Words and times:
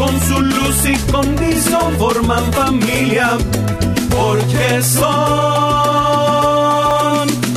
con 0.00 0.18
su 0.22 0.40
luz 0.40 0.84
y 0.86 0.96
condición 1.12 1.94
forman 1.98 2.50
familia, 2.54 3.36
porque 4.08 4.82
son 4.82 5.10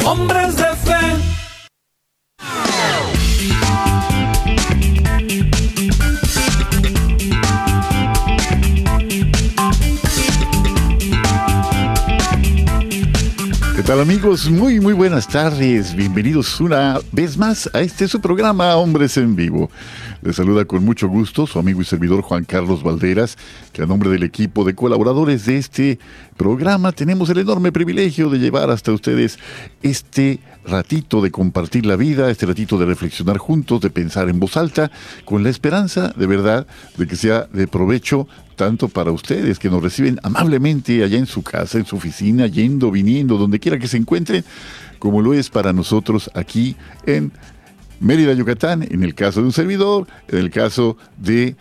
hombres 0.06 0.58
de 0.58 0.66
fe. 0.84 1.00
¿Qué 13.78 13.84
tal 13.84 14.02
amigos? 14.02 14.50
Muy 14.50 14.82
muy 14.82 14.94
buenas 14.94 15.30
tardes. 15.30 15.96
Bienvenidos 15.96 16.60
una 16.60 17.00
vez 17.14 17.38
más 17.38 17.70
a 17.74 17.80
este 17.80 18.10
su 18.10 18.20
programa 18.20 18.76
Hombres 18.76 19.16
en 19.16 19.34
Vivo. 19.34 19.72
Les 20.24 20.38
saluda 20.38 20.64
con 20.64 20.86
mucho 20.86 21.10
gusto 21.10 21.46
su 21.46 21.60
amigo 21.60 21.82
y 21.82 21.86
servidor 21.86 22.22
Juan 22.22 22.46
Carlos 22.46 22.82
Valderas, 22.82 23.38
que 23.74 23.82
a 23.82 23.86
nombre 23.86 24.10
del 24.10 24.24
equipo 24.24 24.64
de 24.64 24.74
colaboradores 24.74 25.46
de 25.46 25.58
este 25.58 26.00
programa 26.38 26.94
tenemos 26.94 27.30
el 27.30 27.40
enorme 27.40 27.74
privilegio 27.74 28.30
de 28.30 28.40
llevar 28.40 28.70
hasta 28.70 28.94
ustedes 28.94 29.38
este 29.82 30.40
ratito 30.64 31.22
de 31.22 31.30
compartir 31.30 31.86
la 31.86 31.98
vida, 31.98 32.32
este 32.32 32.46
ratito 32.46 32.78
de 32.78 32.86
reflexionar 32.86 33.38
juntos, 33.38 33.82
de 33.82 33.90
pensar 33.90 34.30
en 34.30 34.40
voz 34.40 34.56
alta, 34.56 34.92
con 35.26 35.44
la 35.44 35.50
esperanza 35.50 36.14
de 36.16 36.26
verdad 36.26 36.68
de 36.96 37.06
que 37.06 37.18
sea 37.18 37.50
de 37.52 37.68
provecho 37.68 38.26
tanto 38.56 38.88
para 38.88 39.12
ustedes 39.12 39.60
que 39.60 39.70
nos 39.70 39.84
reciben 39.84 40.22
amablemente 40.24 41.04
allá 41.04 41.18
en 41.18 41.26
su 41.26 41.44
casa, 41.44 41.80
en 41.80 41.86
su 41.86 41.98
oficina, 41.98 42.48
yendo, 42.48 42.92
viniendo, 42.92 43.38
donde 43.38 43.60
quiera 43.60 43.78
que 43.78 43.90
se 43.90 43.98
encuentren, 43.98 44.46
como 45.00 45.22
lo 45.22 45.34
es 45.34 45.50
para 45.50 45.74
nosotros 45.74 46.32
aquí 46.34 46.78
en 47.06 47.34
Mérida, 48.00 48.34
Yucatán, 48.34 48.84
en 48.84 49.04
el 49.04 49.16
caso 49.16 49.40
de 49.40 49.48
un 49.48 49.54
servidor, 49.54 50.08
en 50.28 50.40
el 50.40 50.50
caso 50.50 50.98
de 51.18 51.56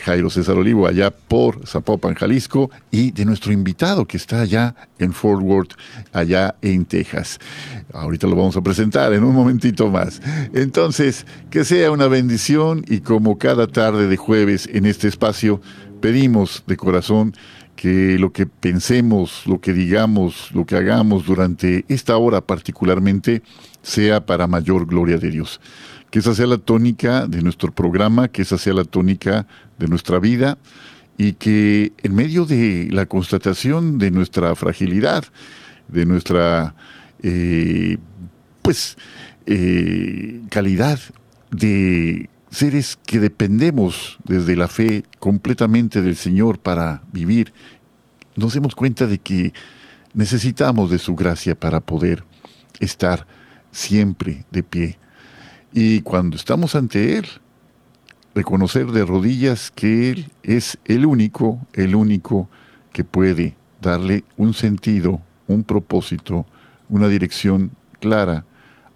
Jairo 0.00 0.30
César 0.30 0.56
Olivo, 0.56 0.86
allá 0.86 1.10
por 1.10 1.66
Zapopan, 1.66 2.14
Jalisco, 2.14 2.70
y 2.90 3.12
de 3.12 3.24
nuestro 3.24 3.52
invitado 3.52 4.06
que 4.06 4.16
está 4.16 4.40
allá 4.40 4.74
en 4.98 5.12
Fort 5.12 5.42
Worth, 5.42 5.74
allá 6.12 6.54
en 6.62 6.84
Texas. 6.84 7.38
Ahorita 7.92 8.26
lo 8.26 8.36
vamos 8.36 8.56
a 8.56 8.62
presentar 8.62 9.12
en 9.12 9.24
un 9.24 9.34
momentito 9.34 9.90
más. 9.90 10.20
Entonces, 10.52 11.26
que 11.50 11.64
sea 11.64 11.90
una 11.90 12.08
bendición 12.08 12.84
y 12.88 13.00
como 13.00 13.38
cada 13.38 13.66
tarde 13.66 14.08
de 14.08 14.16
jueves 14.16 14.68
en 14.72 14.86
este 14.86 15.08
espacio, 15.08 15.60
pedimos 16.00 16.64
de 16.66 16.76
corazón 16.76 17.34
que 17.80 18.18
lo 18.18 18.30
que 18.30 18.44
pensemos, 18.44 19.46
lo 19.46 19.58
que 19.62 19.72
digamos, 19.72 20.50
lo 20.52 20.66
que 20.66 20.76
hagamos 20.76 21.24
durante 21.24 21.86
esta 21.88 22.18
hora 22.18 22.42
particularmente, 22.42 23.42
sea 23.80 24.26
para 24.26 24.46
mayor 24.46 24.84
gloria 24.84 25.16
de 25.16 25.30
Dios. 25.30 25.62
Que 26.10 26.18
esa 26.18 26.34
sea 26.34 26.46
la 26.46 26.58
tónica 26.58 27.26
de 27.26 27.40
nuestro 27.40 27.72
programa, 27.72 28.28
que 28.28 28.42
esa 28.42 28.58
sea 28.58 28.74
la 28.74 28.84
tónica 28.84 29.46
de 29.78 29.88
nuestra 29.88 30.18
vida 30.18 30.58
y 31.16 31.32
que 31.32 31.94
en 32.02 32.14
medio 32.14 32.44
de 32.44 32.88
la 32.92 33.06
constatación 33.06 33.96
de 33.96 34.10
nuestra 34.10 34.54
fragilidad, 34.56 35.24
de 35.88 36.04
nuestra 36.04 36.74
eh, 37.22 37.96
pues 38.60 38.98
eh, 39.46 40.42
calidad 40.50 41.00
de 41.50 42.28
seres 42.50 42.98
que 43.06 43.20
dependemos 43.20 44.18
desde 44.24 44.56
la 44.56 44.68
fe 44.68 45.04
completamente 45.18 46.02
del 46.02 46.16
Señor 46.16 46.58
para 46.58 47.02
vivir, 47.12 47.52
nos 48.36 48.54
demos 48.54 48.74
cuenta 48.74 49.06
de 49.06 49.18
que 49.18 49.52
necesitamos 50.14 50.90
de 50.90 50.98
su 50.98 51.14
gracia 51.14 51.54
para 51.54 51.80
poder 51.80 52.24
estar 52.80 53.26
siempre 53.70 54.44
de 54.50 54.62
pie. 54.62 54.98
Y 55.72 56.00
cuando 56.02 56.36
estamos 56.36 56.74
ante 56.74 57.16
Él, 57.18 57.26
reconocer 58.34 58.86
de 58.86 59.04
rodillas 59.04 59.70
que 59.70 60.10
Él 60.10 60.32
es 60.42 60.78
el 60.84 61.06
único, 61.06 61.64
el 61.72 61.94
único 61.94 62.48
que 62.92 63.04
puede 63.04 63.56
darle 63.80 64.24
un 64.36 64.54
sentido, 64.54 65.20
un 65.46 65.62
propósito, 65.64 66.46
una 66.88 67.08
dirección 67.08 67.70
clara 68.00 68.44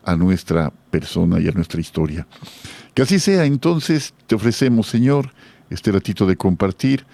a 0.04 0.16
nuestra 0.16 0.72
persona 0.90 1.40
y 1.40 1.48
a 1.48 1.52
nuestra 1.52 1.80
historia. 1.80 2.26
Que 2.94 3.02
así 3.02 3.18
sea, 3.18 3.44
entonces 3.44 4.14
te 4.26 4.36
ofrecemos, 4.36 4.86
Señor, 4.86 5.32
este 5.68 5.90
ratito 5.90 6.26
de 6.26 6.36
compartir 6.36 7.04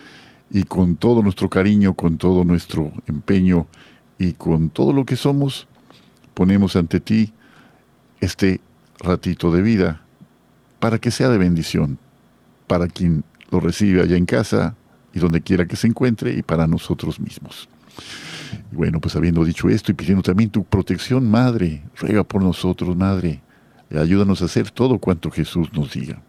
y 0.51 0.65
con 0.65 0.97
todo 0.97 1.23
nuestro 1.23 1.49
cariño, 1.49 1.95
con 1.95 2.19
todo 2.19 2.45
nuestro 2.45 2.93
empeño 3.07 3.67
y 4.19 4.35
con 4.35 4.69
todo 4.69 4.93
lo 4.93 5.07
que 5.07 5.17
somos, 5.17 5.67
ponemos 6.35 6.77
ante 6.77 7.01
ti 7.01 7.33
este 8.21 8.61
ratito 8.99 9.51
de 9.51 9.63
vida 9.63 10.03
para 10.79 10.99
que 10.99 11.11
sea 11.11 11.31
de 11.31 11.39
bendición 11.39 11.99
para 12.67 12.87
quien 12.87 13.25
lo 13.51 13.59
recibe 13.59 14.01
allá 14.01 14.17
en 14.17 14.27
casa 14.27 14.77
y 15.13 15.19
donde 15.19 15.41
quiera 15.41 15.67
que 15.67 15.75
se 15.75 15.89
encuentre 15.89 16.33
y 16.35 16.43
para 16.43 16.69
nosotros 16.69 17.19
mismos. 17.19 17.69
Bueno, 18.71 19.01
pues 19.01 19.17
habiendo 19.17 19.45
dicho 19.45 19.69
esto 19.69 19.91
y 19.91 19.95
pidiendo 19.95 20.23
también 20.23 20.51
tu 20.51 20.63
protección, 20.63 21.29
Madre, 21.29 21.83
ruega 21.97 22.23
por 22.23 22.43
nosotros, 22.43 22.97
Madre, 22.97 23.41
ayúdanos 23.99 24.43
a 24.43 24.47
hacer 24.47 24.71
todo 24.71 24.99
cuanto 24.99 25.31
Jesús 25.31 25.73
nos 25.73 25.93
diga. 25.93 26.23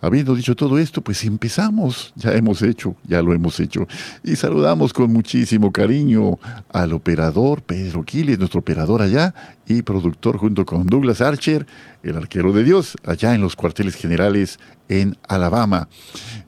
Habiendo 0.00 0.34
dicho 0.34 0.54
todo 0.54 0.78
esto, 0.78 1.00
pues 1.00 1.24
empezamos, 1.24 2.12
ya 2.16 2.32
hemos 2.34 2.60
hecho, 2.60 2.96
ya 3.04 3.22
lo 3.22 3.32
hemos 3.32 3.58
hecho, 3.60 3.88
y 4.22 4.36
saludamos 4.36 4.92
con 4.92 5.10
muchísimo 5.10 5.72
cariño 5.72 6.38
al 6.70 6.92
operador 6.92 7.62
Pedro 7.62 8.04
Quiles, 8.04 8.38
nuestro 8.38 8.60
operador 8.60 9.00
allá 9.00 9.34
y 9.66 9.80
productor 9.82 10.36
junto 10.36 10.66
con 10.66 10.86
Douglas 10.86 11.22
Archer, 11.22 11.66
el 12.02 12.16
arquero 12.16 12.52
de 12.52 12.62
Dios, 12.62 12.96
allá 13.04 13.34
en 13.34 13.40
los 13.40 13.56
cuarteles 13.56 13.94
generales 13.94 14.58
en 14.88 15.16
Alabama, 15.26 15.88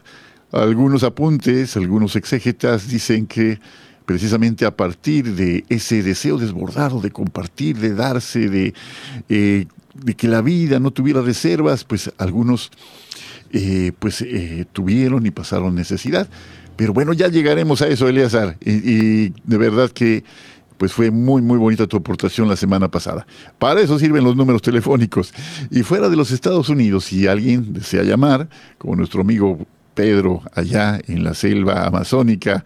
Algunos 0.54 1.04
apuntes, 1.04 1.76
algunos 1.76 2.16
exégetas 2.16 2.88
dicen 2.88 3.28
que 3.28 3.60
precisamente 4.10 4.66
a 4.66 4.76
partir 4.76 5.36
de 5.36 5.66
ese 5.70 6.02
deseo 6.02 6.40
desbordado 6.40 7.00
de 7.00 7.12
compartir, 7.12 7.78
de 7.78 7.94
darse, 7.94 8.50
de, 8.50 8.74
eh, 9.30 9.68
de 9.94 10.16
que 10.16 10.28
la 10.28 10.42
vida 10.42 10.80
no 10.80 10.90
tuviera 10.90 11.22
reservas, 11.22 11.84
pues 11.84 12.12
algunos 12.18 12.72
eh, 13.52 13.92
pues 14.00 14.24
eh, 14.24 14.66
tuvieron 14.74 15.28
y 15.28 15.30
pasaron 15.30 15.76
necesidad. 15.76 16.28
Pero 16.76 16.92
bueno, 16.92 17.14
ya 17.14 17.28
llegaremos 17.28 17.84
a 17.84 17.88
eso, 17.88 18.10
Eleazar. 18.10 18.58
Y, 18.66 19.30
de 19.30 19.58
verdad 19.60 19.92
que 19.92 20.24
pues 20.80 20.92
fue 20.92 21.12
muy, 21.12 21.44
muy 21.44 21.60
bonita 21.60 21.86
tu 21.86 21.98
aportación 21.98 22.50
la 22.50 22.56
semana 22.56 22.90
pasada. 22.90 23.28
Para 23.60 23.80
eso 23.80 24.00
sirven 24.00 24.24
los 24.24 24.36
números 24.36 24.64
telefónicos. 24.64 25.32
Y 25.70 25.84
fuera 25.84 26.10
de 26.10 26.16
los 26.16 26.32
Estados 26.32 26.70
Unidos, 26.70 27.06
si 27.06 27.28
alguien 27.28 27.74
desea 27.74 28.02
llamar, 28.02 28.50
como 28.80 28.96
nuestro 28.96 29.22
amigo 29.22 29.68
Pedro 29.94 30.42
allá 30.56 31.00
en 31.08 31.24
la 31.24 31.36
selva 31.36 31.86
amazónica, 31.86 32.66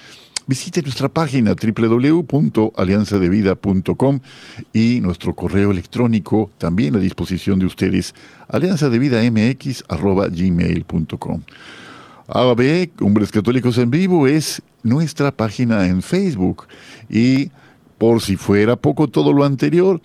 visite 0.49 0.81
nuestra 0.81 1.07
página 1.09 1.53
www.alianzadevida.com 1.53 4.19
y 4.73 4.99
nuestro 4.99 5.35
correo 5.35 5.69
electrónico 5.69 6.49
también 6.57 6.95
a 6.95 6.99
disposición 6.99 7.59
de 7.59 7.67
ustedes, 7.67 8.15
alianzadevidamx.gmail.com. 8.47 11.41
AB, 12.27 12.89
Hombres 13.01 13.31
Católicos 13.31 13.77
en 13.77 13.91
Vivo, 13.91 14.25
es 14.25 14.63
nuestra 14.81 15.31
página 15.31 15.85
en 15.85 16.01
Facebook 16.01 16.65
y 17.09 17.51
por 17.99 18.21
si 18.21 18.35
fuera 18.35 18.75
poco 18.75 19.07
todo 19.07 19.31
lo 19.33 19.45
anterior, 19.45 20.01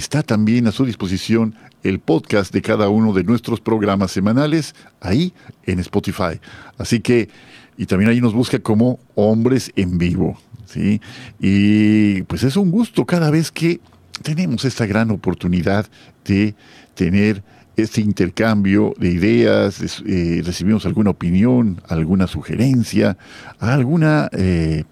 está 0.00 0.22
también 0.22 0.66
a 0.66 0.72
su 0.72 0.86
disposición 0.86 1.54
el 1.82 2.00
podcast 2.00 2.54
de 2.54 2.62
cada 2.62 2.88
uno 2.88 3.12
de 3.12 3.22
nuestros 3.22 3.60
programas 3.60 4.10
semanales 4.10 4.74
ahí 5.00 5.34
en 5.66 5.78
Spotify. 5.78 6.40
Así 6.78 7.00
que 7.00 7.28
y 7.76 7.86
también 7.86 8.10
ahí 8.10 8.20
nos 8.20 8.34
busca 8.34 8.58
como 8.58 8.98
hombres 9.14 9.72
en 9.76 9.98
vivo. 9.98 10.38
¿sí? 10.66 11.00
Y 11.38 12.22
pues 12.22 12.42
es 12.42 12.56
un 12.56 12.70
gusto 12.70 13.04
cada 13.04 13.30
vez 13.30 13.50
que 13.50 13.80
tenemos 14.22 14.64
esta 14.64 14.86
gran 14.86 15.10
oportunidad 15.10 15.86
de 16.24 16.54
tener 16.94 17.42
este 17.76 18.00
intercambio 18.00 18.94
de 18.98 19.10
ideas, 19.10 20.02
eh, 20.06 20.42
recibimos 20.44 20.84
alguna 20.86 21.10
opinión, 21.10 21.80
alguna 21.88 22.26
sugerencia, 22.26 23.16
alguna 23.58 24.28
eh, 24.32 24.84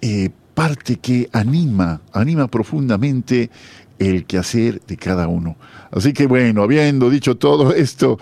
eh, 0.00 0.30
parte 0.58 0.96
que 0.96 1.30
anima, 1.32 2.00
anima 2.12 2.48
profundamente 2.48 3.48
el 4.00 4.24
quehacer 4.24 4.82
de 4.88 4.96
cada 4.96 5.28
uno. 5.28 5.54
Así 5.92 6.12
que 6.12 6.26
bueno, 6.26 6.64
habiendo 6.64 7.10
dicho 7.10 7.36
todo 7.36 7.72
esto, 7.72 8.18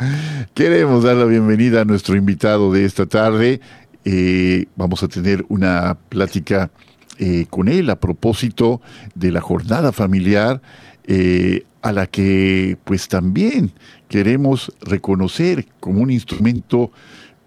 queremos 0.52 1.02
dar 1.02 1.16
la 1.16 1.24
bienvenida 1.24 1.80
a 1.80 1.84
nuestro 1.86 2.14
invitado 2.14 2.70
de 2.70 2.84
esta 2.84 3.06
tarde. 3.06 3.62
Eh, 4.04 4.66
vamos 4.76 5.02
a 5.02 5.08
tener 5.08 5.46
una 5.48 5.96
plática 6.10 6.70
eh, 7.18 7.46
con 7.48 7.68
él 7.68 7.88
a 7.88 7.98
propósito 7.98 8.82
de 9.14 9.32
la 9.32 9.40
jornada 9.40 9.90
familiar 9.90 10.60
eh, 11.06 11.64
a 11.80 11.90
la 11.90 12.06
que 12.06 12.76
pues 12.84 13.08
también 13.08 13.72
queremos 14.10 14.70
reconocer 14.82 15.64
como 15.80 16.02
un 16.02 16.10
instrumento 16.10 16.92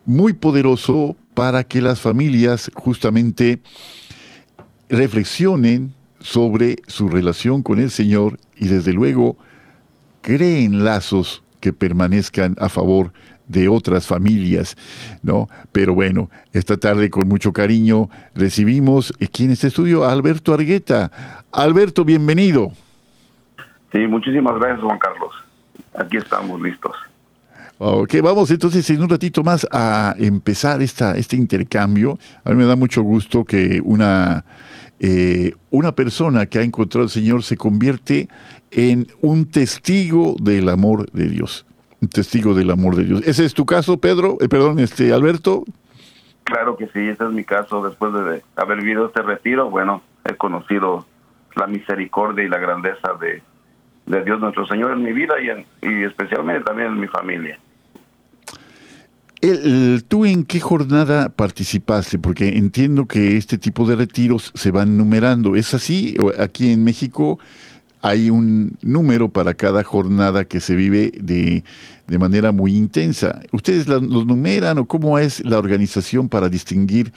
muy 0.07 0.33
poderoso 0.33 1.15
para 1.35 1.63
que 1.63 1.79
las 1.79 2.01
familias 2.01 2.71
justamente 2.73 3.61
reflexionen 4.89 5.93
sobre 6.19 6.77
su 6.87 7.07
relación 7.07 7.63
con 7.63 7.79
el 7.79 7.91
Señor 7.91 8.39
y 8.57 8.67
desde 8.67 8.91
luego 8.93 9.37
creen 10.21 10.83
lazos 10.83 11.43
que 11.59 11.73
permanezcan 11.73 12.55
a 12.59 12.69
favor 12.69 13.11
de 13.47 13.67
otras 13.67 14.05
familias, 14.05 14.77
¿no? 15.23 15.49
Pero 15.71 15.93
bueno, 15.93 16.29
esta 16.53 16.77
tarde 16.77 17.09
con 17.09 17.27
mucho 17.27 17.51
cariño 17.51 18.09
recibimos 18.35 19.13
aquí 19.21 19.45
en 19.45 19.51
este 19.51 19.67
estudio 19.67 20.03
a 20.05 20.11
Alberto 20.11 20.53
Argueta. 20.53 21.11
Alberto, 21.51 22.05
bienvenido. 22.05 22.71
Sí, 23.91 23.99
muchísimas 24.07 24.55
gracias, 24.59 24.81
Juan 24.81 24.99
Carlos. 24.99 25.33
Aquí 25.95 26.17
estamos 26.17 26.61
listos. 26.61 26.95
Ok, 27.79 28.15
vamos 28.21 28.51
entonces 28.51 28.87
en 28.89 29.01
un 29.01 29.09
ratito 29.09 29.41
más 29.41 29.65
a 29.71 30.13
empezar 30.19 30.81
esta, 30.81 31.17
este 31.17 31.35
intercambio. 31.35 32.19
A 32.43 32.51
mí 32.51 32.57
me 32.57 32.65
da 32.65 32.75
mucho 32.75 33.01
gusto 33.01 33.45
que 33.45 33.81
una, 33.83 34.43
eh, 34.99 35.53
una 35.71 35.93
persona 35.93 36.45
que 36.45 36.59
ha 36.59 36.63
encontrado 36.63 37.03
al 37.03 37.09
Señor 37.09 37.43
se 37.43 37.57
convierte 37.57 38.27
en 38.71 39.07
un 39.21 39.49
testigo 39.49 40.35
del 40.41 40.69
amor 40.69 41.09
de 41.11 41.29
Dios. 41.29 41.65
Un 42.01 42.09
testigo 42.09 42.53
del 42.53 42.71
amor 42.71 42.95
de 42.95 43.03
Dios. 43.05 43.21
¿Ese 43.25 43.45
es 43.45 43.53
tu 43.53 43.65
caso, 43.65 43.99
Pedro? 43.99 44.37
Eh, 44.41 44.49
perdón, 44.49 44.79
este 44.79 45.13
Alberto. 45.13 45.63
Claro 46.43 46.77
que 46.77 46.87
sí, 46.87 46.99
ese 46.99 47.23
es 47.23 47.31
mi 47.31 47.43
caso. 47.43 47.83
Después 47.83 48.13
de 48.13 48.43
haber 48.55 48.79
vivido 48.79 49.07
este 49.07 49.21
retiro, 49.21 49.69
bueno, 49.69 50.01
he 50.25 50.35
conocido 50.35 51.05
la 51.55 51.67
misericordia 51.67 52.43
y 52.43 52.49
la 52.49 52.57
grandeza 52.57 53.13
de, 53.19 53.43
Dios 54.23 54.39
nuestro 54.39 54.65
Señor 54.65 54.91
en 54.93 55.03
mi 55.03 55.13
vida 55.13 55.35
y 55.81 56.03
especialmente 56.03 56.63
también 56.63 56.89
en 56.89 56.99
mi 56.99 57.07
familia. 57.07 57.59
¿Tú 60.09 60.25
en 60.25 60.43
qué 60.43 60.59
jornada 60.59 61.29
participaste? 61.29 62.19
Porque 62.19 62.57
entiendo 62.57 63.05
que 63.05 63.37
este 63.37 63.57
tipo 63.57 63.85
de 63.85 63.95
retiros 63.95 64.51
se 64.53 64.71
van 64.71 64.97
numerando. 64.97 65.55
¿Es 65.55 65.73
así? 65.73 66.17
Aquí 66.37 66.73
en 66.73 66.83
México 66.83 67.39
hay 68.01 68.29
un 68.29 68.77
número 68.81 69.29
para 69.29 69.53
cada 69.53 69.83
jornada 69.83 70.43
que 70.43 70.59
se 70.59 70.75
vive 70.75 71.11
de, 71.15 71.63
manera 72.19 72.51
muy 72.51 72.75
intensa. 72.75 73.41
¿Ustedes 73.53 73.87
los 73.87 74.25
numeran 74.25 74.77
o 74.77 74.85
cómo 74.85 75.17
es 75.19 75.43
la 75.45 75.57
organización 75.57 76.27
para 76.27 76.49
distinguir, 76.49 77.13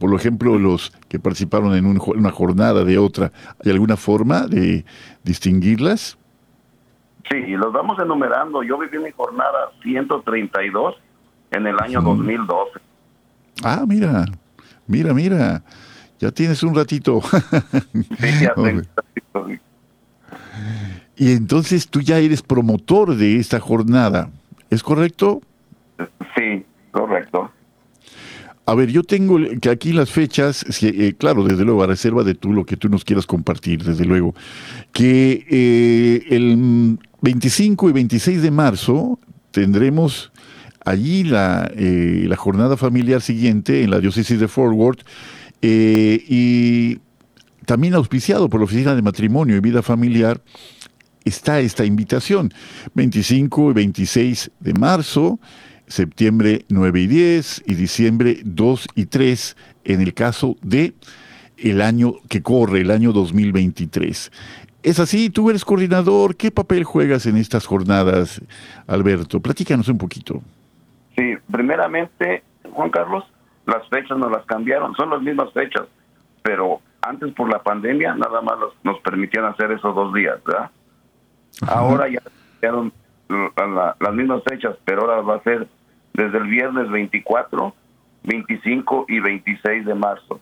por 0.00 0.12
ejemplo, 0.14 0.58
los 0.58 0.90
que 1.08 1.20
participaron 1.20 1.74
en 1.76 1.86
una 1.86 2.30
jornada 2.30 2.84
de 2.84 2.98
otra? 2.98 3.30
¿Hay 3.64 3.70
alguna 3.70 3.96
forma 3.96 4.48
de 4.48 4.84
distinguirlas? 5.22 6.18
Sí, 7.30 7.40
los 7.50 7.72
vamos 7.72 7.96
enumerando. 8.00 8.64
Yo 8.64 8.76
viví 8.78 8.98
mi 8.98 9.12
jornada 9.12 9.70
132 9.82 10.96
en 11.54 11.66
el 11.66 11.76
año 11.80 12.00
2012. 12.02 12.80
Ah, 13.62 13.84
mira, 13.86 14.24
mira, 14.86 15.14
mira. 15.14 15.62
Ya 16.20 16.30
tienes 16.30 16.62
un 16.62 16.74
ratito. 16.74 17.20
sí, 17.92 18.28
ya 18.40 18.54
tengo 18.54 18.80
un 18.80 18.88
ratito. 18.96 19.64
Y 21.16 21.32
entonces 21.32 21.88
tú 21.88 22.00
ya 22.00 22.18
eres 22.18 22.42
promotor 22.42 23.14
de 23.14 23.36
esta 23.36 23.60
jornada, 23.60 24.30
¿es 24.70 24.82
correcto? 24.82 25.42
Sí, 26.36 26.64
correcto. 26.90 27.50
A 28.66 28.74
ver, 28.74 28.90
yo 28.90 29.02
tengo 29.02 29.38
que 29.60 29.68
aquí 29.68 29.92
las 29.92 30.10
fechas, 30.10 30.64
eh, 30.82 31.14
claro, 31.16 31.44
desde 31.44 31.64
luego, 31.64 31.82
a 31.82 31.86
reserva 31.86 32.24
de 32.24 32.34
tú 32.34 32.52
lo 32.52 32.64
que 32.64 32.76
tú 32.76 32.88
nos 32.88 33.04
quieras 33.04 33.26
compartir, 33.26 33.84
desde 33.84 34.06
luego, 34.06 34.34
que 34.92 35.46
eh, 35.50 36.24
el 36.30 36.98
25 37.20 37.90
y 37.90 37.92
26 37.92 38.42
de 38.42 38.50
marzo 38.50 39.18
tendremos 39.50 40.32
allí 40.84 41.24
la, 41.24 41.70
eh, 41.74 42.26
la 42.28 42.36
jornada 42.36 42.76
familiar 42.76 43.20
siguiente 43.20 43.82
en 43.82 43.90
la 43.90 44.00
diócesis 44.00 44.38
de 44.38 44.48
Forward 44.48 44.98
y 45.62 46.98
también 47.64 47.94
auspiciado 47.94 48.48
por 48.48 48.60
la 48.60 48.64
Oficina 48.64 48.94
de 48.94 49.02
Matrimonio 49.02 49.56
y 49.56 49.60
Vida 49.60 49.82
Familiar, 49.82 50.42
está 51.24 51.60
esta 51.60 51.84
invitación. 51.84 52.52
25 52.94 53.70
y 53.70 53.74
26 53.74 54.50
de 54.60 54.74
marzo, 54.74 55.40
septiembre 55.86 56.64
9 56.68 57.00
y 57.00 57.06
10 57.06 57.62
y 57.66 57.74
diciembre 57.74 58.40
2 58.44 58.88
y 58.94 59.06
3 59.06 59.56
en 59.84 60.00
el 60.00 60.14
caso 60.14 60.56
de 60.62 60.94
el 61.56 61.80
año 61.80 62.14
que 62.28 62.42
corre, 62.42 62.80
el 62.80 62.90
año 62.90 63.12
2023. 63.12 64.30
Es 64.82 64.98
así, 64.98 65.30
tú 65.30 65.48
eres 65.48 65.64
coordinador, 65.64 66.36
¿qué 66.36 66.50
papel 66.50 66.84
juegas 66.84 67.24
en 67.24 67.38
estas 67.38 67.64
jornadas, 67.64 68.42
Alberto? 68.86 69.40
Platícanos 69.40 69.88
un 69.88 69.96
poquito. 69.96 70.42
Sí, 71.16 71.36
primeramente, 71.50 72.42
Juan 72.72 72.90
Carlos, 72.90 73.24
las 73.66 73.88
fechas 73.88 74.18
nos 74.18 74.30
las 74.30 74.44
cambiaron, 74.46 74.94
son 74.94 75.10
las 75.10 75.22
mismas 75.22 75.52
fechas, 75.52 75.86
pero 76.42 76.80
antes 77.02 77.32
por 77.34 77.50
la 77.50 77.62
pandemia 77.62 78.14
nada 78.14 78.40
más 78.40 78.56
nos 78.82 78.98
permitían 79.00 79.44
hacer 79.44 79.72
esos 79.72 79.94
dos 79.94 80.12
días, 80.12 80.42
¿verdad? 80.44 80.70
Ahora 81.68 82.08
ya 82.08 82.20
cambiaron 82.20 82.92
las 84.00 84.14
mismas 84.14 84.42
fechas, 84.48 84.76
pero 84.84 85.02
ahora 85.02 85.20
va 85.22 85.36
a 85.36 85.42
ser 85.42 85.68
desde 86.12 86.38
el 86.38 86.44
viernes 86.44 86.90
24, 86.90 87.74
25 88.24 89.06
y 89.08 89.20
26 89.20 89.86
de 89.86 89.94
marzo. 89.94 90.40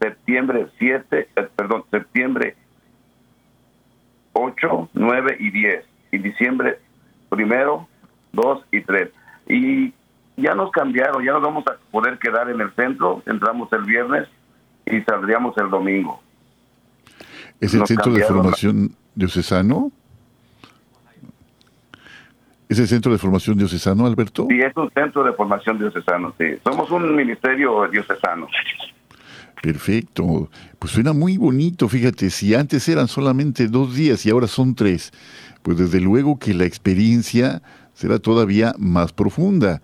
Septiembre 0.00 0.68
7, 0.78 1.28
eh, 1.36 1.48
perdón, 1.56 1.84
septiembre 1.90 2.56
8, 4.32 4.90
9 4.94 5.36
y 5.38 5.50
10. 5.50 5.84
Y 6.12 6.18
diciembre 6.18 6.78
primero, 7.28 7.86
2 8.32 8.64
y 8.72 8.80
3. 8.80 9.10
Y 9.48 9.92
ya 10.40 10.54
nos 10.54 10.70
cambiaron, 10.70 11.24
ya 11.24 11.32
nos 11.32 11.42
vamos 11.42 11.64
a 11.66 11.76
poder 11.90 12.18
quedar 12.18 12.50
en 12.50 12.60
el 12.60 12.72
centro. 12.74 13.22
Entramos 13.26 13.72
el 13.72 13.82
viernes 13.82 14.28
y 14.86 15.00
saldríamos 15.02 15.56
el 15.58 15.70
domingo. 15.70 16.20
¿Es 17.60 17.74
el 17.74 17.86
centro 17.86 18.12
de 18.12 18.22
formación 18.24 18.94
diocesano? 19.14 19.92
¿Es 22.68 22.78
el 22.78 22.86
centro 22.86 23.10
de 23.10 23.18
formación 23.18 23.58
diocesano, 23.58 24.06
Alberto? 24.06 24.46
Sí, 24.48 24.60
es 24.60 24.76
un 24.76 24.90
centro 24.92 25.24
de 25.24 25.32
formación 25.32 25.78
diocesano, 25.78 26.32
sí. 26.38 26.44
Somos 26.62 26.90
un 26.90 27.16
ministerio 27.16 27.88
diocesano. 27.88 28.46
Perfecto. 29.60 30.48
Pues 30.78 30.92
suena 30.92 31.12
muy 31.12 31.36
bonito, 31.36 31.88
fíjate, 31.88 32.30
si 32.30 32.54
antes 32.54 32.88
eran 32.88 33.08
solamente 33.08 33.66
dos 33.66 33.94
días 33.94 34.24
y 34.24 34.30
ahora 34.30 34.46
son 34.46 34.74
tres, 34.74 35.12
pues 35.62 35.78
desde 35.78 36.00
luego 36.00 36.38
que 36.38 36.54
la 36.54 36.64
experiencia 36.64 37.60
será 38.00 38.18
todavía 38.18 38.74
más 38.78 39.12
profunda. 39.12 39.82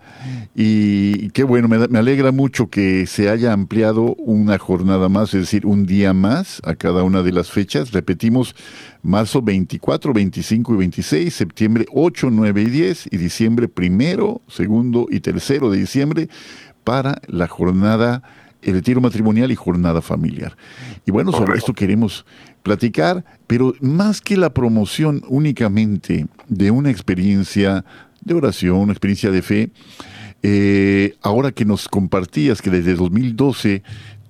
Y 0.55 1.29
qué 1.29 1.43
bueno, 1.43 1.67
me, 1.67 1.99
alegra 1.99 2.31
mucho 2.31 2.67
que 2.67 3.05
se 3.05 3.29
haya 3.29 3.53
ampliado 3.53 4.15
una 4.15 4.57
jornada 4.57 5.07
más, 5.07 5.35
es 5.35 5.41
decir, 5.41 5.67
un 5.67 5.85
día 5.85 6.13
más 6.13 6.59
a 6.65 6.73
cada 6.73 7.03
una 7.03 7.21
de 7.21 7.31
las 7.31 7.51
fechas. 7.51 7.91
Repetimos, 7.91 8.55
marzo 9.03 9.43
24, 9.43 10.13
25 10.13 10.73
y 10.73 10.77
26, 10.77 11.31
septiembre 11.31 11.85
8, 11.93 12.29
9 12.31 12.61
y 12.63 12.69
10 12.71 13.09
y 13.11 13.17
diciembre 13.17 13.67
primero, 13.67 14.41
segundo 14.47 15.05
y 15.11 15.19
tercero 15.19 15.69
de 15.69 15.77
diciembre 15.77 16.27
para 16.83 17.21
la 17.27 17.47
jornada 17.47 18.23
el 18.61 18.73
retiro 18.73 18.99
matrimonial 18.99 19.51
y 19.51 19.55
jornada 19.55 20.01
familiar. 20.01 20.57
Y 21.05 21.11
bueno, 21.11 21.31
sobre 21.31 21.57
esto 21.57 21.73
queremos 21.73 22.25
platicar, 22.63 23.23
pero 23.47 23.73
más 23.79 24.19
que 24.19 24.35
la 24.35 24.53
promoción 24.53 25.21
únicamente 25.29 26.27
de 26.49 26.71
una 26.71 26.89
experiencia 26.89 27.85
de 28.27 28.35
oración, 28.35 28.77
una 28.77 28.93
experiencia 28.93 29.31
de 29.31 29.41
fe. 29.41 29.69
Eh, 30.43 31.15
ahora 31.21 31.51
que 31.51 31.65
nos 31.65 31.87
compartías 31.87 32.61
que 32.61 32.69
desde 32.69 32.93
2012 32.93 33.81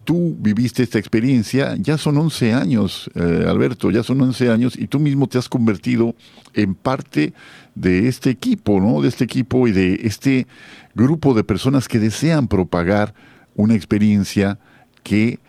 tú 0.05 0.37
viviste 0.39 0.83
esta 0.83 0.99
experiencia, 0.99 1.75
ya 1.77 1.97
son 1.97 2.17
11 2.17 2.53
años, 2.53 3.11
eh, 3.13 3.43
Alberto, 3.45 3.91
ya 3.91 4.03
son 4.03 4.21
11 4.21 4.49
años 4.49 4.77
y 4.79 4.87
tú 4.87 5.01
mismo 5.01 5.27
te 5.27 5.37
has 5.37 5.49
convertido 5.49 6.15
en 6.53 6.75
parte 6.75 7.33
de 7.75 8.07
este 8.07 8.29
equipo, 8.29 8.79
¿no? 8.79 9.01
De 9.01 9.09
este 9.09 9.25
equipo 9.25 9.67
y 9.67 9.73
de 9.73 9.99
este 10.03 10.47
grupo 10.95 11.33
de 11.33 11.43
personas 11.43 11.89
que 11.89 11.99
desean 11.99 12.47
propagar 12.47 13.13
una 13.55 13.75
experiencia 13.75 14.59
que 15.03 15.39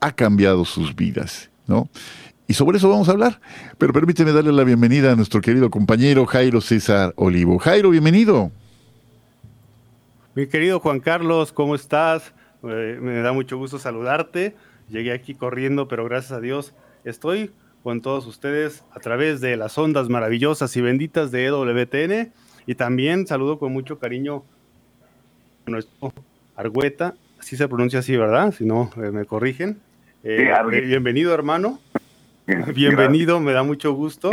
ha 0.00 0.10
cambiado 0.10 0.64
sus 0.64 0.96
vidas, 0.96 1.50
¿no? 1.68 1.88
Y 2.50 2.54
sobre 2.54 2.78
eso 2.78 2.88
vamos 2.88 3.08
a 3.08 3.12
hablar. 3.12 3.40
Pero 3.78 3.92
permíteme 3.92 4.32
darle 4.32 4.50
la 4.50 4.64
bienvenida 4.64 5.12
a 5.12 5.14
nuestro 5.14 5.40
querido 5.40 5.70
compañero 5.70 6.26
Jairo 6.26 6.60
César 6.60 7.12
Olivo. 7.14 7.60
Jairo, 7.60 7.90
bienvenido. 7.90 8.50
Mi 10.34 10.48
querido 10.48 10.80
Juan 10.80 10.98
Carlos, 10.98 11.52
¿cómo 11.52 11.76
estás? 11.76 12.34
Eh, 12.64 12.98
me 13.00 13.20
da 13.20 13.32
mucho 13.32 13.56
gusto 13.56 13.78
saludarte. 13.78 14.56
Llegué 14.88 15.12
aquí 15.12 15.36
corriendo, 15.36 15.86
pero 15.86 16.04
gracias 16.06 16.32
a 16.32 16.40
Dios 16.40 16.74
estoy 17.04 17.52
con 17.84 18.00
todos 18.00 18.26
ustedes 18.26 18.82
a 18.90 18.98
través 18.98 19.40
de 19.40 19.56
las 19.56 19.78
ondas 19.78 20.08
maravillosas 20.08 20.76
y 20.76 20.80
benditas 20.80 21.30
de 21.30 21.44
EWTN. 21.44 22.32
Y 22.66 22.74
también 22.74 23.28
saludo 23.28 23.60
con 23.60 23.72
mucho 23.72 24.00
cariño 24.00 24.42
a 25.68 25.70
nuestro 25.70 26.12
Argüeta, 26.56 27.14
así 27.38 27.56
se 27.56 27.68
pronuncia 27.68 28.00
así, 28.00 28.16
¿verdad? 28.16 28.52
Si 28.52 28.64
no, 28.64 28.90
eh, 28.96 29.12
me 29.12 29.24
corrigen. 29.24 29.78
Eh, 30.24 30.50
bienvenido, 30.88 31.32
hermano. 31.32 31.78
Bienvenido, 32.74 33.40
me 33.40 33.52
da 33.52 33.62
mucho 33.62 33.92
gusto. 33.92 34.30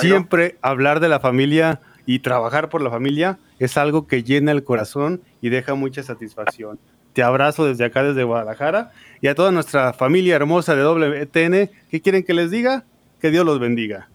Siempre 0.00 0.56
hablar 0.62 1.00
de 1.00 1.08
la 1.08 1.20
familia 1.20 1.80
y 2.06 2.20
trabajar 2.20 2.68
por 2.68 2.82
la 2.82 2.90
familia 2.90 3.38
es 3.58 3.76
algo 3.76 4.06
que 4.06 4.22
llena 4.22 4.52
el 4.52 4.64
corazón 4.64 5.22
y 5.40 5.48
deja 5.48 5.74
mucha 5.74 6.02
satisfacción. 6.02 6.78
Te 7.12 7.22
abrazo 7.22 7.64
desde 7.64 7.84
acá, 7.84 8.02
desde 8.02 8.24
Guadalajara, 8.24 8.90
y 9.20 9.28
a 9.28 9.34
toda 9.34 9.52
nuestra 9.52 9.92
familia 9.92 10.34
hermosa 10.34 10.74
de 10.74 10.82
WTN. 10.82 11.70
¿Qué 11.90 12.00
quieren 12.00 12.24
que 12.24 12.34
les 12.34 12.50
diga? 12.50 12.84
Que 13.20 13.30
Dios 13.30 13.46
los 13.46 13.60
bendiga. 13.60 14.08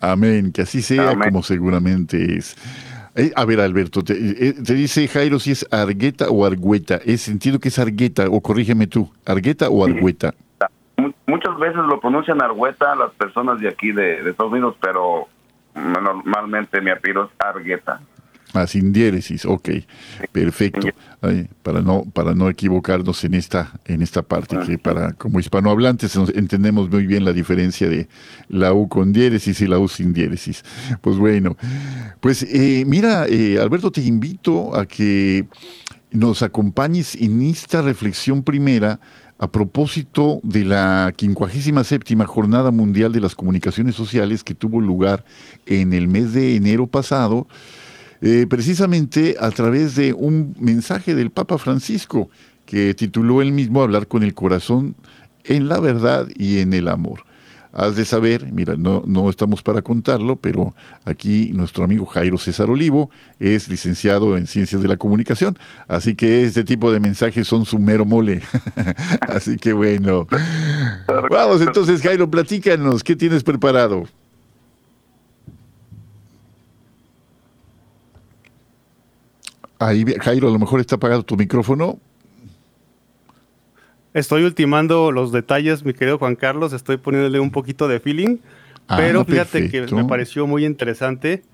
Amén, 0.00 0.50
que 0.52 0.62
así 0.62 0.80
sea 0.80 1.14
como 1.18 1.42
seguramente 1.42 2.38
es. 2.38 2.56
Eh, 3.16 3.32
a 3.34 3.44
ver, 3.44 3.60
Alberto, 3.60 4.00
eh, 4.08 4.54
te, 4.64 4.74
dice 4.74 5.06
Jairo 5.08 5.38
si 5.38 5.50
es 5.50 5.66
Argueta 5.70 6.30
o 6.30 6.46
Argüeta. 6.46 7.00
Es 7.04 7.20
sentido 7.20 7.58
que 7.58 7.68
es 7.68 7.78
Argueta, 7.78 8.26
o 8.30 8.40
corrígeme 8.40 8.86
tú, 8.86 9.12
Argueta 9.26 9.68
o 9.68 9.84
Argüeta 9.84 10.34
muchas 10.34 10.49
veces 11.60 11.82
lo 11.86 12.00
pronuncian 12.00 12.42
Argueta 12.42 12.96
las 12.96 13.12
personas 13.12 13.60
de 13.60 13.68
aquí 13.68 13.92
de, 13.92 14.28
Estados 14.28 14.52
Unidos, 14.52 14.76
pero 14.80 15.28
normalmente 15.74 16.80
mi 16.80 16.90
apellido 16.90 17.24
es 17.24 17.30
Argueta. 17.38 18.00
Ah, 18.52 18.66
sin 18.66 18.92
diéresis, 18.92 19.44
ok, 19.46 19.68
perfecto. 20.32 20.88
para 21.62 21.82
no 21.82 22.02
para 22.12 22.34
no 22.34 22.48
equivocarnos 22.48 23.22
en 23.22 23.34
esta 23.34 23.70
en 23.84 24.02
esta 24.02 24.22
parte 24.22 24.58
que 24.66 24.76
para 24.76 25.12
como 25.12 25.38
hispanohablantes 25.38 26.16
entendemos 26.34 26.90
muy 26.90 27.06
bien 27.06 27.24
la 27.24 27.32
diferencia 27.32 27.88
de 27.88 28.08
la 28.48 28.72
U 28.72 28.88
con 28.88 29.12
diéresis 29.12 29.60
y 29.60 29.68
la 29.68 29.78
U 29.78 29.86
sin 29.86 30.12
diéresis. 30.12 30.64
Pues 31.00 31.16
bueno, 31.16 31.56
pues 32.20 32.42
eh, 32.42 32.82
mira, 32.86 33.26
eh, 33.28 33.56
Alberto, 33.60 33.92
te 33.92 34.00
invito 34.00 34.74
a 34.76 34.84
que 34.84 35.46
nos 36.10 36.42
acompañes 36.42 37.14
en 37.14 37.42
esta 37.42 37.82
reflexión 37.82 38.42
primera 38.42 38.98
a 39.40 39.50
propósito 39.50 40.38
de 40.42 40.66
la 40.66 41.14
57 41.16 42.14
Jornada 42.26 42.70
Mundial 42.70 43.10
de 43.10 43.20
las 43.20 43.34
Comunicaciones 43.34 43.94
Sociales 43.94 44.44
que 44.44 44.54
tuvo 44.54 44.82
lugar 44.82 45.24
en 45.64 45.94
el 45.94 46.08
mes 46.08 46.34
de 46.34 46.56
enero 46.56 46.86
pasado, 46.86 47.48
eh, 48.20 48.46
precisamente 48.50 49.36
a 49.40 49.50
través 49.50 49.96
de 49.96 50.12
un 50.12 50.54
mensaje 50.60 51.14
del 51.14 51.30
Papa 51.30 51.56
Francisco 51.56 52.28
que 52.66 52.92
tituló 52.92 53.40
él 53.40 53.52
mismo 53.52 53.82
Hablar 53.82 54.08
con 54.08 54.22
el 54.22 54.34
corazón 54.34 54.94
en 55.44 55.68
la 55.68 55.80
verdad 55.80 56.28
y 56.36 56.58
en 56.58 56.74
el 56.74 56.86
amor 56.88 57.24
has 57.72 57.96
de 57.96 58.04
saber, 58.04 58.52
mira, 58.52 58.76
no, 58.76 59.02
no 59.06 59.30
estamos 59.30 59.62
para 59.62 59.82
contarlo, 59.82 60.36
pero 60.36 60.74
aquí 61.04 61.52
nuestro 61.54 61.84
amigo 61.84 62.06
Jairo 62.06 62.38
César 62.38 62.70
Olivo 62.70 63.10
es 63.38 63.68
licenciado 63.68 64.36
en 64.36 64.46
Ciencias 64.46 64.82
de 64.82 64.88
la 64.88 64.96
Comunicación, 64.96 65.58
así 65.86 66.14
que 66.14 66.44
este 66.44 66.64
tipo 66.64 66.92
de 66.92 67.00
mensajes 67.00 67.46
son 67.46 67.64
su 67.64 67.78
mero 67.78 68.04
mole. 68.04 68.42
así 69.22 69.56
que 69.56 69.72
bueno. 69.72 70.26
Vamos 71.30 71.60
entonces, 71.60 72.02
Jairo, 72.02 72.30
platícanos, 72.30 73.04
¿qué 73.04 73.14
tienes 73.16 73.44
preparado? 73.44 74.04
Ahí, 79.78 80.04
Jairo, 80.20 80.48
a 80.48 80.52
lo 80.52 80.58
mejor 80.58 80.80
está 80.80 80.96
apagado 80.96 81.22
tu 81.22 81.36
micrófono. 81.36 81.98
Estoy 84.12 84.42
ultimando 84.42 85.12
los 85.12 85.30
detalles, 85.30 85.84
mi 85.84 85.94
querido 85.94 86.18
Juan 86.18 86.34
Carlos, 86.34 86.72
estoy 86.72 86.96
poniéndole 86.96 87.38
un 87.38 87.52
poquito 87.52 87.86
de 87.86 88.00
feeling, 88.00 88.38
ah, 88.88 88.96
pero 88.96 89.24
fíjate 89.24 89.70
que 89.70 89.82
me 89.82 90.04
pareció 90.04 90.48
muy 90.48 90.64
interesante 90.64 91.44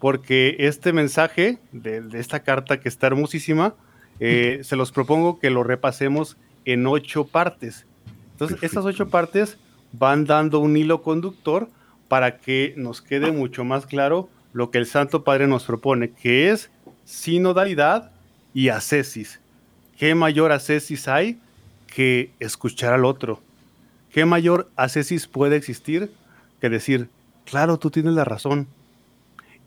porque 0.00 0.56
este 0.58 0.94
mensaje 0.94 1.58
de, 1.70 2.02
esta 2.14 2.40
carta 2.40 2.80
que 2.80 2.88
está 2.88 3.08
hermosísima, 3.08 3.74
eh, 4.20 4.60
se 4.62 4.74
los 4.74 4.90
propongo 4.90 5.38
que 5.38 5.50
lo 5.50 5.64
repasemos 5.64 6.38
en 6.64 6.86
ocho 6.86 7.26
partes. 7.26 7.86
Entonces, 8.32 8.62
estas 8.62 8.84
ocho 8.86 9.10
partes 9.10 9.58
van 9.92 10.24
dando 10.24 10.60
un 10.60 10.76
hilo 10.76 11.02
conductor 11.02 11.68
para 12.08 12.38
que 12.38 12.72
nos 12.76 13.02
quede 13.02 13.32
mucho 13.32 13.64
más 13.64 13.84
claro 13.84 14.30
lo 14.54 14.70
que 14.70 14.78
el 14.78 14.86
Santo 14.86 15.24
Padre 15.24 15.46
nos 15.46 15.64
propone, 15.64 16.10
que 16.10 16.50
es 16.50 16.70
sinodalidad 17.04 18.12
y 18.54 18.68
ascesis. 18.70 19.40
¿Qué 19.98 20.14
mayor 20.14 20.52
ascesis 20.52 21.06
hay 21.06 21.38
que 21.94 22.32
escuchar 22.40 22.92
al 22.92 23.04
otro. 23.04 23.40
¿Qué 24.10 24.24
mayor 24.24 24.70
ascesis 24.76 25.26
puede 25.26 25.56
existir 25.56 26.10
que 26.60 26.68
decir, 26.68 27.08
claro, 27.44 27.78
tú 27.78 27.90
tienes 27.90 28.14
la 28.14 28.24
razón? 28.24 28.66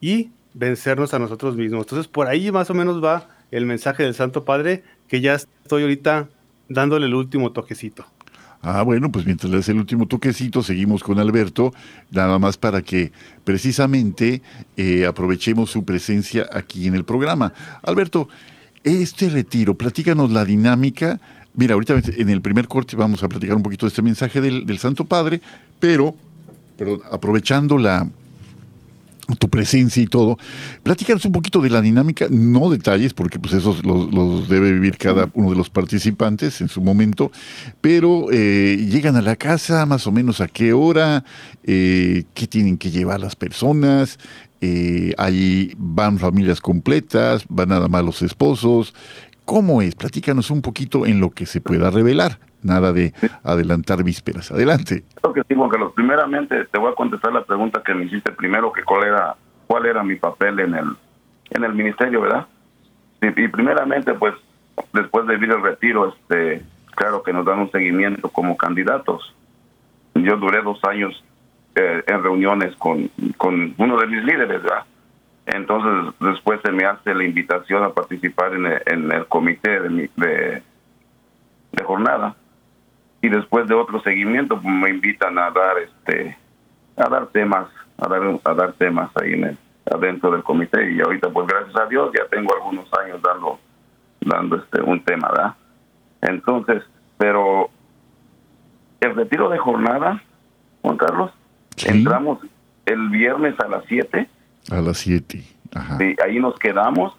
Y 0.01 0.29
vencernos 0.53 1.13
a 1.13 1.19
nosotros 1.19 1.55
mismos. 1.55 1.81
Entonces, 1.81 2.07
por 2.07 2.27
ahí 2.27 2.51
más 2.51 2.69
o 2.69 2.73
menos 2.73 3.03
va 3.03 3.29
el 3.51 3.65
mensaje 3.65 4.03
del 4.03 4.15
Santo 4.15 4.45
Padre, 4.45 4.83
que 5.07 5.21
ya 5.21 5.35
estoy 5.35 5.83
ahorita 5.83 6.27
dándole 6.69 7.05
el 7.05 7.13
último 7.13 7.51
toquecito. 7.51 8.05
Ah, 8.61 8.81
bueno, 8.81 9.11
pues 9.11 9.25
mientras 9.25 9.51
le 9.51 9.57
das 9.57 9.69
el 9.69 9.77
último 9.77 10.07
toquecito, 10.07 10.63
seguimos 10.63 11.03
con 11.03 11.19
Alberto, 11.19 11.71
nada 12.09 12.39
más 12.39 12.57
para 12.57 12.81
que 12.81 13.11
precisamente 13.43 14.41
eh, 14.75 15.05
aprovechemos 15.05 15.69
su 15.69 15.85
presencia 15.85 16.47
aquí 16.51 16.87
en 16.87 16.95
el 16.95 17.05
programa. 17.05 17.53
Alberto, 17.83 18.27
este 18.83 19.29
retiro, 19.29 19.75
platícanos 19.75 20.31
la 20.31 20.45
dinámica. 20.45 21.19
Mira, 21.55 21.73
ahorita 21.73 22.01
en 22.17 22.29
el 22.29 22.41
primer 22.41 22.67
corte 22.67 22.95
vamos 22.95 23.23
a 23.23 23.29
platicar 23.29 23.55
un 23.55 23.63
poquito 23.63 23.85
de 23.85 23.89
este 23.89 24.01
mensaje 24.01 24.41
del, 24.41 24.77
Santo 24.79 25.05
Padre, 25.05 25.41
pero, 25.79 26.15
pero 26.77 27.01
aprovechando 27.11 27.77
la, 27.77 28.07
tu 29.39 29.49
presencia 29.49 30.03
y 30.03 30.07
todo. 30.07 30.37
Platícanos 30.83 31.23
un 31.25 31.31
poquito 31.31 31.61
de 31.61 31.69
la 31.69 31.81
dinámica, 31.81 32.27
no 32.29 32.69
detalles, 32.69 33.13
porque 33.13 33.39
pues 33.39 33.53
esos 33.53 33.85
los, 33.85 34.49
debe 34.49 34.73
vivir 34.73 34.97
cada 34.97 35.29
uno 35.33 35.51
de 35.51 35.55
los 35.55 35.69
participantes 35.69 36.59
en 36.59 36.67
su 36.67 36.81
momento, 36.81 37.31
pero 37.79 38.27
eh, 38.31 38.77
llegan 38.89 39.15
a 39.15 39.21
la 39.21 39.37
casa 39.37 39.85
más 39.85 40.05
o 40.07 40.11
menos 40.11 40.41
a 40.41 40.47
qué 40.47 40.73
hora, 40.73 41.23
eh, 41.63 42.25
qué 42.33 42.47
tienen 42.47 42.77
que 42.77 42.91
llevar 42.91 43.21
las 43.21 43.35
personas, 43.35 44.19
eh, 44.61 45.13
ahí 45.17 45.73
van 45.77 46.19
familias 46.19 46.59
completas, 46.59 47.45
van 47.49 47.69
nada 47.69 47.87
más 47.87 48.03
los 48.03 48.21
esposos. 48.21 48.93
¿Cómo 49.45 49.81
es? 49.81 49.95
Platícanos 49.95 50.49
un 50.51 50.61
poquito 50.61 51.05
en 51.05 51.19
lo 51.19 51.29
que 51.29 51.45
se 51.45 51.61
pueda 51.61 51.91
revelar 51.91 52.39
nada 52.65 52.91
de 52.91 53.13
adelantar 53.43 54.03
vísperas. 54.03 54.51
Adelante. 54.51 55.03
Creo 55.21 55.33
que 55.33 55.41
sí, 55.47 55.55
Juan 55.55 55.69
Carlos. 55.69 55.93
Primeramente 55.95 56.65
te 56.65 56.79
voy 56.79 56.91
a 56.91 56.95
contestar 56.95 57.31
la 57.31 57.43
pregunta 57.43 57.81
que 57.85 57.93
me 57.93 58.05
hiciste 58.05 58.31
primero, 58.31 58.73
que 58.73 58.83
cuál 58.83 59.07
era, 59.07 59.35
cuál 59.67 59.85
era 59.85 60.03
mi 60.03 60.15
papel 60.15 60.59
en 60.59 60.73
el, 60.73 60.87
en 61.51 61.63
el 61.63 61.73
ministerio, 61.73 62.21
¿verdad? 62.21 62.47
Y, 63.21 63.47
primeramente, 63.47 64.13
pues, 64.15 64.33
después 64.93 65.25
de 65.27 65.35
vivir 65.35 65.55
el 65.55 65.61
retiro, 65.61 66.09
este, 66.09 66.63
claro 66.95 67.23
que 67.23 67.33
nos 67.33 67.45
dan 67.45 67.59
un 67.59 67.71
seguimiento 67.71 68.29
como 68.29 68.57
candidatos. 68.57 69.33
Yo 70.15 70.37
duré 70.37 70.61
dos 70.61 70.83
años 70.83 71.23
eh, 71.75 72.03
en 72.07 72.23
reuniones 72.23 72.75
con, 72.77 73.09
con 73.37 73.73
uno 73.77 73.97
de 73.99 74.07
mis 74.07 74.23
líderes, 74.23 74.61
¿verdad? 74.63 74.83
Entonces, 75.45 76.13
después 76.19 76.59
se 76.63 76.71
me 76.71 76.85
hace 76.85 77.13
la 77.13 77.23
invitación 77.23 77.83
a 77.83 77.89
participar 77.89 78.53
en 78.53 78.65
el, 78.65 78.81
en 78.87 79.11
el 79.11 79.25
comité 79.27 79.79
de, 79.79 80.09
de, 80.15 80.63
de 81.71 81.83
jornada. 81.83 82.35
Y 83.21 83.29
después 83.29 83.67
de 83.67 83.75
otro 83.75 84.01
seguimiento 84.01 84.59
pues, 84.59 84.73
me 84.73 84.89
invitan 84.89 85.37
a 85.37 85.51
dar 85.51 85.77
este 85.79 86.37
a 86.97 87.09
dar 87.09 87.27
temas 87.27 87.67
a 87.97 88.07
dar 88.07 88.21
a 88.43 88.53
dar 88.53 88.73
temas 88.73 89.09
ahí 89.21 89.33
en 89.33 89.43
el, 89.45 89.57
adentro 89.91 90.31
del 90.31 90.43
comité. 90.43 90.91
Y 90.91 91.01
ahorita 91.01 91.29
pues 91.29 91.47
gracias 91.47 91.75
a 91.75 91.85
Dios 91.85 92.11
ya 92.17 92.25
tengo 92.27 92.53
algunos 92.55 92.87
años 92.93 93.21
dando 93.21 93.59
dando 94.21 94.57
este 94.57 94.81
un 94.81 95.03
tema 95.03 95.29
¿verdad? 95.29 95.53
entonces 96.21 96.83
pero 97.17 97.69
el 98.99 99.15
retiro 99.15 99.49
de 99.49 99.57
jornada 99.59 100.21
Juan 100.81 100.97
Carlos 100.97 101.31
entramos 101.85 102.39
el 102.85 103.09
viernes 103.09 103.59
a 103.59 103.67
las 103.67 103.83
7 103.85 104.27
a 104.71 104.81
las 104.81 104.97
7 104.97 105.37
y 105.37 106.21
ahí 106.21 106.39
nos 106.39 106.57
quedamos. 106.57 107.15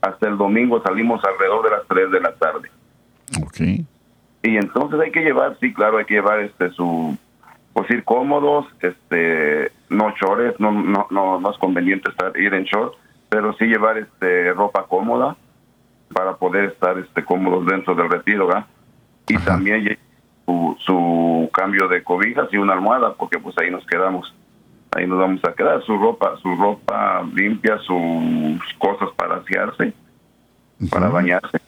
Hasta 0.00 0.28
el 0.28 0.36
domingo 0.36 0.82
salimos 0.82 1.22
alrededor 1.24 1.64
de 1.64 1.70
las 1.70 1.86
3 1.88 2.10
de 2.10 2.20
la 2.20 2.34
tarde. 2.34 2.70
Okay 3.46 3.86
y 4.44 4.58
entonces 4.58 5.00
hay 5.00 5.10
que 5.10 5.22
llevar, 5.22 5.56
sí, 5.58 5.72
claro, 5.72 5.96
hay 5.96 6.04
que 6.04 6.14
llevar 6.14 6.40
este 6.40 6.70
su 6.70 7.16
pues 7.72 7.90
ir 7.90 8.04
cómodos, 8.04 8.66
este 8.80 9.72
no 9.88 10.14
chores, 10.20 10.54
no 10.60 10.70
no 10.70 11.06
no, 11.10 11.40
no 11.40 11.50
es 11.50 11.58
conveniente 11.58 12.10
estar 12.10 12.36
ir 12.38 12.52
en 12.52 12.64
short, 12.64 12.94
pero 13.30 13.54
sí 13.54 13.64
llevar 13.64 13.96
este 13.96 14.52
ropa 14.52 14.84
cómoda 14.86 15.34
para 16.12 16.36
poder 16.36 16.66
estar 16.66 16.98
este 16.98 17.24
cómodos 17.24 17.64
dentro 17.66 17.94
del 17.94 18.10
retiro, 18.10 18.46
¿verdad? 18.46 18.66
Y 19.26 19.38
también 19.38 19.98
su, 20.44 20.76
su 20.84 21.50
cambio 21.52 21.88
de 21.88 22.04
cobijas 22.04 22.46
y 22.52 22.58
una 22.58 22.74
almohada, 22.74 23.14
porque 23.14 23.38
pues 23.38 23.56
ahí 23.58 23.70
nos 23.70 23.86
quedamos. 23.86 24.34
Ahí 24.94 25.06
nos 25.06 25.18
vamos 25.18 25.44
a 25.44 25.52
quedar, 25.52 25.82
su 25.82 25.96
ropa, 25.96 26.36
su 26.40 26.54
ropa 26.54 27.22
limpia, 27.34 27.78
sus 27.78 28.74
cosas 28.78 29.10
para 29.16 29.36
asearse, 29.36 29.92
para 30.90 31.08
bañarse 31.08 31.58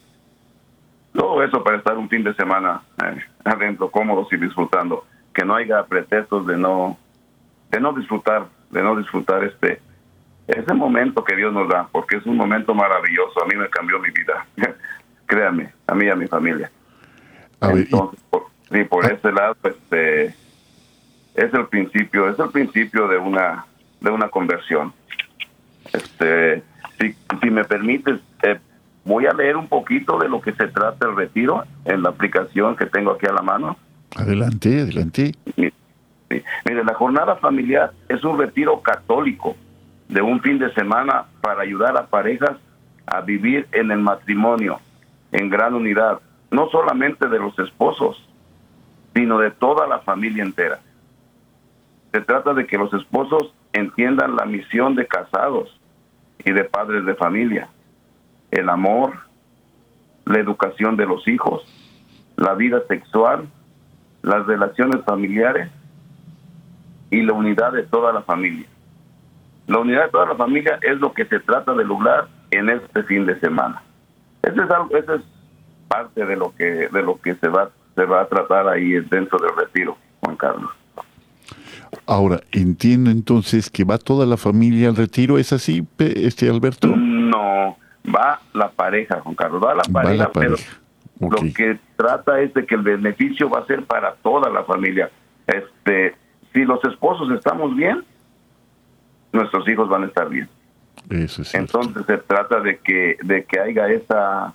todo 1.17 1.43
eso 1.43 1.63
para 1.63 1.77
estar 1.77 1.97
un 1.97 2.07
fin 2.07 2.23
de 2.23 2.33
semana 2.35 2.81
eh, 3.03 3.19
adentro, 3.43 3.89
cómodos 3.89 4.31
y 4.31 4.37
disfrutando. 4.37 5.03
Que 5.33 5.43
no 5.43 5.55
haya 5.55 5.83
pretextos 5.83 6.45
de 6.47 6.57
no, 6.57 6.97
de 7.71 7.79
no 7.79 7.91
disfrutar, 7.93 8.47
de 8.69 8.81
no 8.83 8.95
disfrutar 8.95 9.43
este, 9.43 9.81
ese 10.47 10.73
momento 10.73 11.23
que 11.23 11.35
Dios 11.35 11.51
nos 11.53 11.67
da, 11.69 11.87
porque 11.91 12.17
es 12.17 12.25
un 12.25 12.37
momento 12.37 12.73
maravilloso. 12.73 13.43
A 13.43 13.47
mí 13.47 13.55
me 13.55 13.69
cambió 13.69 13.99
mi 13.99 14.09
vida. 14.11 14.45
Créanme, 15.25 15.73
a 15.87 15.95
mí 15.95 16.05
y 16.05 16.09
a 16.09 16.15
mi 16.15 16.27
familia. 16.27 16.71
Entonces, 17.61 18.23
por, 18.29 18.45
sí, 18.71 18.83
por 18.83 19.05
ah. 19.05 19.09
ese 19.13 19.31
lado, 19.31 19.57
este, 19.63 20.35
es 21.37 21.53
el 21.53 21.67
principio, 21.67 22.29
es 22.29 22.37
el 22.37 22.49
principio 22.49 23.07
de 23.07 23.17
una, 23.17 23.65
de 24.01 24.09
una 24.09 24.27
conversión. 24.27 24.91
Este, 25.93 26.61
si, 26.99 27.15
si 27.41 27.49
me 27.49 27.63
permites, 27.63 28.19
eh, 28.43 28.59
Voy 29.07 29.25
a 29.25 29.31
leer 29.31 29.55
un 29.55 29.69
poquito 29.69 30.19
de 30.19 30.27
lo 30.27 30.41
que 30.41 30.51
se 30.51 30.67
trata 30.67 31.07
el 31.07 31.15
retiro 31.15 31.63
en 31.85 32.03
la 32.03 32.09
aplicación 32.09 32.75
que 32.75 32.87
tengo 32.87 33.11
aquí 33.11 33.25
a 33.25 33.31
la 33.31 33.41
mano. 33.41 33.77
Adelante, 34.17 34.81
adelante. 34.81 35.31
Mire, 35.55 36.83
la 36.83 36.93
jornada 36.93 37.37
familiar 37.37 37.93
es 38.09 38.21
un 38.25 38.37
retiro 38.37 38.81
católico 38.81 39.55
de 40.09 40.21
un 40.21 40.41
fin 40.41 40.59
de 40.59 40.73
semana 40.73 41.23
para 41.39 41.61
ayudar 41.61 41.95
a 41.95 42.07
parejas 42.07 42.57
a 43.05 43.21
vivir 43.21 43.65
en 43.71 43.91
el 43.91 43.99
matrimonio 43.99 44.81
en 45.31 45.49
gran 45.49 45.73
unidad, 45.73 46.19
no 46.51 46.67
solamente 46.69 47.29
de 47.29 47.39
los 47.39 47.57
esposos, 47.59 48.21
sino 49.15 49.39
de 49.39 49.51
toda 49.51 49.87
la 49.87 49.99
familia 49.99 50.43
entera. 50.43 50.79
Se 52.11 52.21
trata 52.21 52.53
de 52.53 52.65
que 52.65 52.77
los 52.77 52.93
esposos 52.93 53.53
entiendan 53.73 54.35
la 54.35 54.45
misión 54.45 54.95
de 54.95 55.07
casados 55.07 55.79
y 56.43 56.51
de 56.51 56.63
padres 56.63 57.05
de 57.05 57.15
familia 57.15 57.69
el 58.51 58.69
amor, 58.69 59.13
la 60.25 60.39
educación 60.39 60.95
de 60.97 61.05
los 61.05 61.27
hijos, 61.27 61.63
la 62.35 62.53
vida 62.53 62.81
sexual, 62.87 63.47
las 64.21 64.45
relaciones 64.45 65.03
familiares 65.03 65.69
y 67.09 67.21
la 67.21 67.33
unidad 67.33 67.71
de 67.73 67.83
toda 67.83 68.13
la 68.13 68.21
familia. 68.21 68.67
La 69.67 69.79
unidad 69.79 70.05
de 70.05 70.11
toda 70.11 70.27
la 70.27 70.35
familia 70.35 70.79
es 70.81 70.97
lo 70.99 71.13
que 71.13 71.25
se 71.25 71.39
trata 71.39 71.73
de 71.73 71.83
lograr 71.83 72.27
en 72.51 72.69
este 72.69 73.03
fin 73.03 73.25
de 73.25 73.39
semana. 73.39 73.81
Ese 74.41 74.61
es 74.61 75.09
es 75.09 75.21
parte 75.87 76.25
de 76.25 76.35
lo 76.35 76.53
que 76.55 76.89
de 76.89 77.01
lo 77.01 77.19
que 77.19 77.35
se 77.35 77.47
va 77.47 77.69
se 77.95 78.05
va 78.05 78.21
a 78.21 78.27
tratar 78.27 78.67
ahí 78.67 78.91
dentro 79.09 79.39
del 79.39 79.55
retiro, 79.57 79.97
Juan 80.21 80.35
Carlos. 80.35 80.71
Ahora, 82.05 82.41
entiendo 82.51 83.09
entonces 83.09 83.69
que 83.69 83.83
va 83.83 83.97
toda 83.97 84.25
la 84.25 84.37
familia 84.37 84.89
al 84.89 84.95
retiro, 84.95 85.37
¿es 85.37 85.53
así, 85.53 85.85
este 85.97 86.49
Alberto? 86.49 86.87
No, 86.87 87.77
va 88.05 88.39
la 88.53 88.69
pareja, 88.69 89.19
Juan 89.21 89.35
Carlos, 89.35 89.61
va 89.63 89.75
la 89.75 89.83
pareja, 89.83 90.29
pero 90.33 90.55
lo 91.19 91.37
que 91.53 91.79
trata 91.95 92.39
es 92.41 92.53
de 92.53 92.65
que 92.65 92.75
el 92.75 92.81
beneficio 92.81 93.49
va 93.49 93.59
a 93.59 93.65
ser 93.65 93.83
para 93.85 94.15
toda 94.15 94.49
la 94.49 94.63
familia. 94.63 95.09
Este, 95.47 96.15
si 96.53 96.65
los 96.65 96.83
esposos 96.85 97.31
estamos 97.31 97.75
bien, 97.75 98.03
nuestros 99.31 99.67
hijos 99.67 99.89
van 99.89 100.03
a 100.03 100.07
estar 100.07 100.29
bien. 100.29 100.47
Entonces 101.53 102.05
se 102.05 102.17
trata 102.17 102.59
de 102.59 102.79
que 102.79 103.17
de 103.23 103.45
que 103.45 103.59
haya 103.59 103.87
esa 103.87 104.53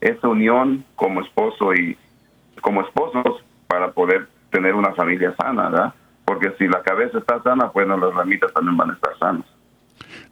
esa 0.00 0.28
unión 0.28 0.84
como 0.96 1.22
esposo 1.22 1.72
y 1.72 1.96
como 2.60 2.82
esposos 2.82 3.42
para 3.66 3.92
poder 3.92 4.28
tener 4.50 4.74
una 4.74 4.92
familia 4.92 5.34
sana, 5.36 5.70
¿verdad? 5.70 5.94
Porque 6.24 6.52
si 6.58 6.66
la 6.66 6.82
cabeza 6.82 7.18
está 7.18 7.42
sana, 7.42 7.70
pues 7.72 7.86
no, 7.86 7.96
las 7.96 8.14
ramitas 8.14 8.52
también 8.52 8.76
van 8.76 8.90
a 8.90 8.94
estar 8.94 9.18
sanas. 9.18 9.44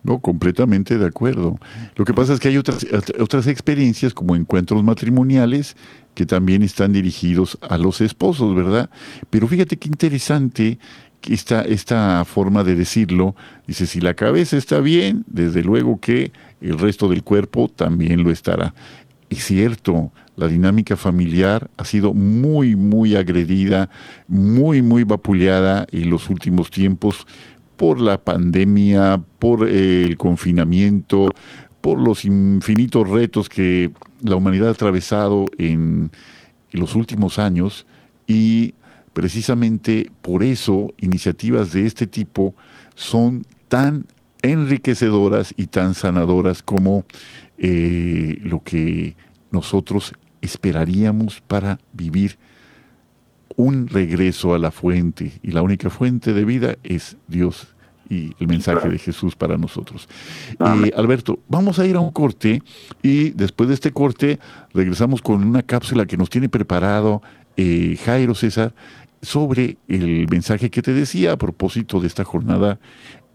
No, 0.03 0.19
completamente 0.19 0.99
de 0.99 1.07
acuerdo. 1.07 1.59
Lo 1.97 2.05
que 2.05 2.15
pasa 2.15 2.33
es 2.33 2.41
que 2.41 2.49
hay 2.49 2.57
otras, 2.57 2.87
otras 3.21 3.47
experiencias 3.47 4.15
como 4.15 4.35
encuentros 4.35 4.83
matrimoniales 4.83 5.77
que 6.15 6.27
también 6.27 6.63
están 6.63 6.93
dirigidos 6.93 7.59
a 7.63 7.79
los 7.79 8.01
esposos, 8.01 8.55
¿verdad? 8.55 8.91
Pero 9.31 9.47
fíjate 9.47 9.77
qué 9.77 9.89
interesante 9.89 10.79
esta, 11.31 11.63
esta 11.63 12.25
forma 12.25 12.65
de 12.65 12.75
decirlo. 12.75 13.35
Dice, 13.67 13.87
si 13.87 14.01
la 14.01 14.15
cabeza 14.15 14.57
está 14.57 14.81
bien, 14.81 15.25
desde 15.27 15.63
luego 15.63 16.01
que 16.01 16.33
el 16.61 16.79
resto 16.79 17.09
del 17.09 17.23
cuerpo 17.23 17.69
también 17.69 18.25
lo 18.25 18.31
estará. 18.31 18.75
Es 19.33 19.47
cierto, 19.47 20.13
la 20.37 20.47
dinámica 20.47 20.95
familiar 20.95 21.71
ha 21.79 21.87
sido 21.87 22.13
muy, 22.13 22.77
muy 22.77 23.17
agredida, 23.17 23.89
muy, 24.29 24.83
muy 24.83 25.05
vapuleada 25.05 25.87
en 25.91 26.11
los 26.11 26.29
últimos 26.29 26.71
tiempos 26.71 27.27
por 27.79 27.99
la 27.99 28.23
pandemia, 28.23 29.23
por 29.39 29.67
eh, 29.67 30.05
el 30.05 30.19
confinamiento, 30.19 31.31
por 31.81 31.99
los 31.99 32.27
infinitos 32.27 33.09
retos 33.09 33.49
que 33.49 33.91
la 34.21 34.37
humanidad 34.37 34.69
ha 34.69 34.73
atravesado 34.73 35.47
en, 35.57 36.11
los 36.73 36.95
últimos 36.95 37.39
años 37.39 37.87
y 38.27 38.75
precisamente 39.15 40.11
por 40.21 40.43
eso 40.43 40.93
iniciativas 40.99 41.73
de 41.73 41.87
este 41.87 42.07
tipo 42.07 42.55
son 42.95 43.47
tan 43.69 44.05
enriquecedoras 44.43 45.55
y 45.57 45.69
tan 45.69 45.95
sanadoras 45.95 46.63
como 46.63 47.05
eh, 47.65 48.39
lo 48.43 48.61
que 48.65 49.15
nosotros 49.53 50.15
esperaríamos 50.41 51.41
para 51.43 51.79
vivir 51.93 52.37
un 53.55 53.87
regreso 53.87 54.53
a 54.53 54.59
la 54.59 54.73
fuente. 54.73 55.39
Y 55.45 55.53
la 55.53 55.63
única 55.63 55.89
fuente 55.89 56.33
de 56.33 56.45
vida 56.45 56.77
es 56.83 57.17
Dios 57.29 57.69
y 58.11 58.35
el 58.41 58.49
mensaje 58.49 58.89
de 58.89 58.99
Jesús 58.99 59.37
para 59.37 59.57
nosotros. 59.57 60.09
Eh, 60.59 60.91
Alberto, 60.97 61.39
vamos 61.47 61.79
a 61.79 61.87
ir 61.87 61.95
a 61.95 62.01
un 62.01 62.11
corte 62.11 62.65
y 63.01 63.31
después 63.31 63.69
de 63.69 63.75
este 63.75 63.93
corte 63.93 64.41
regresamos 64.75 65.23
con 65.23 65.45
una 65.45 65.63
cápsula 65.63 66.05
que 66.05 66.17
nos 66.17 66.31
tiene 66.31 66.49
preparado 66.49 67.23
eh, 67.57 67.97
Jairo 68.05 68.35
César 68.35 68.75
sobre 69.23 69.77
el 69.87 70.27
mensaje 70.29 70.69
que 70.69 70.83
te 70.83 70.93
decía 70.93 71.31
a 71.31 71.37
propósito 71.37 72.01
de 72.01 72.09
esta 72.09 72.25
jornada 72.25 72.81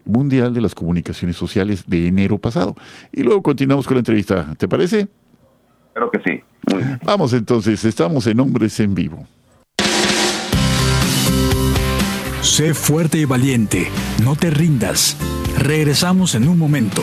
mundial 0.04 0.54
de 0.54 0.60
las 0.60 0.74
comunicaciones 0.74 1.36
sociales 1.36 1.84
de 1.86 2.06
enero 2.06 2.38
pasado. 2.38 2.74
Y 3.12 3.22
luego 3.22 3.42
continuamos 3.42 3.86
con 3.86 3.96
la 3.96 4.00
entrevista. 4.00 4.54
¿Te 4.56 4.68
parece? 4.68 5.08
Creo 5.94 6.10
que 6.10 6.20
sí. 6.24 6.42
Vamos 7.04 7.32
entonces, 7.32 7.84
estamos 7.84 8.26
en 8.26 8.40
Hombres 8.40 8.78
en 8.80 8.94
Vivo. 8.94 9.26
Sé 12.42 12.72
fuerte 12.74 13.18
y 13.18 13.24
valiente, 13.24 13.88
no 14.22 14.36
te 14.36 14.50
rindas. 14.50 15.16
Regresamos 15.58 16.34
en 16.34 16.48
un 16.48 16.58
momento. 16.58 17.02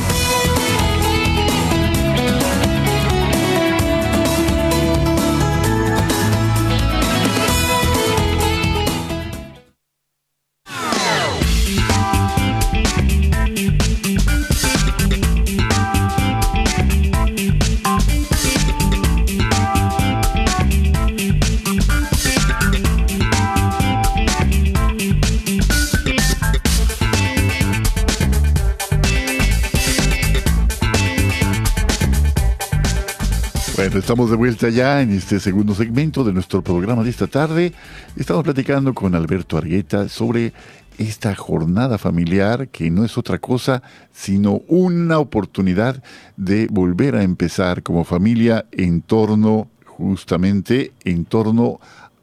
Estamos 34.11 34.29
de 34.29 34.35
vuelta 34.35 34.67
ya 34.67 35.01
en 35.01 35.11
este 35.11 35.39
segundo 35.39 35.73
segmento 35.73 36.25
de 36.25 36.33
nuestro 36.33 36.61
programa 36.61 37.01
de 37.01 37.09
esta 37.09 37.27
tarde. 37.27 37.71
Estamos 38.17 38.43
platicando 38.43 38.93
con 38.93 39.15
Alberto 39.15 39.57
Argueta 39.57 40.09
sobre 40.09 40.51
esta 40.97 41.33
jornada 41.33 41.97
familiar 41.97 42.67
que 42.67 42.91
no 42.91 43.05
es 43.05 43.17
otra 43.17 43.39
cosa 43.39 43.81
sino 44.11 44.63
una 44.67 45.17
oportunidad 45.17 46.03
de 46.35 46.67
volver 46.69 47.15
a 47.15 47.23
empezar 47.23 47.83
como 47.83 48.03
familia 48.03 48.65
en 48.73 49.01
torno, 49.01 49.69
justamente, 49.85 50.91
en 51.05 51.23
torno 51.23 51.79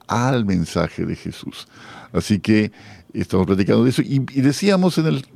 al 0.09 0.44
mensaje 0.44 1.07
de 1.07 1.16
Jesús. 1.16 1.68
Así 2.12 2.38
que 2.38 2.70
estamos 3.20 3.46
platicando 3.46 3.85
de 3.85 3.90
eso 3.90 4.02
y, 4.02 4.18
decíamos 4.18 4.98
en 4.98 5.07
el 5.07 5.26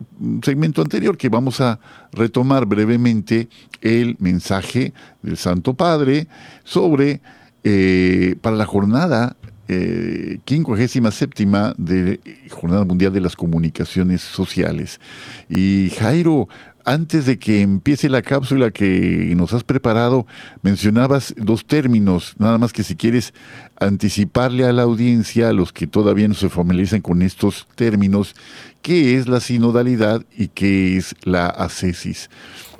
segmento 0.42 0.82
anterior 0.82 1.16
que 1.16 1.28
vamos 1.28 1.60
a 1.60 1.80
retomar 2.12 2.66
brevemente 2.66 3.48
el 3.80 4.16
mensaje 4.18 4.92
del 5.22 5.36
Santo 5.36 5.74
Padre 5.74 6.28
sobre 6.64 7.20
eh, 7.64 8.36
para 8.40 8.56
la 8.56 8.66
jornada 8.66 9.36
eh, 9.68 10.38
57 10.46 11.46
de 11.78 12.20
Jornada 12.50 12.84
Mundial 12.84 13.12
de 13.12 13.20
las 13.20 13.36
Comunicaciones 13.36 14.20
Sociales. 14.20 15.00
Y 15.48 15.90
Jairo, 15.98 16.48
antes 16.84 17.26
de 17.26 17.38
que 17.38 17.60
empiece 17.60 18.08
la 18.08 18.22
cápsula 18.22 18.70
que 18.70 19.32
nos 19.36 19.52
has 19.52 19.64
preparado, 19.64 20.26
mencionabas 20.62 21.34
dos 21.36 21.64
términos, 21.64 22.34
nada 22.38 22.58
más 22.58 22.72
que 22.72 22.82
si 22.82 22.96
quieres 22.96 23.34
anticiparle 23.78 24.64
a 24.64 24.72
la 24.72 24.82
audiencia, 24.82 25.48
a 25.48 25.52
los 25.52 25.72
que 25.72 25.86
todavía 25.86 26.28
no 26.28 26.34
se 26.34 26.48
familiarizan 26.48 27.00
con 27.00 27.22
estos 27.22 27.66
términos, 27.74 28.34
qué 28.82 29.16
es 29.16 29.28
la 29.28 29.40
sinodalidad 29.40 30.24
y 30.36 30.48
qué 30.48 30.96
es 30.96 31.14
la 31.24 31.46
ascesis. 31.46 32.30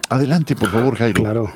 Adelante, 0.08 0.56
por 0.56 0.70
favor, 0.70 0.96
Jairo. 0.96 1.22
Claro. 1.22 1.52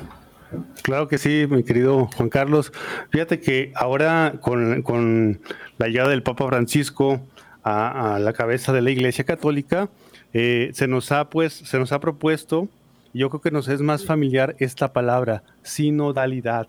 Claro 0.81 1.09
que 1.09 1.17
sí, 1.17 1.45
mi 1.49 1.63
querido 1.63 2.07
Juan 2.15 2.29
Carlos. 2.29 2.71
Fíjate 3.09 3.41
que 3.41 3.73
ahora 3.75 4.35
con, 4.39 5.41
la 5.77 5.87
llegada 5.87 6.11
del 6.11 6.23
Papa 6.23 6.47
Francisco 6.47 7.21
a 7.63 8.17
la 8.21 8.31
cabeza 8.31 8.71
de 8.71 8.81
la 8.81 8.91
Iglesia 8.91 9.25
Católica, 9.25 9.89
eh, 10.33 10.71
se 10.73 10.87
nos 10.87 11.11
ha 11.11 11.29
pues, 11.29 11.53
se 11.53 11.79
nos 11.79 11.91
ha 11.91 11.99
propuesto, 11.99 12.67
yo 13.13 13.29
creo 13.29 13.41
que 13.41 13.51
nos 13.51 13.67
es 13.67 13.81
más 13.81 14.05
familiar 14.05 14.55
esta 14.59 14.93
palabra, 14.93 15.43
sinodalidad. 15.63 16.67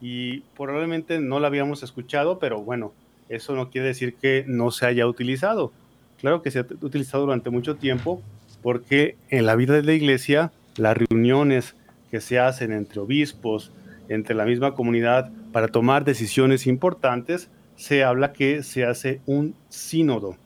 Y 0.00 0.40
probablemente 0.56 1.20
no 1.20 1.40
la 1.40 1.48
habíamos 1.48 1.82
escuchado, 1.82 2.38
pero 2.38 2.62
bueno, 2.62 2.92
eso 3.28 3.54
no 3.54 3.70
quiere 3.70 3.88
decir 3.88 4.14
que 4.14 4.44
no 4.46 4.70
se 4.70 4.86
haya 4.86 5.06
utilizado. 5.06 5.72
Claro 6.18 6.42
que 6.42 6.50
se 6.50 6.60
ha 6.60 6.66
utilizado 6.82 7.24
durante 7.24 7.50
mucho 7.50 7.76
tiempo, 7.76 8.22
porque 8.62 9.16
en 9.30 9.46
la 9.46 9.56
vida 9.56 9.74
de 9.74 9.82
la 9.82 9.92
iglesia, 9.92 10.52
las 10.76 10.96
reuniones 10.96 11.74
que 12.10 12.20
se 12.20 12.38
hacen 12.38 12.72
entre 12.72 13.00
obispos, 13.00 13.72
entre 14.08 14.34
la 14.34 14.44
misma 14.44 14.74
comunidad, 14.74 15.30
para 15.52 15.68
tomar 15.68 16.04
decisiones 16.04 16.66
importantes, 16.66 17.50
se 17.76 18.04
habla 18.04 18.32
que 18.32 18.62
se 18.62 18.84
hace 18.84 19.20
un 19.26 19.54
sínodo. 19.68 20.36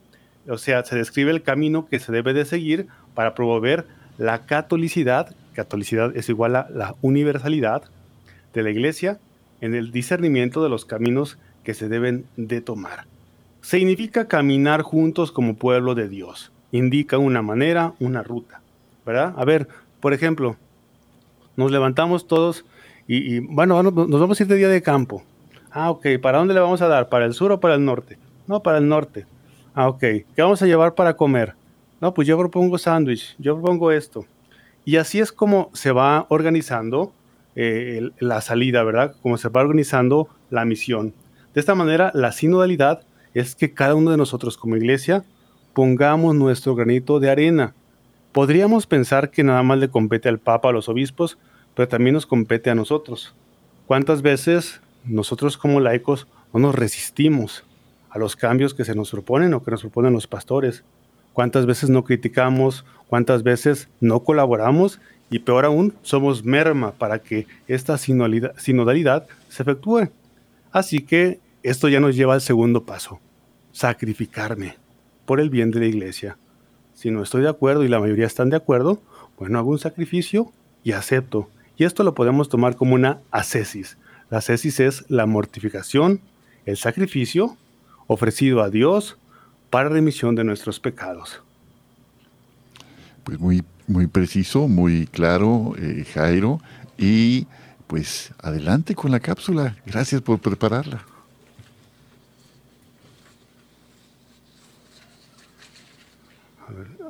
O 0.48 0.58
sea, 0.58 0.84
se 0.84 0.96
describe 0.96 1.30
el 1.30 1.42
camino 1.42 1.86
que 1.86 1.98
se 1.98 2.12
debe 2.12 2.32
de 2.34 2.44
seguir 2.44 2.86
para 3.14 3.34
promover 3.34 3.86
la 4.18 4.46
catolicidad, 4.46 5.34
catolicidad 5.54 6.16
es 6.16 6.28
igual 6.28 6.56
a 6.56 6.68
la 6.70 6.94
universalidad 7.00 7.82
de 8.52 8.62
la 8.62 8.70
iglesia 8.70 9.18
en 9.60 9.74
el 9.74 9.90
discernimiento 9.90 10.62
de 10.62 10.68
los 10.68 10.84
caminos 10.84 11.38
que 11.62 11.74
se 11.74 11.88
deben 11.88 12.26
de 12.36 12.60
tomar. 12.60 13.06
Significa 13.62 14.28
caminar 14.28 14.82
juntos 14.82 15.32
como 15.32 15.56
pueblo 15.56 15.94
de 15.94 16.08
Dios. 16.08 16.52
Indica 16.70 17.18
una 17.18 17.40
manera, 17.40 17.94
una 17.98 18.22
ruta. 18.22 18.60
¿Verdad? 19.06 19.34
A 19.36 19.44
ver, 19.44 19.68
por 20.00 20.12
ejemplo, 20.12 20.56
nos 21.56 21.70
levantamos 21.70 22.26
todos 22.26 22.64
y, 23.06 23.40
bueno, 23.40 23.82
nos 23.82 24.20
vamos 24.20 24.38
a 24.38 24.42
ir 24.42 24.48
de 24.48 24.56
día 24.56 24.68
de 24.68 24.82
campo. 24.82 25.22
Ah, 25.70 25.90
ok, 25.90 26.06
¿para 26.22 26.38
dónde 26.38 26.54
le 26.54 26.60
vamos 26.60 26.82
a 26.82 26.88
dar? 26.88 27.08
¿Para 27.08 27.26
el 27.26 27.34
sur 27.34 27.52
o 27.52 27.60
para 27.60 27.74
el 27.74 27.84
norte? 27.84 28.18
No, 28.46 28.62
para 28.62 28.78
el 28.78 28.88
norte. 28.88 29.26
Ah, 29.76 29.88
ok. 29.88 29.98
¿Qué 30.00 30.24
vamos 30.38 30.62
a 30.62 30.66
llevar 30.66 30.94
para 30.94 31.16
comer? 31.16 31.54
No, 32.00 32.14
pues 32.14 32.28
yo 32.28 32.38
propongo 32.38 32.78
sándwich, 32.78 33.34
yo 33.38 33.56
propongo 33.56 33.90
esto. 33.90 34.24
Y 34.84 34.96
así 34.96 35.18
es 35.18 35.32
como 35.32 35.70
se 35.72 35.90
va 35.90 36.26
organizando 36.28 37.12
eh, 37.56 38.10
la 38.20 38.40
salida, 38.40 38.84
¿verdad? 38.84 39.16
Como 39.20 39.36
se 39.36 39.48
va 39.48 39.62
organizando 39.62 40.28
la 40.48 40.64
misión. 40.64 41.12
De 41.54 41.60
esta 41.60 41.74
manera, 41.74 42.12
la 42.14 42.30
sinodalidad 42.30 43.02
es 43.32 43.56
que 43.56 43.74
cada 43.74 43.96
uno 43.96 44.12
de 44.12 44.16
nosotros 44.16 44.56
como 44.56 44.76
iglesia 44.76 45.24
pongamos 45.72 46.36
nuestro 46.36 46.76
granito 46.76 47.18
de 47.18 47.30
arena. 47.30 47.74
Podríamos 48.30 48.86
pensar 48.86 49.30
que 49.30 49.42
nada 49.42 49.64
más 49.64 49.78
le 49.78 49.88
compete 49.88 50.28
al 50.28 50.38
Papa, 50.38 50.68
a 50.68 50.72
los 50.72 50.88
obispos, 50.88 51.36
pero 51.74 51.88
también 51.88 52.14
nos 52.14 52.26
compete 52.26 52.70
a 52.70 52.76
nosotros. 52.76 53.34
¿Cuántas 53.86 54.22
veces 54.22 54.80
nosotros 55.04 55.58
como 55.58 55.80
laicos 55.80 56.28
no 56.52 56.60
nos 56.60 56.76
resistimos 56.76 57.64
a 58.14 58.18
los 58.18 58.36
cambios 58.36 58.74
que 58.74 58.84
se 58.84 58.94
nos 58.94 59.10
proponen 59.10 59.52
o 59.54 59.62
que 59.62 59.72
nos 59.72 59.80
proponen 59.80 60.12
los 60.12 60.28
pastores. 60.28 60.84
¿Cuántas 61.32 61.66
veces 61.66 61.90
no 61.90 62.04
criticamos? 62.04 62.84
¿Cuántas 63.08 63.42
veces 63.42 63.88
no 64.00 64.20
colaboramos? 64.20 65.00
Y 65.30 65.40
peor 65.40 65.64
aún, 65.64 65.94
somos 66.02 66.44
merma 66.44 66.92
para 66.92 67.18
que 67.18 67.48
esta 67.66 67.98
sinodalidad 67.98 69.26
se 69.48 69.62
efectúe. 69.64 70.10
Así 70.70 71.00
que 71.00 71.40
esto 71.64 71.88
ya 71.88 71.98
nos 71.98 72.14
lleva 72.14 72.34
al 72.34 72.40
segundo 72.40 72.84
paso, 72.84 73.18
sacrificarme 73.72 74.76
por 75.26 75.40
el 75.40 75.50
bien 75.50 75.72
de 75.72 75.80
la 75.80 75.86
iglesia. 75.86 76.38
Si 76.94 77.10
no 77.10 77.20
estoy 77.20 77.42
de 77.42 77.48
acuerdo 77.48 77.82
y 77.82 77.88
la 77.88 77.98
mayoría 77.98 78.26
están 78.26 78.48
de 78.48 78.56
acuerdo, 78.56 79.00
bueno, 79.36 79.58
hago 79.58 79.70
un 79.70 79.80
sacrificio 79.80 80.52
y 80.84 80.92
acepto. 80.92 81.48
Y 81.76 81.82
esto 81.82 82.04
lo 82.04 82.14
podemos 82.14 82.48
tomar 82.48 82.76
como 82.76 82.94
una 82.94 83.18
ascesis. 83.32 83.98
La 84.30 84.40
cesis 84.40 84.78
es 84.78 85.04
la 85.08 85.26
mortificación, 85.26 86.20
el 86.64 86.76
sacrificio 86.76 87.56
ofrecido 88.06 88.62
a 88.62 88.70
Dios 88.70 89.16
para 89.70 89.88
remisión 89.88 90.34
de 90.34 90.44
nuestros 90.44 90.80
pecados. 90.80 91.42
Pues 93.24 93.38
muy, 93.38 93.64
muy 93.86 94.06
preciso, 94.06 94.68
muy 94.68 95.06
claro, 95.06 95.74
eh, 95.78 96.04
Jairo. 96.12 96.60
Y 96.98 97.46
pues 97.86 98.32
adelante 98.40 98.94
con 98.94 99.10
la 99.10 99.20
cápsula. 99.20 99.76
Gracias 99.86 100.20
por 100.20 100.38
prepararla. 100.38 101.04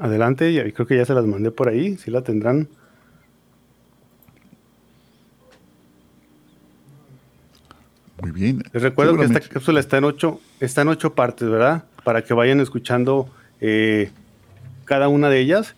adelante, 0.05 0.51
y 0.51 0.73
creo 0.73 0.87
que 0.87 0.97
ya 0.97 1.05
se 1.05 1.15
las 1.15 1.25
mandé 1.25 1.51
por 1.51 1.69
ahí, 1.69 1.97
si 1.97 2.11
la 2.11 2.23
tendrán. 2.23 2.69
Muy 8.25 8.33
bien. 8.33 8.63
Les 8.73 8.83
recuerdo 8.83 9.19
que 9.19 9.27
esta 9.27 9.41
cápsula 9.41 9.81
está 9.81 9.99
en 9.99 10.05
ocho, 10.05 10.41
está 10.59 10.81
en 10.81 10.89
ocho 10.89 11.15
partes, 11.15 11.47
¿verdad? 11.47 11.85
Para 12.05 12.23
que 12.23 12.33
vayan 12.33 12.59
escuchando 12.61 13.29
eh, 13.61 14.11
cada 14.87 15.09
una 15.09 15.29
de 15.29 15.41
ellas 15.41 15.77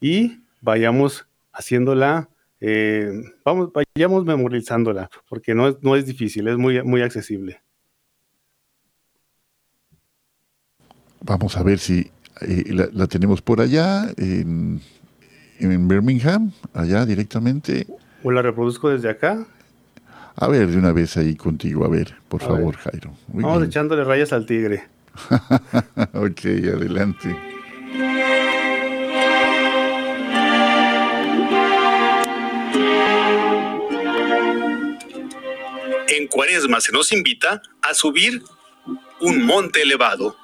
y 0.00 0.40
vayamos 0.60 1.26
haciéndola, 1.52 2.28
eh, 2.60 3.12
vamos, 3.44 3.70
vayamos 3.72 4.24
memorizándola, 4.24 5.08
porque 5.28 5.54
no 5.54 5.68
es, 5.68 5.76
no 5.82 5.94
es 5.94 6.04
difícil, 6.04 6.48
es 6.48 6.56
muy, 6.56 6.82
muy 6.82 7.00
accesible. 7.00 7.62
Vamos 11.20 11.56
a 11.56 11.62
ver 11.62 11.78
si 11.78 12.10
eh, 12.40 12.88
la, 12.92 13.06
tenemos 13.06 13.40
por 13.40 13.60
allá, 13.60 14.12
en, 14.16 14.80
Birmingham, 15.60 16.50
allá 16.72 17.06
directamente. 17.06 17.86
¿O 18.24 18.32
la 18.32 18.42
reproduzco 18.42 18.90
desde 18.90 19.10
acá? 19.10 19.46
A 20.36 20.48
ver, 20.48 20.66
de 20.68 20.76
una 20.76 20.92
vez 20.92 21.16
ahí 21.16 21.36
contigo, 21.36 21.84
a 21.84 21.88
ver, 21.88 22.14
por 22.28 22.40
favor, 22.40 22.76
Jairo. 22.76 23.12
Vamos 23.28 23.62
echándole 23.64 24.04
rayas 24.04 24.32
al 24.32 24.46
tigre. 24.46 24.88
ok, 26.12 26.44
adelante. 26.74 27.36
En 36.08 36.26
Cuaresma 36.28 36.80
se 36.80 36.92
nos 36.92 37.12
invita 37.12 37.62
a 37.82 37.94
subir 37.94 38.42
un 39.20 39.46
monte 39.46 39.82
elevado 39.82 40.36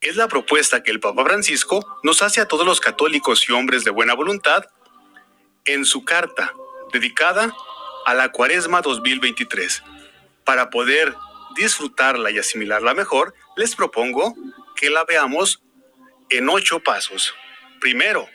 es 0.00 0.16
la 0.16 0.28
propuesta 0.28 0.82
que 0.82 0.90
el 0.90 1.00
Papa 1.00 1.24
Francisco 1.24 1.98
nos 2.02 2.22
hace 2.22 2.40
a 2.40 2.46
todos 2.46 2.66
los 2.66 2.80
católicos 2.80 3.48
y 3.48 3.52
hombres 3.52 3.82
de 3.84 3.90
buena 3.90 4.14
voluntad 4.14 4.64
en 5.64 5.84
su 5.84 6.04
carta 6.04 6.52
dedicada 6.92 7.52
a 8.06 8.14
la 8.14 8.30
Cuaresma 8.30 8.82
2023. 8.82 9.82
Para 10.44 10.70
poder 10.70 11.12
disfrutarla 11.56 12.30
y 12.30 12.38
asimilarla 12.38 12.94
mejor, 12.94 13.34
les 13.56 13.74
propongo 13.74 14.34
que 14.76 14.90
la 14.90 15.04
veamos 15.04 15.60
en 16.30 16.48
ocho 16.48 16.78
pasos. 16.78 17.34
Primero, 17.80 18.28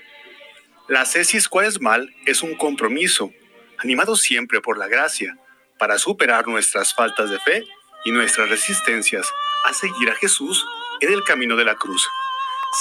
la 0.89 1.05
cesis 1.05 1.47
cuaresmal 1.47 2.13
es 2.25 2.43
un 2.43 2.55
compromiso, 2.55 3.31
animado 3.77 4.17
siempre 4.17 4.59
por 4.59 4.77
la 4.77 4.89
gracia, 4.89 5.37
para 5.79 5.97
superar 5.97 6.47
nuestras 6.47 6.93
faltas 6.93 7.29
de 7.29 7.39
fe 7.39 7.63
y 8.03 8.11
nuestras 8.11 8.49
resistencias 8.49 9.31
a 9.63 9.73
seguir 9.73 10.09
a 10.09 10.15
Jesús 10.15 10.65
en 10.99 11.13
el 11.13 11.23
camino 11.23 11.55
de 11.55 11.63
la 11.63 11.75
cruz. 11.75 12.05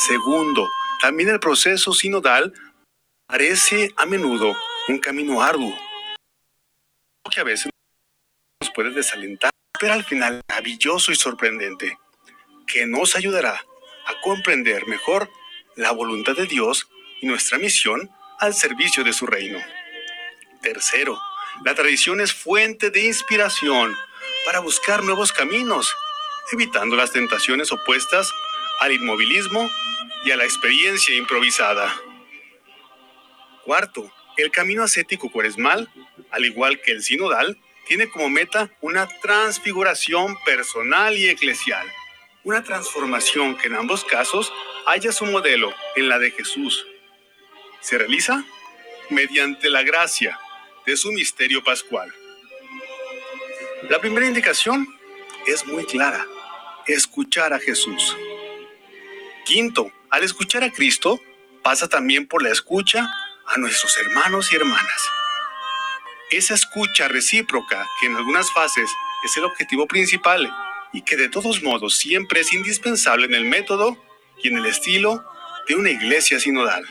Segundo, 0.08 0.68
también 1.00 1.28
el 1.28 1.38
proceso 1.38 1.92
sinodal 1.92 2.52
parece 3.28 3.94
a 3.96 4.06
menudo 4.06 4.56
un 4.88 4.98
camino 4.98 5.40
arduo, 5.40 5.72
que 7.28 7.40
a 7.40 7.44
veces 7.44 7.70
nos 8.60 8.70
puede 8.70 8.90
desalentar, 8.90 9.50
pero 9.78 9.92
al 9.92 10.04
final 10.04 10.40
maravilloso 10.48 11.12
y 11.12 11.16
sorprendente, 11.16 11.98
que 12.66 12.86
nos 12.86 13.16
ayudará 13.16 13.54
a 14.06 14.20
comprender 14.22 14.86
mejor 14.86 15.30
la 15.76 15.90
voluntad 15.92 16.34
de 16.34 16.46
Dios 16.46 16.88
y 17.20 17.26
nuestra 17.26 17.58
misión 17.58 18.10
al 18.38 18.54
servicio 18.54 19.04
de 19.04 19.12
su 19.12 19.26
reino. 19.26 19.58
Tercero, 20.62 21.20
la 21.64 21.74
tradición 21.74 22.20
es 22.20 22.32
fuente 22.32 22.90
de 22.90 23.06
inspiración 23.06 23.94
para 24.44 24.60
buscar 24.60 25.02
nuevos 25.02 25.32
caminos 25.32 25.94
evitando 26.52 26.96
las 26.96 27.12
tentaciones 27.12 27.70
opuestas 27.70 28.30
al 28.80 28.92
inmovilismo 28.92 29.70
y 30.24 30.30
a 30.30 30.36
la 30.36 30.44
experiencia 30.44 31.14
improvisada. 31.14 31.94
Cuarto, 33.64 34.10
el 34.36 34.50
camino 34.50 34.82
ascético 34.82 35.30
cuaresmal, 35.30 35.88
al 36.30 36.44
igual 36.44 36.80
que 36.80 36.92
el 36.92 37.02
sinodal, 37.02 37.58
tiene 37.86 38.08
como 38.08 38.28
meta 38.28 38.70
una 38.80 39.08
transfiguración 39.20 40.36
personal 40.44 41.16
y 41.18 41.28
eclesial, 41.28 41.86
una 42.44 42.62
transformación 42.62 43.56
que 43.56 43.68
en 43.68 43.74
ambos 43.74 44.04
casos 44.04 44.52
haya 44.86 45.12
su 45.12 45.26
modelo 45.26 45.74
en 45.96 46.08
la 46.08 46.18
de 46.18 46.30
Jesús. 46.30 46.86
Se 47.80 47.98
realiza 47.98 48.44
mediante 49.08 49.68
la 49.70 49.82
gracia 49.82 50.38
de 50.86 50.96
su 50.96 51.10
misterio 51.12 51.64
pascual. 51.64 52.12
La 53.88 53.98
primera 53.98 54.26
indicación 54.26 54.86
es 55.46 55.66
muy 55.66 55.84
clara 55.84 56.26
escuchar 56.86 57.52
a 57.52 57.58
Jesús. 57.58 58.16
Quinto, 59.44 59.90
al 60.10 60.22
escuchar 60.22 60.62
a 60.62 60.70
Cristo, 60.70 61.20
pasa 61.62 61.88
también 61.88 62.26
por 62.26 62.42
la 62.42 62.50
escucha 62.50 63.10
a 63.54 63.58
nuestros 63.58 63.96
hermanos 63.98 64.52
y 64.52 64.56
hermanas. 64.56 65.10
Esa 66.30 66.54
escucha 66.54 67.08
recíproca, 67.08 67.86
que 68.00 68.06
en 68.06 68.16
algunas 68.16 68.50
fases 68.52 68.90
es 69.24 69.36
el 69.36 69.44
objetivo 69.44 69.86
principal 69.86 70.52
y 70.92 71.02
que 71.02 71.16
de 71.16 71.28
todos 71.28 71.62
modos 71.62 71.96
siempre 71.96 72.40
es 72.40 72.52
indispensable 72.52 73.26
en 73.26 73.34
el 73.34 73.44
método 73.44 74.02
y 74.42 74.48
en 74.48 74.58
el 74.58 74.66
estilo 74.66 75.24
de 75.68 75.74
una 75.74 75.90
iglesia 75.90 76.40
sinodal. 76.40 76.84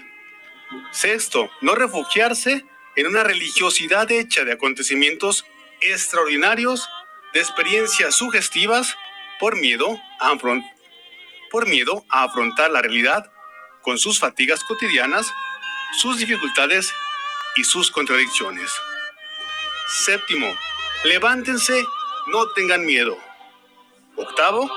Sexto, 0.91 1.49
no 1.61 1.75
refugiarse 1.75 2.65
en 2.95 3.07
una 3.07 3.23
religiosidad 3.23 4.11
hecha 4.11 4.43
de 4.43 4.53
acontecimientos 4.53 5.45
extraordinarios, 5.81 6.87
de 7.33 7.39
experiencias 7.39 8.15
sugestivas 8.15 8.95
por 9.39 9.57
miedo 9.57 9.99
a, 10.19 12.23
afrontar 12.23 12.71
la 12.71 12.81
realidad 12.81 13.31
con 13.81 13.97
sus 13.97 14.19
fatigas 14.19 14.63
cotidianas, 14.63 15.31
sus 15.97 16.17
dificultades 16.17 16.93
y 17.55 17.63
sus 17.63 17.91
contradicciones. 17.91 18.71
Séptimo, 19.87 20.47
levántense, 21.03 21.85
no 22.27 22.47
tengan 22.49 22.85
miedo. 22.85 23.17
Octavo, 24.15 24.69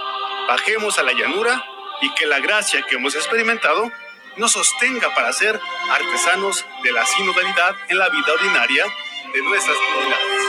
bajemos 0.48 0.98
a 0.98 1.02
la 1.02 1.12
llanura 1.12 1.64
y 2.00 2.12
que 2.14 2.26
la 2.26 2.40
gracia 2.40 2.82
que 2.82 2.96
hemos 2.96 3.14
experimentado 3.14 3.90
nos 4.36 4.52
sostenga 4.52 5.14
para 5.14 5.32
ser 5.32 5.60
artesanos 5.90 6.64
de 6.82 6.92
la 6.92 7.04
sinodalidad 7.04 7.76
en 7.88 7.98
la 7.98 8.08
vida 8.08 8.32
ordinaria 8.32 8.84
de 9.32 9.42
nuestras 9.42 9.76
comunidades. 9.76 10.42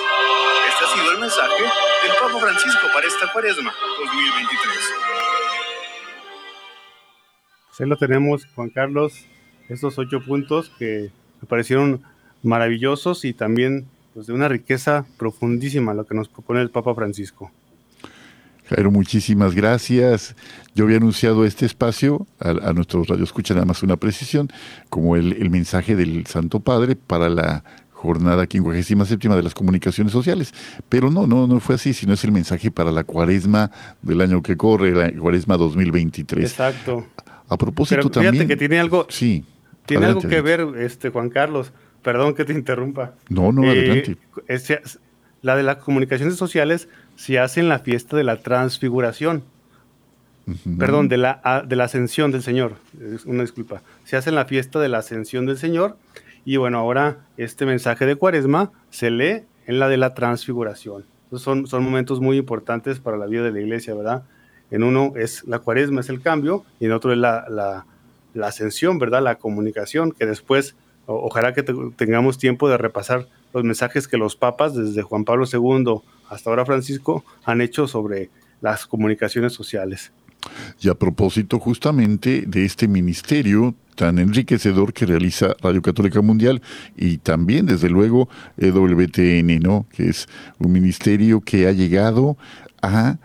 Este 0.69 0.85
ha 0.85 0.93
sido 0.93 1.11
el 1.11 1.19
mensaje 1.19 1.63
del 2.03 2.15
Papa 2.19 2.39
Francisco 2.39 2.87
para 2.93 3.07
esta 3.07 3.31
cuaresma 3.31 3.73
2023. 3.99 4.93
Pues 7.67 7.81
ahí 7.81 7.87
lo 7.87 7.97
tenemos, 7.97 8.45
Juan 8.55 8.69
Carlos, 8.69 9.25
estos 9.69 9.97
ocho 9.97 10.21
puntos 10.21 10.71
que 10.77 11.09
me 11.41 11.47
parecieron 11.47 12.01
maravillosos 12.43 13.25
y 13.25 13.33
también 13.33 13.85
pues, 14.13 14.27
de 14.27 14.33
una 14.33 14.47
riqueza 14.47 15.05
profundísima 15.17 15.93
lo 15.93 16.05
que 16.05 16.15
nos 16.15 16.27
propone 16.27 16.61
el 16.61 16.69
Papa 16.69 16.93
Francisco. 16.93 17.51
Jairo, 18.69 18.91
muchísimas 18.91 19.55
gracias. 19.55 20.35
Yo 20.73 20.85
había 20.85 20.97
anunciado 20.97 21.45
este 21.45 21.65
espacio 21.65 22.27
a, 22.39 22.49
a 22.49 22.73
nuestros 22.73 23.07
radioescuchas, 23.07 23.55
nada 23.55 23.65
más 23.65 23.83
una 23.83 23.97
precisión, 23.97 24.49
como 24.89 25.15
el, 25.15 25.33
el 25.33 25.49
mensaje 25.49 25.95
del 25.95 26.25
Santo 26.27 26.61
Padre 26.61 26.95
para 26.95 27.29
la 27.29 27.63
jornada 28.03 28.45
57 28.49 29.29
de 29.29 29.43
las 29.43 29.53
comunicaciones 29.53 30.11
sociales. 30.11 30.53
Pero 30.89 31.09
no, 31.09 31.25
no, 31.25 31.47
no 31.47 31.59
fue 31.59 31.75
así, 31.75 31.93
sino 31.93 32.13
es 32.13 32.23
el 32.23 32.31
mensaje 32.31 32.69
para 32.69 32.91
la 32.91 33.03
cuaresma 33.03 33.71
del 34.01 34.21
año 34.21 34.41
que 34.43 34.57
corre, 34.57 34.91
la 34.91 35.11
cuaresma 35.17 35.55
2023. 35.55 36.43
Exacto. 36.43 37.05
A 37.47 37.57
propósito 37.57 38.09
Pero 38.09 38.31
fíjate 38.31 38.47
que 38.47 38.57
tiene 38.57 38.79
algo, 38.79 39.07
sí, 39.09 39.45
tiene 39.85 40.05
algo 40.05 40.21
que 40.21 40.41
ver, 40.41 40.67
este 40.77 41.09
Juan 41.09 41.29
Carlos. 41.29 41.71
Perdón 42.01 42.35
que 42.35 42.45
te 42.45 42.53
interrumpa. 42.53 43.13
No, 43.29 43.51
no, 43.51 43.69
adelante. 43.69 44.17
Eh, 44.47 44.81
la 45.41 45.55
de 45.55 45.63
las 45.63 45.77
comunicaciones 45.77 46.35
sociales 46.35 46.89
se 47.15 47.39
hace 47.39 47.59
en 47.59 47.69
la 47.69 47.79
fiesta 47.79 48.17
de 48.17 48.23
la 48.23 48.37
transfiguración. 48.37 49.43
Perdón, 50.77 51.07
de 51.07 51.17
la, 51.17 51.63
de 51.65 51.75
la 51.77 51.85
ascensión 51.85 52.31
del 52.31 52.43
Señor. 52.43 52.75
Una 53.25 53.43
disculpa. 53.43 53.81
Se 54.03 54.17
hace 54.17 54.29
en 54.29 54.35
la 54.35 54.45
fiesta 54.45 54.79
de 54.79 54.89
la 54.89 54.97
ascensión 54.97 55.45
del 55.45 55.57
Señor 55.57 55.97
y 56.45 56.57
bueno, 56.57 56.79
ahora 56.79 57.19
este 57.37 57.65
mensaje 57.65 58.05
de 58.05 58.15
Cuaresma 58.15 58.71
se 58.89 59.09
lee 59.09 59.43
en 59.65 59.79
la 59.79 59.87
de 59.87 59.97
la 59.97 60.13
transfiguración. 60.13 61.05
son, 61.31 61.67
son 61.67 61.83
momentos 61.83 62.19
muy 62.19 62.37
importantes 62.37 62.99
para 62.99 63.17
la 63.17 63.25
vida 63.25 63.43
de 63.43 63.51
la 63.51 63.61
iglesia, 63.61 63.93
¿verdad? 63.95 64.23
En 64.69 64.83
uno 64.83 65.13
es 65.15 65.45
la 65.45 65.59
Cuaresma, 65.59 66.01
es 66.01 66.09
el 66.09 66.21
cambio, 66.21 66.65
y 66.79 66.85
en 66.85 66.91
otro 66.91 67.13
es 67.13 67.17
la, 67.17 67.45
la, 67.49 67.85
ascensión, 68.41 68.99
¿verdad? 68.99 69.21
La 69.21 69.35
comunicación, 69.35 70.11
que 70.11 70.25
después, 70.25 70.75
ojalá 71.05 71.53
que 71.53 71.63
tengamos 71.95 72.37
tiempo 72.37 72.69
de 72.69 72.77
repasar 72.77 73.27
los 73.53 73.63
mensajes 73.63 74.07
que 74.07 74.17
los 74.17 74.35
papas, 74.35 74.75
desde 74.75 75.01
Juan 75.01 75.25
Pablo 75.25 75.45
II 75.51 76.01
hasta 76.29 76.49
ahora 76.49 76.65
Francisco 76.65 77.23
han 77.45 77.61
hecho 77.61 77.87
sobre 77.87 78.29
las 78.61 78.87
comunicaciones 78.87 79.53
sociales. 79.53 80.11
Y 80.81 80.89
a 80.89 80.95
propósito 80.95 81.59
justamente 81.59 82.43
de 82.45 82.65
este 82.65 82.87
ministerio 82.87 83.75
tan 83.95 84.17
enriquecedor 84.19 84.91
que 84.91 85.05
realiza 85.05 85.55
Radio 85.61 85.81
Católica 85.81 86.21
Mundial 86.21 86.61
y 86.97 87.17
también 87.17 87.65
desde 87.65 87.89
luego 87.89 88.27
EWTN, 88.57 89.59
¿no? 89.59 89.85
Que 89.91 90.09
es 90.09 90.27
un 90.59 90.71
ministerio 90.71 91.41
que 91.41 91.67
ha 91.67 91.71
llegado 91.71 92.37
a 92.81 93.17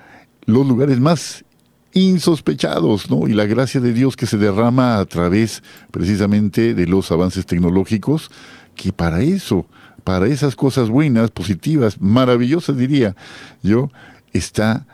los 0.44 0.66
lugares 0.66 1.00
más 1.00 1.44
insospechados, 1.92 3.10
¿no? 3.10 3.28
Y 3.28 3.34
la 3.34 3.46
gracia 3.46 3.80
de 3.80 3.92
Dios 3.92 4.16
que 4.16 4.26
se 4.26 4.38
derrama 4.38 4.98
a 4.98 5.04
través 5.06 5.62
precisamente 5.90 6.74
de 6.74 6.86
los 6.86 7.10
avances 7.10 7.46
tecnológicos, 7.46 8.30
que 8.76 8.92
para 8.92 9.22
eso, 9.22 9.66
para 10.04 10.26
esas 10.26 10.54
cosas 10.54 10.88
buenas, 10.88 11.30
positivas, 11.30 12.00
maravillosas 12.00 12.76
diría 12.76 13.16
yo, 13.62 13.90
está 14.32 14.86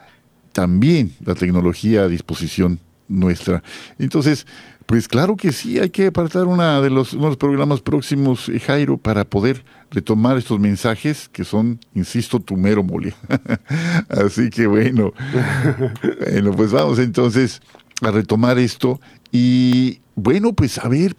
también 0.53 1.13
la 1.25 1.35
tecnología 1.35 2.03
a 2.03 2.09
disposición 2.09 2.81
nuestra. 3.09 3.63
Entonces, 3.99 4.47
pues 4.87 5.09
claro 5.09 5.37
que 5.37 5.53
sí, 5.53 5.79
hay 5.79 5.91
que 5.91 6.09
apartar 6.09 6.47
una 6.47 6.81
de 6.81 6.91
los, 6.91 7.15
unos 7.15 7.37
programas 7.37 7.81
próximos, 7.81 8.49
eh, 8.49 8.61
Jairo, 8.61 8.99
para 8.99 9.25
poder 9.25 9.65
retomar 9.91 10.37
estos 10.37 10.61
mensajes 10.61 11.29
que 11.29 11.45
son, 11.45 11.81
insisto, 11.95 12.41
tu 12.41 12.57
mero 12.57 12.83
mole. 12.83 13.15
Así 14.09 14.51
que 14.51 14.67
bueno, 14.67 15.13
bueno, 16.21 16.53
pues 16.53 16.73
vamos 16.73 16.99
entonces 16.99 17.63
a 18.03 18.11
retomar 18.11 18.59
esto 18.59 19.01
y 19.33 20.01
bueno, 20.17 20.53
pues 20.53 20.79
a 20.79 20.89
ver, 20.89 21.17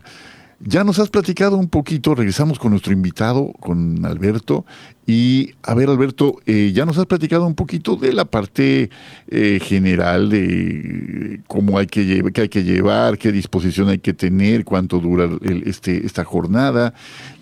ya 0.59 0.83
nos 0.83 0.99
has 0.99 1.09
platicado 1.09 1.57
un 1.57 1.67
poquito, 1.67 2.15
regresamos 2.15 2.59
con 2.59 2.71
nuestro 2.71 2.93
invitado, 2.93 3.51
con 3.59 4.05
Alberto. 4.05 4.65
Y 5.05 5.51
a 5.63 5.73
ver, 5.75 5.89
Alberto, 5.89 6.37
eh, 6.45 6.71
ya 6.73 6.85
nos 6.85 6.97
has 6.97 7.05
platicado 7.05 7.45
un 7.45 7.55
poquito 7.55 7.95
de 7.95 8.13
la 8.13 8.25
parte 8.25 8.89
eh, 9.27 9.59
general 9.61 10.29
de 10.29 11.41
cómo 11.47 11.77
hay 11.77 11.87
que, 11.87 12.23
qué 12.33 12.41
hay 12.41 12.49
que 12.49 12.63
llevar, 12.63 13.17
qué 13.17 13.31
disposición 13.31 13.89
hay 13.89 13.99
que 13.99 14.13
tener, 14.13 14.63
cuánto 14.63 14.99
dura 14.99 15.29
este, 15.65 16.05
esta 16.05 16.23
jornada, 16.23 16.93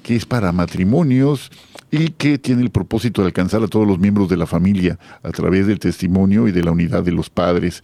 qué 0.01 0.15
es 0.15 0.25
para 0.25 0.51
matrimonios 0.51 1.51
y 1.91 2.09
qué 2.09 2.37
tiene 2.39 2.63
el 2.63 2.71
propósito 2.71 3.21
de 3.21 3.27
alcanzar 3.27 3.63
a 3.63 3.67
todos 3.67 3.87
los 3.87 3.99
miembros 3.99 4.27
de 4.27 4.37
la 4.37 4.47
familia 4.47 4.97
a 5.21 5.29
través 5.29 5.67
del 5.67 5.79
testimonio 5.79 6.47
y 6.47 6.51
de 6.51 6.63
la 6.63 6.71
unidad 6.71 7.03
de 7.03 7.11
los 7.11 7.29
padres. 7.29 7.83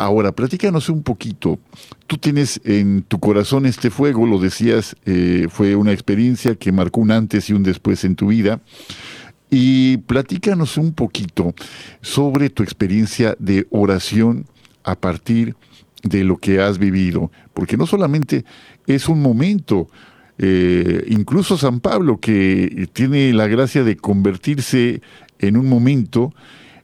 Ahora, 0.00 0.32
platícanos 0.32 0.88
un 0.88 1.02
poquito. 1.02 1.58
Tú 2.06 2.16
tienes 2.16 2.58
en 2.64 3.02
tu 3.02 3.20
corazón 3.20 3.66
este 3.66 3.90
fuego, 3.90 4.24
lo 4.24 4.38
decías, 4.38 4.96
eh, 5.04 5.46
fue 5.50 5.76
una 5.76 5.92
experiencia 5.92 6.54
que 6.54 6.72
marcó 6.72 7.02
un 7.02 7.10
antes 7.10 7.50
y 7.50 7.52
un 7.52 7.62
después 7.62 8.02
en 8.04 8.16
tu 8.16 8.28
vida. 8.28 8.62
Y 9.50 9.98
platícanos 9.98 10.78
un 10.78 10.94
poquito 10.94 11.52
sobre 12.00 12.48
tu 12.48 12.62
experiencia 12.62 13.36
de 13.38 13.66
oración 13.68 14.46
a 14.84 14.94
partir 14.98 15.54
de 16.02 16.24
lo 16.24 16.38
que 16.38 16.62
has 16.62 16.78
vivido, 16.78 17.30
porque 17.52 17.76
no 17.76 17.86
solamente 17.86 18.46
es 18.86 19.06
un 19.06 19.20
momento, 19.20 19.86
eh, 20.38 21.04
incluso 21.08 21.58
San 21.58 21.80
Pablo, 21.80 22.20
que 22.20 22.88
tiene 22.94 23.34
la 23.34 23.48
gracia 23.48 23.84
de 23.84 23.98
convertirse 23.98 25.02
en 25.40 25.58
un 25.58 25.68
momento, 25.68 26.32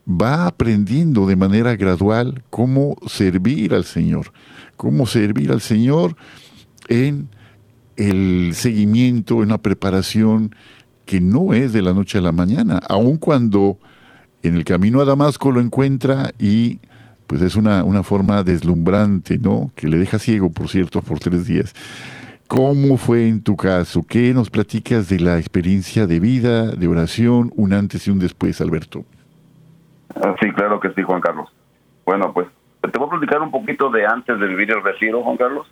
va 0.07 0.47
aprendiendo 0.47 1.27
de 1.27 1.35
manera 1.35 1.75
gradual 1.75 2.43
cómo 2.49 2.95
servir 3.07 3.73
al 3.73 3.83
Señor, 3.83 4.31
cómo 4.77 5.05
servir 5.05 5.51
al 5.51 5.61
Señor 5.61 6.15
en 6.87 7.29
el 7.97 8.53
seguimiento, 8.53 9.43
en 9.43 9.49
la 9.49 9.57
preparación 9.57 10.55
que 11.05 11.19
no 11.19 11.53
es 11.53 11.73
de 11.73 11.81
la 11.81 11.93
noche 11.93 12.19
a 12.19 12.21
la 12.21 12.31
mañana, 12.31 12.79
aun 12.87 13.17
cuando 13.17 13.79
en 14.43 14.55
el 14.55 14.63
camino 14.63 15.01
a 15.01 15.05
Damasco 15.05 15.51
lo 15.51 15.59
encuentra 15.59 16.31
y 16.39 16.79
pues 17.25 17.41
es 17.41 17.55
una, 17.55 17.83
una 17.83 18.03
forma 18.03 18.43
deslumbrante, 18.43 19.37
¿no? 19.37 19.71
Que 19.75 19.89
le 19.89 19.97
deja 19.97 20.19
ciego, 20.19 20.49
por 20.49 20.69
cierto, 20.69 21.01
por 21.01 21.19
tres 21.19 21.45
días. 21.45 21.73
¿Cómo 22.47 22.95
fue 22.95 23.27
en 23.27 23.41
tu 23.41 23.57
caso? 23.57 24.03
¿Qué 24.03 24.33
nos 24.33 24.49
platicas 24.49 25.09
de 25.09 25.19
la 25.19 25.37
experiencia 25.37 26.07
de 26.07 26.21
vida, 26.21 26.71
de 26.71 26.87
oración, 26.87 27.51
un 27.57 27.73
antes 27.73 28.07
y 28.07 28.11
un 28.11 28.19
después, 28.19 28.61
Alberto? 28.61 29.05
Ah, 30.23 30.35
sí, 30.41 30.51
claro 30.51 30.79
que 30.79 30.91
sí, 30.93 31.03
Juan 31.03 31.21
Carlos. 31.21 31.49
Bueno, 32.05 32.33
pues 32.33 32.47
te 32.81 32.97
voy 32.97 33.07
a 33.07 33.11
platicar 33.11 33.41
un 33.41 33.51
poquito 33.51 33.89
de 33.89 34.05
antes 34.05 34.39
de 34.39 34.47
vivir 34.47 34.71
el 34.71 34.83
retiro, 34.83 35.23
Juan 35.23 35.37
Carlos. 35.37 35.67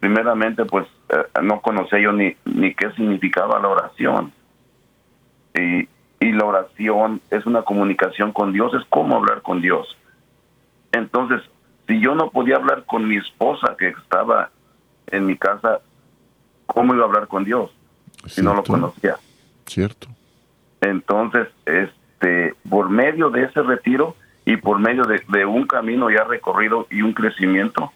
Primeramente, 0.00 0.64
pues 0.64 0.86
eh, 1.08 1.24
no 1.42 1.60
conocía 1.60 1.98
yo 1.98 2.12
ni, 2.12 2.36
ni 2.44 2.74
qué 2.74 2.90
significaba 2.92 3.58
la 3.58 3.68
oración. 3.68 4.32
Y, 5.54 5.88
y 6.20 6.32
la 6.32 6.44
oración 6.44 7.20
es 7.30 7.46
una 7.46 7.62
comunicación 7.62 8.32
con 8.32 8.52
Dios, 8.52 8.72
es 8.74 8.84
como 8.88 9.16
hablar 9.16 9.42
con 9.42 9.60
Dios. 9.60 9.96
Entonces, 10.92 11.42
si 11.86 12.00
yo 12.00 12.14
no 12.14 12.30
podía 12.30 12.56
hablar 12.56 12.84
con 12.84 13.08
mi 13.08 13.16
esposa 13.16 13.76
que 13.78 13.88
estaba 13.88 14.50
en 15.06 15.26
mi 15.26 15.36
casa, 15.36 15.80
¿cómo 16.66 16.94
iba 16.94 17.04
a 17.04 17.06
hablar 17.06 17.28
con 17.28 17.44
Dios 17.44 17.70
si 18.26 18.42
no 18.42 18.54
lo 18.54 18.62
conocía? 18.62 19.16
Cierto. 19.66 20.08
Entonces, 20.80 21.48
es, 21.66 21.90
este, 22.18 22.54
por 22.68 22.90
medio 22.90 23.30
de 23.30 23.44
ese 23.44 23.62
retiro 23.62 24.16
y 24.44 24.56
por 24.56 24.80
medio 24.80 25.04
de, 25.04 25.46
un 25.46 25.66
camino 25.66 26.10
ya 26.10 26.24
recorrido 26.24 26.86
y 26.90 27.02
un 27.02 27.12
crecimiento, 27.12 27.92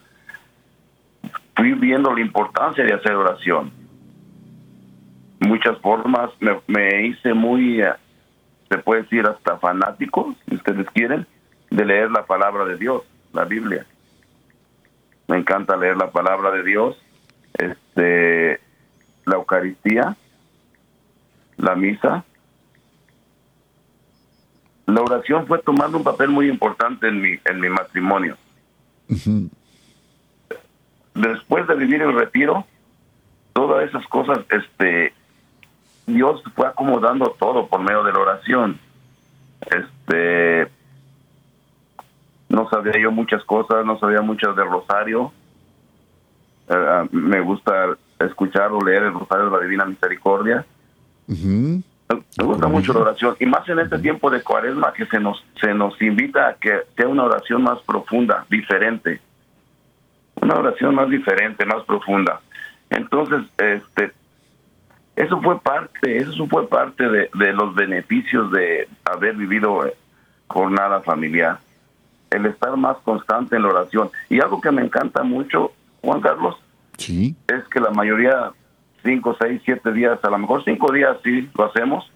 fui 1.57 1.73
viendo 1.73 2.15
la 2.15 2.21
importancia 2.21 2.85
de 2.85 2.93
hacer 2.93 3.15
oración. 3.15 3.73
Muchas 5.41 5.79
formas 5.79 6.31
me, 6.67 7.07
hice 7.07 7.35
muy, 7.35 7.83
eh, 7.83 7.93
se 8.69 8.79
puede 8.79 9.03
decir 9.03 9.27
hasta 9.27 9.59
fanático, 9.59 10.35
si 10.49 10.55
ustedes 10.55 10.87
quieren, 10.91 11.27
de 11.71 11.85
leer 11.85 12.11
la 12.11 12.25
palabra 12.25 12.65
de 12.65 12.77
Dios, 12.77 13.03
la 13.33 13.45
Biblia. 13.45 13.87
Me 15.27 15.39
encanta 15.39 15.77
leer 15.77 15.97
la 15.97 16.11
palabra 16.11 16.51
de 16.53 16.63
Dios, 16.63 16.97
este, 17.55 18.61
la 19.25 19.37
Eucaristía, 19.37 20.17
la 21.57 21.75
misa, 21.75 22.25
la 24.87 25.01
oración 25.01 25.47
fue 25.47 25.59
tomando 25.61 25.97
un 25.97 26.05
papel 26.05 26.29
muy 26.29 26.49
importante 26.49 27.09
en 27.09 27.21
mi, 27.21 27.39
en 27.45 27.61
mi 27.61 27.69
matrimonio. 27.69 28.37
Después 31.15 31.67
de 31.67 31.75
vivir 31.75 32.03
el 32.03 32.15
retiro, 32.15 32.67
todas 33.53 33.89
esas 33.89 34.07
cosas, 34.07 34.41
este, 34.51 35.13
Dios 36.07 36.43
fue 36.55 36.67
acomodando 36.67 37.37
todo 37.39 37.67
por 37.67 37.81
medio 37.81 38.03
de 38.03 38.13
la 38.13 38.19
oración. 38.19 38.79
Este, 39.61 40.69
no 42.49 42.69
sabía 42.69 43.01
yo 43.01 43.13
muchas 43.13 43.45
cosas, 43.45 43.85
no 43.85 43.99
sabía 43.99 44.21
muchas 44.21 44.57
del 44.57 44.69
rosario. 44.69 45.33
Eh, 46.69 47.09
me 47.13 47.41
gusta 47.41 47.97
escuchar 48.19 48.73
o 48.73 48.81
leer 48.81 49.05
el 49.05 49.15
rosario 49.15 49.47
de 49.47 49.51
la 49.51 49.61
Divina 49.63 49.85
Misericordia. 49.85 50.67
Me 52.09 52.45
gusta 52.45 52.69
mucho 52.69 52.93
la 52.93 53.01
oración 53.01 53.37
y 53.41 53.47
más 53.47 53.67
en 53.69 53.79
este 53.79 53.99
tiempo 53.99 54.31
de 54.31 54.43
cuaresma 54.43 54.93
que 54.93 55.07
se 55.07 55.19
nos, 55.19 55.45
se 55.61 55.73
nos 55.75 56.01
invita 56.03 56.49
a 56.49 56.55
que 56.55 56.83
sea 56.97 57.09
una 57.09 57.25
oración 57.25 57.63
más 57.63 57.81
profunda, 57.81 58.45
diferente. 58.51 59.21
Una 60.41 60.57
oración 60.57 60.95
más 60.95 61.09
diferente, 61.09 61.65
más 61.65 61.85
profunda. 61.85 62.41
Entonces, 62.91 63.43
este, 63.59 64.13
eso 65.17 65.41
fue 65.41 65.61
parte, 65.61 66.17
eso 66.19 66.47
fue 66.47 66.69
parte 66.69 67.09
de, 67.09 67.31
de 67.35 67.53
los 67.53 67.75
beneficios 67.75 68.51
de 68.51 68.89
haber 69.05 69.37
vivido 69.37 69.83
jornada 70.49 71.01
familiar. 71.01 71.59
El 72.31 72.47
estar 72.47 72.77
más 72.77 72.97
constante 72.99 73.57
en 73.57 73.63
la 73.63 73.69
oración. 73.69 74.11
Y 74.29 74.41
algo 74.41 74.61
que 74.61 74.71
me 74.71 74.83
encanta 74.83 75.23
mucho, 75.23 75.73
Juan 76.01 76.21
Carlos, 76.21 76.57
sí. 76.97 77.37
es 77.47 77.65
que 77.69 77.81
la 77.81 77.91
mayoría 77.91 78.53
cinco, 79.03 79.37
seis, 79.41 79.61
siete 79.65 79.93
días, 79.93 80.19
a 80.23 80.31
lo 80.31 80.39
mejor 80.39 80.65
cinco 80.65 80.93
días 80.93 81.17
sí 81.23 81.49
lo 81.57 81.65
hacemos. 81.65 82.11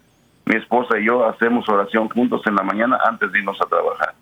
Mi 0.45 0.55
esposa 0.55 0.97
y 0.97 1.05
yo 1.05 1.25
hacemos 1.25 1.67
oración 1.67 2.07
juntos 2.09 2.41
en 2.45 2.55
la 2.55 2.63
mañana 2.63 2.97
antes 3.05 3.31
de 3.31 3.39
irnos 3.39 3.59
a 3.61 3.65
trabajar. 3.65 4.15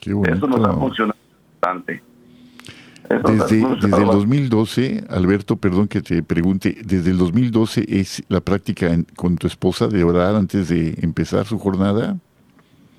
Eso 0.00 0.46
nos 0.46 0.64
ha 0.64 0.72
funcionado 0.74 1.18
bastante. 1.60 2.02
desde, 3.08 3.66
desde 3.80 4.02
el 4.02 4.06
2012, 4.06 5.04
Alberto, 5.10 5.56
perdón 5.56 5.88
que 5.88 6.00
te 6.00 6.22
pregunte, 6.22 6.76
desde 6.84 7.10
el 7.10 7.18
2012 7.18 7.86
es 7.88 8.22
la 8.28 8.40
práctica 8.40 8.88
con 9.16 9.36
tu 9.36 9.46
esposa 9.46 9.88
de 9.88 10.04
orar 10.04 10.36
antes 10.36 10.68
de 10.68 10.94
empezar 11.02 11.46
su 11.46 11.58
jornada? 11.58 12.16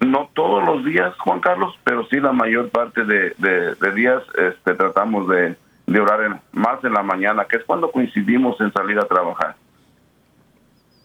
No 0.01 0.29
todos 0.33 0.65
los 0.65 0.83
días, 0.83 1.15
Juan 1.19 1.39
Carlos, 1.39 1.73
pero 1.85 2.05
sí 2.07 2.19
la 2.19 2.33
mayor 2.33 2.69
parte 2.69 3.05
de, 3.05 3.33
de 3.37 3.91
días 3.93 4.21
este, 4.37 4.73
tratamos 4.73 5.29
de, 5.29 5.55
de 5.87 5.99
orar 5.99 6.41
más 6.51 6.83
en 6.83 6.93
la 6.93 7.03
mañana, 7.03 7.45
que 7.45 7.57
es 7.57 7.63
cuando 7.63 7.91
coincidimos 7.91 8.59
en 8.61 8.71
salir 8.73 8.99
a 8.99 9.05
trabajar. 9.05 9.55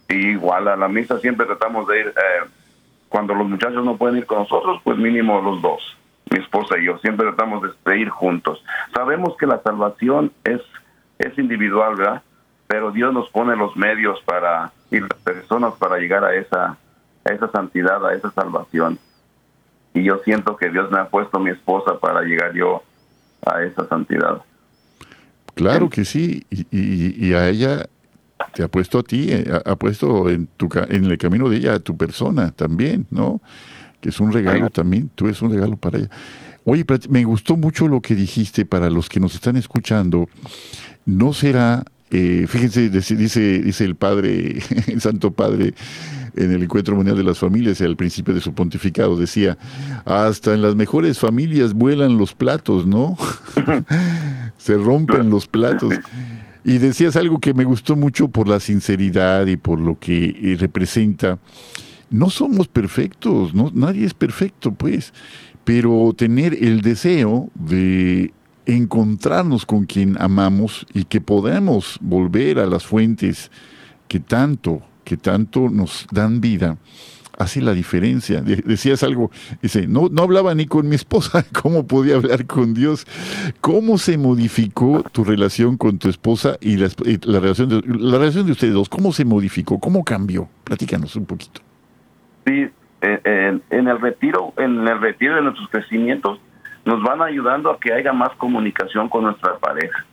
Y 0.09 0.31
igual 0.31 0.69
a 0.69 0.77
la 0.77 0.89
misa 0.89 1.19
siempre 1.19 1.47
tratamos 1.47 1.87
de 1.87 2.01
ir, 2.01 2.07
eh, 2.09 2.49
cuando 3.09 3.35
los 3.35 3.49
muchachos 3.49 3.85
no 3.85 3.97
pueden 3.97 4.19
ir 4.19 4.27
con 4.27 4.39
nosotros, 4.39 4.81
pues 4.83 4.97
mínimo 4.97 5.41
los 5.41 5.61
dos, 5.63 5.83
mi 6.31 6.39
esposa 6.39 6.79
y 6.79 6.87
yo, 6.87 6.99
siempre 6.99 7.27
tratamos 7.27 7.63
de, 7.85 7.99
ir 7.99 8.09
juntos. 8.09 8.65
Sabemos 8.95 9.37
que 9.37 9.47
la 9.47 9.63
salvación 9.63 10.33
es, 10.45 10.61
es 11.19 11.37
individual, 11.39 11.97
¿verdad? 11.97 12.23
Pero 12.67 12.91
Dios 12.91 13.13
nos 13.13 13.29
pone 13.31 13.57
los 13.57 13.77
medios 13.77 14.21
para 14.23 14.73
y 14.91 15.01
las 15.01 15.15
personas 15.25 15.75
para 15.75 15.99
llegar 15.99 16.25
a 16.25 16.35
esa 16.35 16.77
a 17.25 17.33
esa 17.33 17.51
santidad, 17.51 18.05
a 18.07 18.15
esa 18.15 18.31
salvación. 18.31 18.99
Y 19.93 20.05
yo 20.05 20.19
siento 20.19 20.57
que 20.57 20.71
Dios 20.71 20.91
me 20.91 21.01
ha 21.01 21.09
puesto 21.09 21.39
mi 21.39 21.51
esposa 21.51 21.99
para 21.99 22.23
llegar 22.23 22.53
yo 22.55 22.83
a 23.45 23.63
esa 23.63 23.87
santidad. 23.89 24.43
Claro 25.55 25.91
que 25.91 26.05
sí, 26.05 26.45
y, 26.51 27.33
a 27.33 27.49
ella 27.49 27.87
te 28.55 28.63
ha 28.63 28.69
puesto 28.69 28.99
a 28.99 29.03
ti, 29.03 29.27
eh, 29.31 29.51
ha, 29.65 29.77
puesto 29.77 30.29
en, 30.31 30.49
tu, 30.57 30.69
en 30.89 31.05
el 31.05 31.19
camino 31.19 31.49
de 31.49 31.57
ella 31.59 31.75
a 31.75 31.79
tu 31.79 31.97
persona 31.97 32.51
también, 32.53 33.07
¿no? 33.11 33.41
Que 34.01 34.09
es 34.09 34.21
un 34.21 34.33
regalo 34.33 34.71
también, 34.71 35.11
tú 35.15 35.27
eres 35.27 35.43
un 35.43 35.53
regalo 35.53 35.77
para 35.77 35.99
ella. 35.99 36.11
Oye, 36.65 36.85
me 37.09 37.25
gustó 37.25 37.57
mucho 37.57 37.89
lo 37.89 38.01
que 38.01 38.15
dijiste 38.15 38.65
para 38.65 38.91
los 38.91 39.09
que 39.09 39.21
nos 39.21 39.35
están 39.35 39.57
escuchando. 39.57 40.29
No 41.05 41.33
será, 41.33 41.85
eh, 42.11 42.47
fíjense, 42.49 42.91
dice, 42.91 43.61
dice 43.63 43.85
el 43.85 43.95
Padre, 43.97 44.59
el 44.87 45.01
Santo 45.01 45.31
Padre, 45.33 45.75
en 46.37 46.53
el 46.53 46.63
Encuentro 46.63 46.97
Mundial 46.97 47.17
de 47.17 47.25
las 47.25 47.39
Familias, 47.39 47.81
al 47.81 47.97
principio 47.97 48.35
de 48.35 48.41
su 48.41 48.53
pontificado, 48.53 49.17
decía, 49.17 49.59
hasta 50.05 50.55
en 50.55 50.63
las 50.63 50.75
mejores 50.75 51.19
familias 51.19 51.75
vuelan 51.75 52.19
los 52.19 52.35
platos, 52.35 52.87
¿no? 52.87 53.17
Se 54.59 54.77
rompen 54.77 55.31
los 55.31 55.47
platos. 55.47 55.95
Y 56.65 56.79
decías 56.79 57.17
algo 57.17 57.39
que 57.39 57.55
me 57.55 57.65
gustó 57.65 57.97
mucho 57.97 58.29
por 58.29 58.47
la 58.47 58.61
sinceridad 58.61 59.47
y 59.47 59.57
por 59.57 59.81
lo 59.81 59.99
que 59.99 60.37
eh, 60.43 60.57
representa. 60.59 61.39
No 62.11 62.29
somos 62.29 62.69
perfectos, 62.69 63.55
¿no? 63.55 63.71
nadie 63.73 64.05
es 64.05 64.15
perfecto, 64.15 64.73
pues, 64.73 65.15
pero 65.65 66.13
tener 66.17 66.55
el 66.55 66.83
deseo 66.83 67.51
de 67.55 68.33
encontrarnos 68.67 69.65
con 69.65 69.87
quien 69.87 70.17
amamos 70.21 70.87
y 70.93 71.05
que 71.05 71.21
podamos 71.21 71.99
volver 72.01 72.59
a 72.59 72.67
las 72.67 72.85
fuentes 72.85 73.51
que 74.09 74.21
tanto 74.21 74.83
que 75.05 75.17
tanto 75.17 75.69
nos 75.69 76.07
dan 76.11 76.41
vida, 76.41 76.77
hace 77.41 77.63
la 77.63 77.73
diferencia. 77.73 78.43
Decías 78.43 79.03
algo, 79.03 79.31
dice, 79.63 79.87
no, 79.87 80.09
no 80.11 80.23
hablaba 80.23 80.55
ni 80.55 80.67
con 80.67 80.89
mi 80.89 80.95
esposa, 80.95 81.45
¿cómo 81.63 81.87
podía 81.87 82.17
hablar 82.17 82.47
con 82.47 82.75
Dios? 82.75 83.07
¿Cómo 83.61 83.99
se 83.99 84.19
modificó 84.19 85.03
tu 85.11 85.25
relación 85.25 85.77
con 85.77 85.99
tu 85.99 86.09
esposa 86.09 86.57
y 86.61 86.77
la, 86.77 86.89
relación, 87.41 87.69
de, 87.69 87.83
la 87.87 88.19
relación 88.19 88.47
de 88.47 88.53
ustedes 88.53 88.75
dos? 88.75 88.89
¿Cómo 88.89 89.13
se 89.13 89.25
modificó? 89.25 89.81
¿Cómo 89.81 90.05
cambió? 90.05 90.49
Platícanos 90.65 91.17
un 91.17 91.27
poquito. 91.27 91.61
Sí, 92.47 92.69
en, 93.01 93.63
en 93.71 93.89
el 93.89 94.01
retiro, 94.01 94.53
en 94.59 94.87
el 94.87 95.01
retiro 95.01 95.37
de 95.37 95.43
nuestros 95.43 95.69
crecimientos, 95.71 96.39
nos 96.85 97.03
van 97.03 97.23
ayudando 97.23 97.71
a 97.71 97.79
que 97.79 97.93
haya 97.93 98.13
más 98.13 98.31
comunicación 98.37 99.09
con 99.09 99.25
nuestra 99.25 99.59
pareja. 99.59 100.05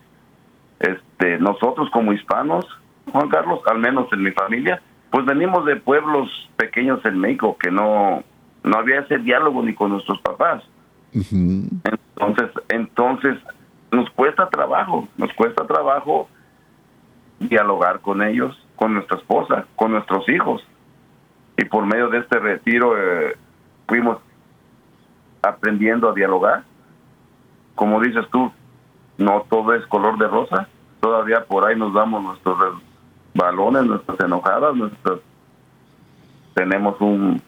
Este, 0.80 1.38
nosotros 1.40 1.90
como 1.92 2.14
hispanos 2.14 2.66
Juan 3.12 3.30
Carlos, 3.30 3.62
al 3.66 3.80
menos 3.80 4.12
en 4.12 4.24
mi 4.24 4.32
familia, 4.32 4.82
pues 5.12 5.26
venimos 5.26 5.66
de 5.66 5.78
pueblos 5.78 6.30
pequeños 6.58 7.04
en 7.06 7.20
México 7.20 7.58
que 7.60 7.72
no, 7.72 8.24
no 8.64 8.78
había 8.78 9.00
ese 9.00 9.18
diálogo 9.20 9.64
ni 9.64 9.74
con 9.74 9.92
nuestros 9.92 10.20
papás. 10.22 10.64
Entonces, 11.14 12.52
entonces 12.70 13.38
nos 13.92 14.10
cuesta 14.12 14.50
trabajo, 14.50 15.08
nos 15.18 15.34
cuesta 15.34 15.66
trabajo 15.66 16.28
dialogar 17.40 18.02
con 18.02 18.22
ellos, 18.22 18.58
con 18.76 18.94
nuestra 18.94 19.18
esposa, 19.18 19.66
con 19.76 19.92
nuestros 19.92 20.28
hijos. 20.30 20.66
Y 21.58 21.66
por 21.66 21.86
medio 21.86 22.10
de 22.10 22.20
este 22.20 22.40
retiro 22.40 22.98
eh, 22.98 23.36
fuimos 23.88 24.20
aprendiendo 25.42 26.10
a 26.10 26.14
dialogar. 26.14 26.64
Como 27.76 28.02
dices 28.02 28.26
tú, 28.32 28.52
no 29.18 29.46
todo 29.50 29.74
es 29.74 29.86
color 29.88 30.18
de 30.18 30.28
rosa. 30.28 30.68
Todavía 31.00 31.46
por 31.46 31.66
ahí 31.66 31.76
nos 31.76 31.94
damos 31.94 32.22
nuestros 32.24 32.58
balones, 33.38 33.86
nuestras 33.86 34.20
enojadas, 34.20 34.76
nuestras 34.76 35.20
tenemos 36.54 37.00
un 37.00 37.42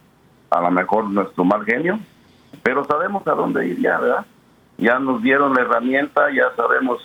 a 0.51 0.61
lo 0.61 0.71
mejor 0.71 1.09
nuestro 1.09 1.43
mal 1.43 1.65
genio, 1.65 1.99
pero 2.63 2.85
sabemos 2.85 3.25
a 3.27 3.31
dónde 3.31 3.67
ir 3.67 3.81
ya, 3.81 3.99
¿verdad? 3.99 4.25
Ya 4.77 4.99
nos 4.99 5.21
dieron 5.21 5.53
la 5.53 5.61
herramienta, 5.61 6.31
ya 6.31 6.55
sabemos 6.55 7.01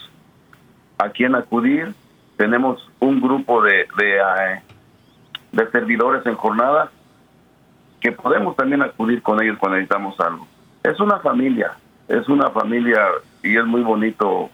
a 0.99 1.09
quién 1.11 1.35
acudir, 1.35 1.95
tenemos 2.37 2.91
un 3.01 3.20
grupo 3.20 3.62
de, 3.62 3.87
de, 3.99 4.16
eh, 4.18 4.62
de 5.53 5.70
servidores 5.70 6.24
en 6.26 6.37
jornada 6.37 6.91
que 8.01 8.12
podemos 8.12 8.55
también 8.57 8.82
acudir 8.82 9.22
con 9.22 9.43
ellos 9.43 9.59
cuando 9.59 9.76
necesitamos 9.76 10.18
algo. 10.20 10.47
Es 10.82 11.01
una 11.01 11.18
familia, 11.20 11.72
es 12.09 12.28
una 12.28 12.51
familia 12.51 13.01
y 13.43 13.57
es 13.57 13.64
muy 13.64 13.82
bonito 13.82 14.51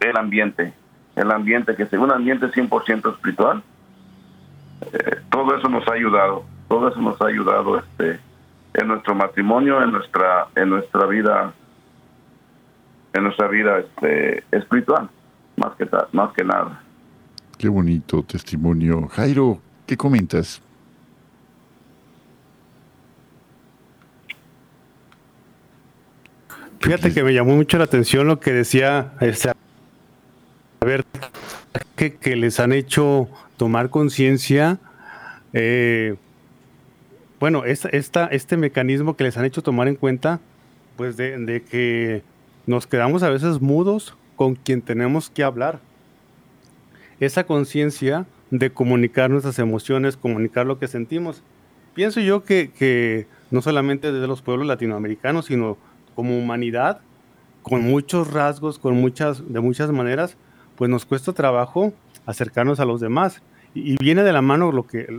el 0.00 0.16
ambiente 0.16 0.72
el 1.18 1.30
ambiente, 1.30 1.74
que 1.74 1.86
sea 1.86 2.00
un 2.00 2.12
ambiente 2.12 2.46
100% 2.46 3.12
espiritual. 3.12 3.62
Eh, 4.92 5.16
todo 5.30 5.56
eso 5.56 5.68
nos 5.68 5.86
ha 5.88 5.92
ayudado, 5.92 6.44
todo 6.68 6.88
eso 6.88 7.00
nos 7.00 7.20
ha 7.20 7.26
ayudado 7.26 7.78
este, 7.78 8.20
en 8.74 8.88
nuestro 8.88 9.14
matrimonio, 9.14 9.82
en 9.82 9.90
nuestra, 9.90 10.46
en 10.54 10.70
nuestra 10.70 11.06
vida, 11.06 11.52
en 13.12 13.22
nuestra 13.24 13.48
vida 13.48 13.78
este, 13.78 14.44
espiritual, 14.52 15.08
más 15.56 15.74
que, 15.76 15.88
más 16.12 16.32
que 16.32 16.44
nada. 16.44 16.80
Qué 17.58 17.68
bonito 17.68 18.22
testimonio. 18.22 19.08
Jairo, 19.08 19.58
¿qué 19.86 19.96
comentas? 19.96 20.62
Fíjate 26.80 27.12
que 27.12 27.24
me 27.24 27.34
llamó 27.34 27.56
mucho 27.56 27.76
la 27.76 27.84
atención 27.84 28.28
lo 28.28 28.38
que 28.38 28.52
decía 28.52 29.12
este, 29.20 29.50
a 29.50 29.54
ver, 30.84 31.04
que, 31.96 32.36
les 32.36 32.60
han 32.60 32.72
hecho 32.72 33.28
tomar 33.56 33.90
conciencia, 33.90 34.78
eh, 35.52 36.16
bueno, 37.40 37.64
este 37.64 38.56
mecanismo 38.56 39.16
que 39.16 39.24
les 39.24 39.36
han 39.36 39.44
hecho 39.44 39.62
tomar 39.62 39.88
en 39.88 39.96
cuenta, 39.96 40.40
pues 40.96 41.16
de, 41.16 41.62
que 41.68 42.22
nos 42.66 42.86
quedamos 42.86 43.22
a 43.22 43.30
veces 43.30 43.60
mudos 43.60 44.16
con 44.36 44.54
quien 44.54 44.82
tenemos 44.82 45.30
que 45.30 45.44
hablar. 45.44 45.80
Esa 47.20 47.44
conciencia 47.44 48.26
de 48.50 48.70
comunicar 48.70 49.30
nuestras 49.30 49.58
emociones, 49.58 50.16
comunicar 50.16 50.66
lo 50.66 50.78
que 50.78 50.88
sentimos. 50.88 51.42
Pienso 51.94 52.20
yo 52.20 52.44
que, 52.44 52.70
que, 52.70 53.26
no 53.50 53.62
solamente 53.62 54.12
desde 54.12 54.26
los 54.26 54.42
pueblos 54.42 54.66
latinoamericanos, 54.66 55.46
sino 55.46 55.76
como 56.14 56.38
humanidad, 56.38 57.00
con 57.62 57.82
muchos 57.82 58.32
rasgos, 58.32 58.78
con 58.78 58.94
muchas, 58.94 59.52
de 59.52 59.60
muchas 59.60 59.90
maneras, 59.90 60.36
pues 60.78 60.88
nos 60.88 61.04
cuesta 61.04 61.32
trabajo 61.32 61.92
acercarnos 62.24 62.78
a 62.78 62.84
los 62.84 63.00
demás. 63.00 63.42
Y, 63.74 63.96
viene 63.98 64.22
de 64.22 64.32
la 64.32 64.42
mano 64.42 64.72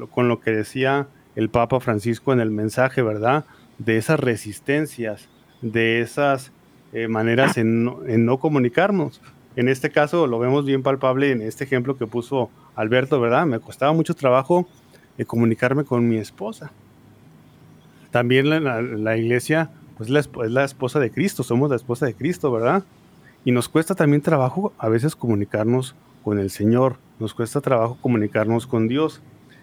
con 0.10 0.30
lo 0.30 0.40
que 0.40 0.52
decía 0.52 1.08
el 1.36 1.50
Papa 1.50 1.82
Francisco 1.82 2.32
en 2.32 2.40
el 2.40 2.50
mensaje, 2.50 3.02
¿verdad? 3.02 3.44
De 3.78 3.98
esas 3.98 4.22
resistencias, 4.22 5.28
de 5.62 6.00
esas 6.00 6.54
eh, 6.94 7.10
maneras 7.10 7.58
en 7.58 7.84
no, 7.84 8.40
comunicarnos. 8.40 9.22
En 9.58 9.68
este 9.68 9.90
caso 9.90 10.28
lo 10.28 10.40
vemos 10.40 10.66
bien 10.66 10.82
palpable 10.82 11.32
en 11.32 11.42
este 11.42 11.66
ejemplo 11.66 11.98
que 11.98 12.08
puso 12.08 12.50
Alberto, 12.76 13.20
¿verdad? 13.20 13.46
Me 13.46 13.60
costaba 13.60 13.92
mucho 13.92 14.14
trabajo 14.14 14.66
eh, 15.18 15.26
comunicarme 15.26 15.84
con 15.84 16.08
mi 16.08 16.18
esposa. 16.18 16.72
También 18.12 18.50
la, 18.50 19.18
iglesia, 19.18 19.72
pues 19.98 20.10
es 20.10 20.30
la 20.52 20.64
esposa 20.64 21.00
de 21.00 21.12
Cristo, 21.12 21.44
somos 21.44 21.70
la 21.70 21.76
esposa 21.76 22.06
de 22.06 22.14
Cristo, 22.14 22.50
¿verdad? 22.50 22.86
Y 23.46 23.52
nos 23.52 23.70
cuesta 23.70 23.96
también 23.96 24.22
trabajo 24.22 24.74
a 24.78 24.90
veces 24.90 25.16
comunicarnos 25.16 25.96
con 26.24 26.40
el 26.40 26.50
Señor, 26.50 26.98
nos 27.20 27.34
cuesta 27.34 27.62
trabajo 27.62 27.98
comunicarnos 28.02 28.68
con 28.68 28.88
Dios. 28.88 29.22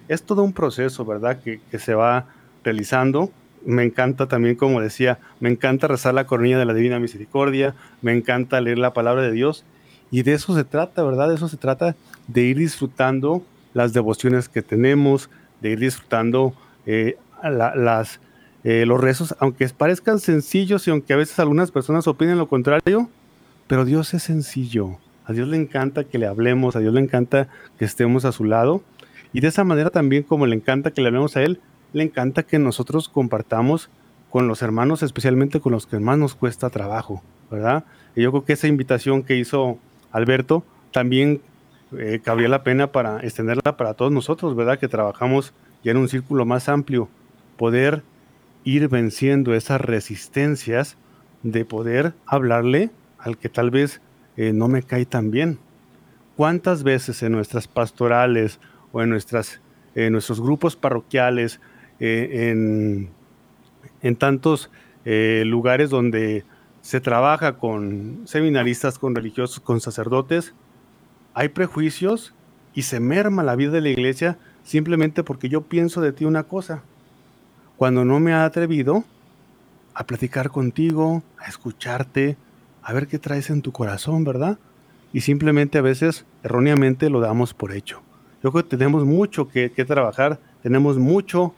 Es 0.08 0.22
todo 0.22 0.42
un 0.42 0.52
proceso, 0.52 1.04
¿verdad? 1.04 1.40
Que, 1.40 1.60
se 1.78 1.94
va 1.94 2.26
realizando. 2.64 3.30
Me 3.64 3.82
encanta 3.82 4.26
también, 4.26 4.56
como 4.56 4.80
decía, 4.80 5.18
me 5.40 5.50
encanta 5.50 5.88
rezar 5.88 6.14
la 6.14 6.26
coronilla 6.26 6.58
de 6.58 6.64
la 6.64 6.74
Divina 6.74 7.00
Misericordia, 7.00 7.74
me 8.02 8.12
encanta 8.12 8.60
leer 8.60 8.78
la 8.78 8.92
palabra 8.92 9.22
de 9.22 9.32
Dios. 9.32 9.64
Y 10.10 10.22
de 10.22 10.34
eso 10.34 10.54
se 10.54 10.64
trata, 10.64 11.02
¿verdad? 11.02 11.28
De 11.28 11.34
eso 11.34 11.48
se 11.48 11.56
trata, 11.56 11.96
de 12.28 12.42
ir 12.42 12.58
disfrutando 12.58 13.42
las 13.74 13.92
devociones 13.92 14.48
que 14.48 14.62
tenemos, 14.62 15.28
de 15.60 15.70
ir 15.70 15.80
disfrutando 15.80 16.54
eh, 16.86 17.16
las, 17.42 18.20
eh, 18.62 18.84
los 18.86 19.00
rezos, 19.00 19.34
aunque 19.40 19.68
parezcan 19.68 20.20
sencillos 20.20 20.86
y 20.86 20.90
aunque 20.90 21.12
a 21.12 21.16
veces 21.16 21.38
algunas 21.38 21.70
personas 21.70 22.06
opinen 22.06 22.38
lo 22.38 22.48
contrario, 22.48 23.08
pero 23.66 23.84
Dios 23.84 24.14
es 24.14 24.22
sencillo. 24.22 24.98
A 25.24 25.32
Dios 25.32 25.48
le 25.48 25.56
encanta 25.56 26.04
que 26.04 26.18
le 26.18 26.26
hablemos, 26.26 26.76
a 26.76 26.80
Dios 26.80 26.94
le 26.94 27.00
encanta 27.00 27.48
que 27.78 27.84
estemos 27.84 28.24
a 28.24 28.32
su 28.32 28.44
lado. 28.44 28.82
Y 29.32 29.40
de 29.40 29.48
esa 29.48 29.64
manera 29.64 29.90
también 29.90 30.22
como 30.22 30.46
le 30.46 30.54
encanta 30.54 30.92
que 30.92 31.00
le 31.00 31.08
hablemos 31.08 31.36
a 31.36 31.42
Él, 31.42 31.60
le 31.92 32.04
encanta 32.04 32.44
que 32.44 32.58
nosotros 32.58 33.08
compartamos 33.08 33.90
con 34.30 34.48
los 34.48 34.62
hermanos, 34.62 35.02
especialmente 35.02 35.60
con 35.60 35.72
los 35.72 35.86
que 35.86 35.98
más 35.98 36.18
nos 36.18 36.34
cuesta 36.34 36.70
trabajo, 36.70 37.22
¿verdad? 37.50 37.84
Y 38.14 38.22
yo 38.22 38.30
creo 38.30 38.44
que 38.44 38.52
esa 38.52 38.66
invitación 38.66 39.22
que 39.22 39.36
hizo 39.36 39.78
Alberto 40.12 40.64
también 40.92 41.40
eh, 41.96 42.20
cabría 42.22 42.48
la 42.48 42.62
pena 42.62 42.92
para 42.92 43.20
extenderla 43.20 43.76
para 43.76 43.94
todos 43.94 44.12
nosotros, 44.12 44.54
¿verdad? 44.56 44.78
Que 44.78 44.88
trabajamos 44.88 45.52
ya 45.82 45.92
en 45.92 45.98
un 45.98 46.08
círculo 46.08 46.44
más 46.44 46.68
amplio, 46.68 47.08
poder 47.56 48.02
ir 48.64 48.88
venciendo 48.88 49.54
esas 49.54 49.80
resistencias 49.80 50.96
de 51.42 51.64
poder 51.64 52.14
hablarle 52.26 52.90
al 53.26 53.36
que 53.36 53.48
tal 53.48 53.70
vez 53.70 54.00
eh, 54.36 54.52
no 54.52 54.68
me 54.68 54.82
cae 54.82 55.06
tan 55.06 55.30
bien. 55.30 55.58
¿Cuántas 56.36 56.82
veces 56.82 57.22
en 57.22 57.32
nuestras 57.32 57.68
pastorales 57.68 58.60
o 58.92 59.02
en 59.02 59.10
nuestras 59.10 59.60
en 59.96 60.12
nuestros 60.12 60.40
grupos 60.40 60.76
parroquiales, 60.76 61.58
eh, 61.98 62.50
en, 62.50 63.08
en, 64.02 64.16
tantos 64.16 64.70
eh, 65.06 65.42
lugares 65.46 65.88
donde 65.88 66.44
se 66.82 67.00
trabaja 67.00 67.56
con 67.56 68.20
seminaristas, 68.26 68.98
con 68.98 69.14
religiosos, 69.14 69.58
con 69.58 69.80
sacerdotes, 69.80 70.52
hay 71.32 71.48
prejuicios 71.48 72.34
y 72.74 72.82
se 72.82 73.00
merma 73.00 73.42
la 73.42 73.56
vida 73.56 73.72
de 73.72 73.80
la 73.80 73.88
iglesia 73.88 74.38
simplemente 74.64 75.24
porque 75.24 75.48
yo 75.48 75.62
pienso 75.62 76.02
de 76.02 76.12
ti 76.12 76.26
una 76.26 76.42
cosa, 76.42 76.82
cuando 77.78 78.04
no 78.04 78.20
me 78.20 78.34
ha 78.34 78.44
atrevido 78.44 79.04
a 79.94 80.04
platicar 80.04 80.50
contigo, 80.50 81.22
a 81.38 81.48
escucharte, 81.48 82.36
a 82.86 82.92
ver 82.92 83.08
qué 83.08 83.18
traes 83.18 83.50
en 83.50 83.62
tu 83.62 83.72
corazón, 83.72 84.22
¿verdad? 84.22 84.60
Y 85.12 85.22
simplemente 85.22 85.76
a 85.76 85.82
veces 85.82 86.24
erróneamente 86.44 87.10
lo 87.10 87.18
damos 87.18 87.52
por 87.52 87.72
hecho. 87.72 88.00
Yo 88.44 88.52
creo 88.52 88.62
que 88.62 88.76
tenemos 88.76 89.04
mucho 89.04 89.48
que, 89.48 89.68
trabajar, 89.70 90.38
tenemos 90.62 90.96
mucho 90.96 91.52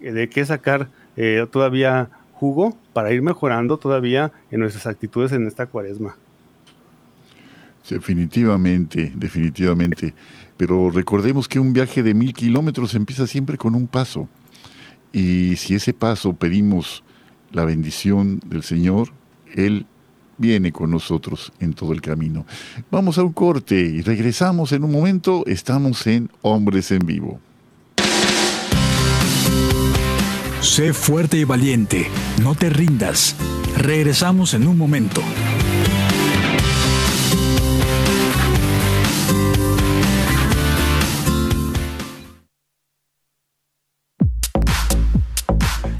de 0.00 0.30
qué 0.30 0.42
sacar 0.46 0.88
eh, 1.18 1.46
todavía 1.52 2.08
jugo 2.32 2.78
para 2.94 3.12
ir 3.12 3.20
mejorando 3.20 3.76
todavía 3.76 4.32
en 4.50 4.60
nuestras 4.60 4.86
actitudes 4.86 5.32
en 5.32 5.46
esta 5.46 5.66
cuaresma. 5.66 6.16
Definitivamente, 7.86 9.12
definitivamente. 9.14 10.14
Pero 10.56 10.90
recordemos 10.90 11.46
que 11.46 11.60
un 11.60 11.74
viaje 11.74 12.02
de 12.02 12.14
mil 12.14 12.32
kilómetros 12.32 12.94
empieza 12.94 13.26
siempre 13.26 13.58
con 13.58 13.74
un 13.74 13.86
paso. 13.86 14.30
Y 15.12 15.56
si 15.56 15.74
ese 15.74 15.92
paso 15.92 16.32
pedimos 16.32 17.04
la 17.52 17.66
bendición 17.66 18.40
del 18.46 18.62
Señor, 18.62 19.08
Él 19.54 19.84
viene 20.40 20.72
con 20.72 20.90
nosotros 20.90 21.52
en 21.60 21.74
todo 21.74 21.92
el 21.92 22.00
camino. 22.00 22.46
Vamos 22.90 23.18
a 23.18 23.22
un 23.22 23.32
corte 23.32 23.78
y 23.78 24.00
regresamos 24.00 24.72
en 24.72 24.82
un 24.84 24.90
momento. 24.90 25.44
Estamos 25.46 26.06
en 26.06 26.30
Hombres 26.42 26.90
en 26.90 27.06
Vivo. 27.06 27.38
Sé 30.62 30.92
fuerte 30.92 31.38
y 31.38 31.44
valiente, 31.44 32.06
no 32.42 32.54
te 32.54 32.70
rindas. 32.70 33.36
Regresamos 33.76 34.54
en 34.54 34.66
un 34.66 34.76
momento. 34.76 35.22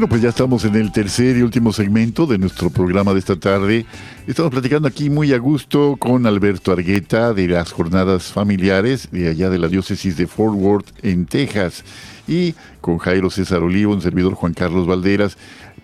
Bueno, 0.00 0.08
pues 0.08 0.22
ya 0.22 0.30
estamos 0.30 0.64
en 0.64 0.76
el 0.76 0.92
tercer 0.92 1.36
y 1.36 1.42
último 1.42 1.74
segmento 1.74 2.24
de 2.26 2.38
nuestro 2.38 2.70
programa 2.70 3.12
de 3.12 3.18
esta 3.18 3.36
tarde. 3.36 3.84
Estamos 4.26 4.50
platicando 4.50 4.88
aquí 4.88 5.10
muy 5.10 5.34
a 5.34 5.38
gusto 5.38 5.98
con 5.98 6.24
Alberto 6.24 6.72
Argueta 6.72 7.34
de 7.34 7.46
las 7.48 7.70
jornadas 7.70 8.32
familiares 8.32 9.10
de 9.12 9.28
allá 9.28 9.50
de 9.50 9.58
la 9.58 9.68
diócesis 9.68 10.16
de 10.16 10.26
Fort 10.26 10.54
Worth 10.54 10.86
en 11.02 11.26
Texas 11.26 11.84
y 12.26 12.54
con 12.80 12.96
Jairo 12.96 13.28
César 13.28 13.62
Olivo, 13.62 13.92
un 13.92 14.00
servidor 14.00 14.32
Juan 14.32 14.54
Carlos 14.54 14.86
Valderas, 14.86 15.36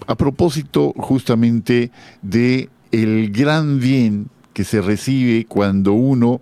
a 0.07 0.15
propósito 0.15 0.95
justamente 0.97 1.91
de 2.23 2.71
el 2.93 3.31
gran 3.33 3.81
bien 3.81 4.31
que 4.55 4.65
se 4.65 4.81
recibe 4.81 5.45
cuando 5.45 5.93
uno 5.93 6.41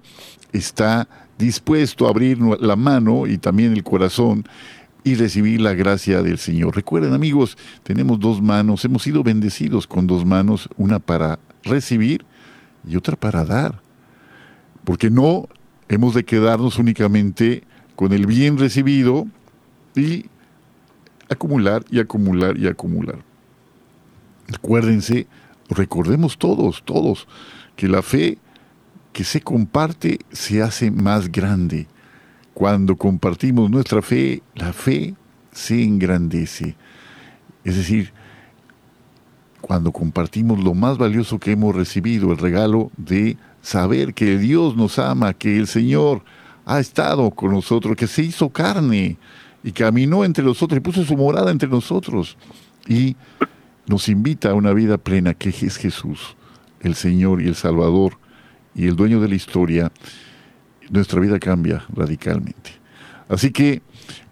está 0.53 1.09
dispuesto 1.39 2.07
a 2.07 2.11
abrir 2.11 2.39
la 2.39 2.77
mano 2.77 3.27
y 3.27 3.39
también 3.39 3.73
el 3.73 3.83
corazón 3.83 4.45
y 5.05 5.15
recibir 5.15 5.61
la 5.61 5.75
gracia 5.75 6.23
del 6.23 6.39
Señor. 6.39 6.75
Recuerden 6.75 7.13
amigos, 7.13 7.57
tenemos 7.83 8.19
dos 8.19 8.41
manos, 8.41 8.85
hemos 8.85 9.03
sido 9.03 9.23
bendecidos 9.23 9.87
con 9.87 10.07
dos 10.07 10.25
manos, 10.25 10.69
una 10.79 10.99
para 10.99 11.39
recibir 11.63 12.25
y 12.89 12.97
otra 12.97 13.15
para 13.15 13.45
dar. 13.45 13.83
Porque 14.83 15.11
no 15.11 15.49
hemos 15.89 16.15
de 16.15 16.25
quedarnos 16.25 16.79
únicamente 16.79 17.65
con 17.95 18.13
el 18.13 18.27
bien 18.27 18.59
recibido 18.59 19.27
y 19.95 20.27
acumular 21.29 21.85
y 21.91 22.01
acumular 22.01 22.57
y 22.57 22.67
acumular. 22.67 23.19
Acuérdense, 24.55 25.27
recordemos 25.69 26.39
todos, 26.39 26.83
todos, 26.85 27.29
que 27.77 27.89
la 27.89 28.03
fe 28.03 28.39
que 29.13 29.25
se 29.25 29.41
comparte 29.41 30.19
se 30.33 30.63
hace 30.63 30.91
más 30.91 31.31
grande. 31.31 31.87
Cuando 32.55 32.97
compartimos 32.97 33.71
nuestra 33.71 34.01
fe, 34.01 34.43
la 34.55 34.73
fe 34.73 35.15
se 35.53 35.83
engrandece. 35.83 36.77
Es 37.65 37.77
decir, 37.77 38.13
cuando 39.61 39.93
compartimos 39.93 40.63
lo 40.63 40.75
más 40.75 40.99
valioso 40.99 41.39
que 41.39 41.53
hemos 41.53 41.75
recibido, 41.75 42.31
el 42.31 42.39
regalo 42.39 42.91
de 42.97 43.37
saber 43.61 44.15
que 44.15 44.39
Dios 44.39 44.77
nos 44.77 44.99
ama, 44.99 45.33
que 45.33 45.57
el 45.57 45.67
Señor 45.67 46.23
ha 46.67 46.79
estado 46.81 47.31
con 47.31 47.51
nosotros, 47.51 47.97
que 47.97 48.07
se 48.07 48.23
hizo 48.23 48.51
carne 48.51 49.17
y 49.63 49.73
caminó 49.73 50.25
entre 50.25 50.45
nosotros 50.45 50.77
y 50.77 50.81
puso 50.81 51.05
su 51.05 51.17
morada 51.17 51.51
entre 51.51 51.69
nosotros 51.69 52.37
y 52.87 53.17
nos 53.87 54.09
invita 54.09 54.51
a 54.51 54.55
una 54.55 54.73
vida 54.73 54.99
plena 54.99 55.35
que 55.35 55.49
es 55.49 55.77
Jesús, 55.77 56.37
el 56.81 56.95
Señor 56.95 57.43
y 57.43 57.49
el 57.49 57.55
Salvador 57.55 58.19
y 58.75 58.87
el 58.87 58.97
dueño 58.97 59.21
de 59.21 59.29
la 59.29 59.35
historia 59.35 59.93
nuestra 60.91 61.21
vida 61.21 61.39
cambia 61.39 61.85
radicalmente. 61.95 62.71
Así 63.29 63.51
que, 63.51 63.83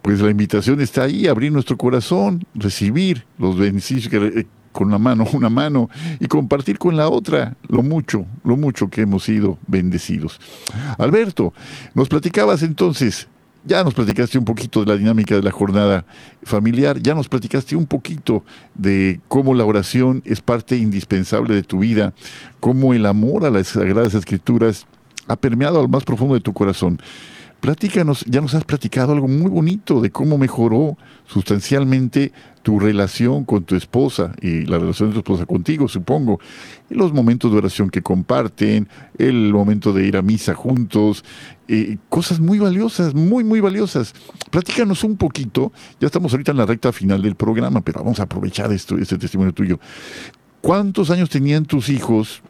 pues 0.01 0.21
la 0.21 0.29
invitación 0.29 0.81
está 0.81 1.03
ahí, 1.03 1.27
abrir 1.27 1.51
nuestro 1.51 1.77
corazón, 1.77 2.45
recibir 2.53 3.25
los 3.37 3.57
beneficios 3.57 4.09
que, 4.09 4.17
eh, 4.17 4.47
con 4.71 4.91
la 4.91 4.97
mano, 4.97 5.25
una 5.33 5.49
mano, 5.49 5.89
y 6.19 6.27
compartir 6.27 6.77
con 6.77 6.97
la 6.97 7.09
otra 7.09 7.55
lo 7.67 7.83
mucho, 7.83 8.25
lo 8.43 8.57
mucho 8.57 8.89
que 8.89 9.01
hemos 9.01 9.23
sido 9.23 9.57
bendecidos. 9.67 10.39
Alberto, 10.97 11.53
nos 11.93 12.09
platicabas 12.09 12.63
entonces, 12.63 13.27
ya 13.65 13.83
nos 13.83 13.93
platicaste 13.93 14.37
un 14.37 14.45
poquito 14.45 14.81
de 14.81 14.87
la 14.87 14.97
dinámica 14.97 15.35
de 15.35 15.41
la 15.41 15.51
jornada 15.51 16.05
familiar, 16.43 16.99
ya 17.01 17.15
nos 17.15 17.29
platicaste 17.29 17.75
un 17.75 17.85
poquito 17.85 18.43
de 18.75 19.21
cómo 19.29 19.53
la 19.53 19.63
oración 19.63 20.21
es 20.25 20.41
parte 20.41 20.75
indispensable 20.75 21.55
de 21.55 21.63
tu 21.63 21.79
vida, 21.79 22.13
cómo 22.59 22.93
el 22.93 23.05
amor 23.05 23.45
a 23.45 23.49
las 23.49 23.69
Sagradas 23.69 24.15
Escrituras 24.15 24.85
ha 25.27 25.35
permeado 25.35 25.79
al 25.79 25.89
más 25.89 26.03
profundo 26.03 26.33
de 26.35 26.41
tu 26.41 26.53
corazón. 26.53 26.99
Platícanos, 27.63 28.25
ya 28.27 28.41
nos 28.41 28.55
has 28.55 28.65
platicado 28.65 29.13
algo 29.13 29.29
muy 29.29 29.49
bonito 29.49 30.01
de 30.01 30.11
cómo 30.11 30.37
mejoró 30.37 30.97
sustancialmente 31.25 32.33
tu 32.61 32.77
relación 32.77 33.45
con 33.45 33.63
tu 33.63 33.77
esposa 33.77 34.33
y 34.41 34.65
la 34.65 34.79
relación 34.79 35.07
de 35.07 35.13
tu 35.13 35.19
esposa 35.19 35.45
contigo, 35.45 35.87
supongo. 35.87 36.41
los 36.89 37.13
momentos 37.13 37.53
de 37.53 37.59
oración 37.59 37.89
que 37.89 38.01
comparten, 38.01 38.89
el 39.17 39.53
momento 39.53 39.93
de 39.93 40.05
ir 40.05 40.17
a 40.17 40.21
misa 40.21 40.55
juntos, 40.55 41.23
eh, 41.69 41.95
cosas 42.09 42.41
muy 42.41 42.59
valiosas, 42.59 43.15
muy, 43.15 43.45
muy 43.45 43.61
valiosas. 43.61 44.13
Platícanos 44.51 45.05
un 45.05 45.15
poquito, 45.15 45.71
ya 46.01 46.07
estamos 46.07 46.33
ahorita 46.33 46.51
en 46.51 46.57
la 46.57 46.65
recta 46.65 46.91
final 46.91 47.21
del 47.21 47.35
programa, 47.35 47.79
pero 47.79 48.01
vamos 48.03 48.19
a 48.19 48.23
aprovechar 48.23 48.73
esto, 48.73 48.97
este 48.97 49.17
testimonio 49.17 49.53
tuyo. 49.53 49.79
¿Cuántos 50.59 51.09
años 51.11 51.29
tenían 51.29 51.63
tus 51.63 51.87
hijos 51.87 52.43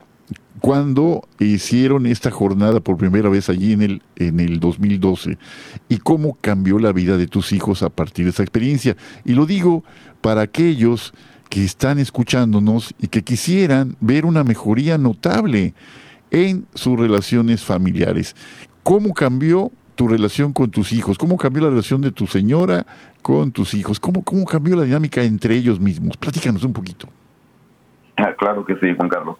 cuando 0.63 1.27
hicieron 1.39 2.05
esta 2.05 2.31
jornada 2.31 2.79
por 2.79 2.95
primera 2.95 3.27
vez 3.27 3.49
allí 3.49 3.73
en 3.73 3.81
el, 3.81 4.01
en 4.15 4.39
el 4.39 4.61
2012 4.61 5.37
y 5.89 5.97
cómo 5.97 6.37
cambió 6.39 6.79
la 6.79 6.93
vida 6.93 7.17
de 7.17 7.27
tus 7.27 7.51
hijos 7.51 7.83
a 7.83 7.89
partir 7.89 8.23
de 8.23 8.31
esa 8.31 8.43
experiencia. 8.43 8.95
Y 9.25 9.33
lo 9.33 9.45
digo 9.45 9.83
para 10.21 10.39
aquellos 10.39 11.13
que 11.49 11.65
están 11.65 11.99
escuchándonos 11.99 12.95
y 12.97 13.09
que 13.09 13.23
quisieran 13.23 13.97
ver 13.99 14.25
una 14.25 14.45
mejoría 14.45 14.97
notable 14.97 15.73
en 16.31 16.65
sus 16.73 16.97
relaciones 16.97 17.61
familiares. 17.61 18.33
¿cómo 18.83 19.13
cambió 19.13 19.69
tu 19.95 20.07
relación 20.07 20.53
con 20.53 20.69
tus 20.69 20.93
hijos? 20.93 21.17
¿Cómo 21.17 21.37
cambió 21.37 21.63
la 21.63 21.69
relación 21.71 22.01
de 22.01 22.11
tu 22.11 22.27
señora 22.27 22.85
con 23.21 23.51
tus 23.51 23.73
hijos? 23.73 23.99
¿Cómo, 23.99 24.23
cómo 24.23 24.45
cambió 24.45 24.75
la 24.75 24.83
dinámica 24.83 25.23
entre 25.23 25.55
ellos 25.55 25.79
mismos? 25.79 26.17
Platícanos 26.17 26.63
un 26.63 26.73
poquito. 26.73 27.07
Ah, 28.17 28.33
claro 28.37 28.63
que 28.65 28.75
sí, 28.75 28.93
Juan 28.95 29.09
Carlos. 29.09 29.37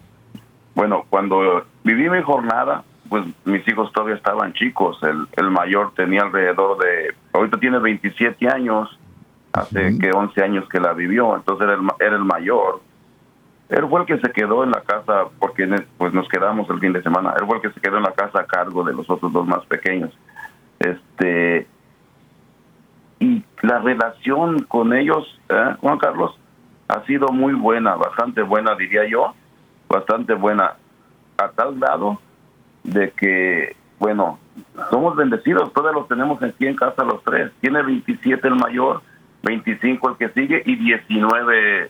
Bueno, 0.75 1.05
cuando 1.09 1.65
viví 1.83 2.09
mi 2.09 2.21
jornada, 2.21 2.83
pues 3.09 3.25
mis 3.45 3.67
hijos 3.67 3.91
todavía 3.93 4.15
estaban 4.15 4.53
chicos. 4.53 4.97
El, 5.03 5.27
el 5.37 5.51
mayor 5.51 5.93
tenía 5.95 6.23
alrededor 6.23 6.77
de, 6.79 7.13
ahorita 7.33 7.59
tiene 7.59 7.79
27 7.79 8.47
años, 8.49 8.97
hace 9.53 9.97
que 9.99 10.11
11 10.11 10.43
años 10.43 10.67
que 10.67 10.79
la 10.79 10.93
vivió, 10.93 11.35
entonces 11.35 11.67
era 11.67 11.75
el, 11.75 11.81
era 11.99 12.15
el 12.15 12.23
mayor. 12.23 12.81
Él 13.69 13.87
fue 13.89 14.01
el 14.01 14.05
que 14.05 14.19
se 14.19 14.31
quedó 14.31 14.63
en 14.63 14.71
la 14.71 14.81
casa, 14.81 15.25
porque 15.39 15.67
pues 15.97 16.13
nos 16.13 16.27
quedamos 16.27 16.69
el 16.69 16.79
fin 16.79 16.93
de 16.93 17.01
semana, 17.01 17.33
él 17.39 17.45
fue 17.45 17.57
el 17.57 17.61
que 17.61 17.71
se 17.71 17.79
quedó 17.79 17.97
en 17.97 18.03
la 18.03 18.13
casa 18.13 18.41
a 18.41 18.45
cargo 18.45 18.83
de 18.83 18.93
los 18.93 19.09
otros 19.09 19.31
dos 19.31 19.45
más 19.47 19.65
pequeños. 19.65 20.11
Este, 20.79 21.67
y 23.19 23.43
la 23.61 23.79
relación 23.79 24.63
con 24.63 24.93
ellos, 24.93 25.39
¿eh, 25.49 25.75
Juan 25.79 25.97
Carlos, 25.97 26.37
ha 26.87 27.05
sido 27.05 27.29
muy 27.29 27.53
buena, 27.53 27.95
bastante 27.95 28.41
buena, 28.41 28.75
diría 28.75 29.07
yo, 29.07 29.33
bastante 29.93 30.33
buena, 30.33 30.73
a 31.37 31.49
tal 31.49 31.79
grado 31.79 32.19
de 32.83 33.11
que, 33.11 33.75
bueno, 33.99 34.39
somos 34.89 35.15
bendecidos, 35.15 35.71
todos 35.73 35.93
los 35.93 36.07
tenemos 36.07 36.41
aquí 36.41 36.65
en 36.65 36.75
casa 36.75 37.03
los 37.03 37.23
tres. 37.23 37.51
Tiene 37.61 37.81
27 37.83 38.47
el 38.47 38.55
mayor, 38.55 39.01
25 39.43 40.09
el 40.09 40.17
que 40.17 40.29
sigue 40.29 40.63
y 40.65 40.75
19, 40.75 41.89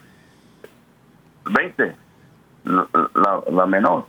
20 1.46 1.96
la, 2.66 3.42
la 3.52 3.66
menor. 3.66 4.06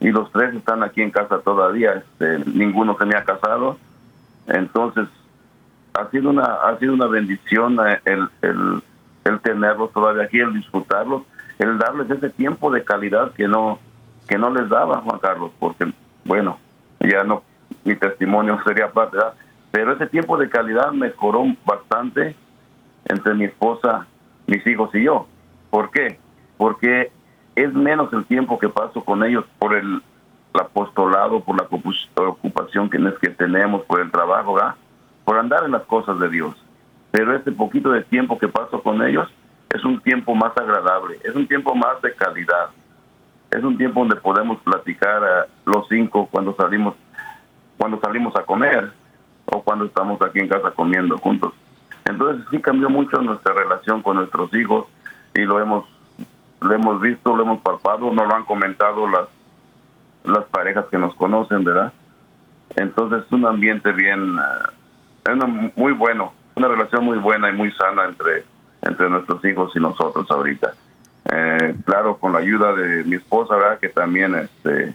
Y 0.00 0.10
los 0.10 0.30
tres 0.32 0.54
están 0.54 0.82
aquí 0.82 1.00
en 1.00 1.10
casa 1.10 1.40
todavía, 1.40 1.92
este, 1.94 2.38
ninguno 2.50 2.96
se 2.98 3.06
me 3.06 3.16
ha 3.16 3.24
casado. 3.24 3.78
Entonces, 4.46 5.08
ha 5.94 6.10
sido 6.10 6.30
una, 6.30 6.44
ha 6.44 6.78
sido 6.78 6.94
una 6.94 7.06
bendición 7.06 7.78
eh, 7.86 8.00
el, 8.04 8.28
el, 8.42 8.82
el 9.24 9.40
tenerlos 9.40 9.92
todavía 9.92 10.24
aquí, 10.24 10.40
el 10.40 10.54
disfrutarlos, 10.54 11.22
el 11.62 11.78
darles 11.78 12.10
ese 12.10 12.30
tiempo 12.30 12.70
de 12.70 12.84
calidad 12.84 13.32
que 13.32 13.46
no, 13.46 13.78
que 14.28 14.36
no 14.36 14.50
les 14.50 14.68
daba 14.68 15.00
Juan 15.00 15.18
Carlos, 15.20 15.52
porque 15.58 15.92
bueno, 16.24 16.58
ya 17.00 17.22
no, 17.24 17.42
mi 17.84 17.94
testimonio 17.94 18.58
sería 18.64 18.90
parte, 18.90 19.18
pero 19.70 19.92
ese 19.92 20.06
tiempo 20.06 20.36
de 20.36 20.48
calidad 20.48 20.92
mejoró 20.92 21.44
bastante 21.64 22.34
entre 23.04 23.34
mi 23.34 23.44
esposa, 23.44 24.06
mis 24.46 24.66
hijos 24.66 24.94
y 24.94 25.04
yo. 25.04 25.26
¿Por 25.70 25.90
qué? 25.90 26.18
Porque 26.56 27.10
es 27.54 27.72
menos 27.72 28.12
el 28.12 28.24
tiempo 28.26 28.58
que 28.58 28.68
paso 28.68 29.04
con 29.04 29.24
ellos 29.24 29.44
por 29.58 29.74
el, 29.74 30.02
apostolado, 30.54 31.40
por 31.40 31.56
la 31.56 31.66
ocupación 32.26 32.90
que, 32.90 32.98
que 33.20 33.30
tenemos, 33.30 33.82
por 33.84 34.00
el 34.00 34.10
trabajo, 34.10 34.58
por 35.24 35.38
andar 35.38 35.64
en 35.64 35.72
las 35.72 35.82
cosas 35.84 36.18
de 36.18 36.28
Dios. 36.28 36.54
Pero 37.10 37.34
ese 37.34 37.52
poquito 37.52 37.90
de 37.90 38.02
tiempo 38.02 38.38
que 38.38 38.48
paso 38.48 38.82
con 38.82 39.02
ellos 39.02 39.32
es 39.74 39.84
un 39.84 40.00
tiempo 40.00 40.34
más 40.34 40.56
agradable, 40.56 41.18
es 41.24 41.34
un 41.34 41.46
tiempo 41.46 41.74
más 41.74 42.00
de 42.02 42.14
calidad 42.14 42.70
es 43.52 43.62
un 43.62 43.76
tiempo 43.76 44.00
donde 44.00 44.16
podemos 44.16 44.58
platicar 44.62 45.22
a 45.22 45.46
los 45.66 45.86
cinco 45.88 46.26
cuando 46.30 46.56
salimos 46.56 46.94
cuando 47.76 48.00
salimos 48.00 48.34
a 48.36 48.44
comer 48.44 48.90
o 49.46 49.62
cuando 49.62 49.84
estamos 49.86 50.20
aquí 50.22 50.38
en 50.38 50.48
casa 50.48 50.70
comiendo 50.70 51.18
juntos. 51.18 51.52
Entonces 52.04 52.46
sí 52.50 52.60
cambió 52.60 52.88
mucho 52.88 53.20
nuestra 53.20 53.52
relación 53.52 54.02
con 54.02 54.16
nuestros 54.16 54.54
hijos 54.54 54.86
y 55.34 55.42
lo 55.42 55.60
hemos 55.60 55.84
lo 56.60 56.72
hemos 56.72 57.00
visto, 57.00 57.36
lo 57.36 57.42
hemos 57.42 57.60
palpado, 57.60 58.10
nos 58.10 58.26
lo 58.26 58.34
han 58.34 58.44
comentado 58.44 59.06
las 59.08 59.28
las 60.24 60.44
parejas 60.46 60.86
que 60.90 60.98
nos 60.98 61.14
conocen, 61.16 61.64
¿verdad? 61.64 61.92
Entonces 62.76 63.24
es 63.26 63.32
un 63.32 63.44
ambiente 63.44 63.92
bien 63.92 64.38
eh, 65.28 65.70
muy 65.76 65.92
bueno, 65.92 66.32
una 66.54 66.68
relación 66.68 67.04
muy 67.04 67.18
buena 67.18 67.50
y 67.50 67.52
muy 67.52 67.70
sana 67.72 68.04
entre 68.06 68.44
entre 68.82 69.08
nuestros 69.08 69.44
hijos 69.44 69.72
y 69.74 69.80
nosotros 69.80 70.30
ahorita. 70.30 70.74
Eh, 71.32 71.74
claro, 71.84 72.16
con 72.18 72.32
la 72.32 72.40
ayuda 72.40 72.74
de 72.74 73.04
mi 73.04 73.16
esposa, 73.16 73.56
¿verdad? 73.56 73.78
que 73.78 73.88
también 73.88 74.34
este, 74.34 74.94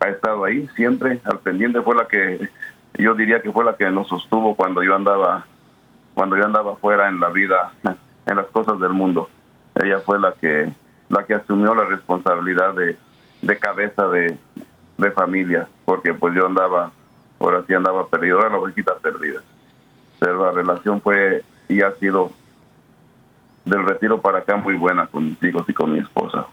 ha 0.00 0.08
estado 0.08 0.44
ahí 0.44 0.68
siempre 0.74 1.20
al 1.24 1.38
pendiente, 1.38 1.80
fue 1.82 1.94
la 1.94 2.06
que 2.06 2.48
yo 2.98 3.14
diría 3.14 3.40
que 3.40 3.52
fue 3.52 3.64
la 3.64 3.76
que 3.76 3.90
nos 3.90 4.08
sostuvo 4.08 4.54
cuando 4.54 4.82
yo 4.82 4.94
andaba 4.94 5.46
cuando 6.14 6.36
yo 6.36 6.44
andaba 6.44 6.76
fuera 6.76 7.08
en 7.08 7.18
la 7.18 7.28
vida, 7.30 7.72
en 8.26 8.36
las 8.36 8.46
cosas 8.46 8.78
del 8.78 8.90
mundo. 8.90 9.28
Ella 9.74 9.98
fue 10.00 10.20
la 10.20 10.32
que 10.32 10.72
la 11.08 11.24
que 11.24 11.34
asumió 11.34 11.74
la 11.74 11.84
responsabilidad 11.84 12.74
de, 12.74 13.58
cabeza 13.58 14.08
de, 14.08 14.36
de 14.96 15.10
familia, 15.10 15.68
porque 15.84 16.14
pues 16.14 16.34
yo 16.34 16.46
andaba, 16.46 16.90
ahora 17.38 17.62
sí 17.66 17.74
andaba 17.74 18.08
perdido, 18.08 18.40
era 18.40 18.48
la 18.48 18.58
ovejita 18.58 18.96
perdida. 18.98 19.40
Pero 20.18 20.46
la 20.46 20.52
relación 20.52 21.00
fue 21.00 21.44
y 21.68 21.82
ha 21.82 21.94
sido 21.96 22.32
del 23.64 23.84
retiro 23.84 24.20
para 24.20 24.38
acá 24.38 24.56
muy 24.56 24.74
buena 24.74 25.06
con 25.06 25.30
mis 25.30 25.42
hijos 25.42 25.64
y 25.68 25.72
con 25.72 25.92
mi 25.92 25.98
esposa. 25.98 26.46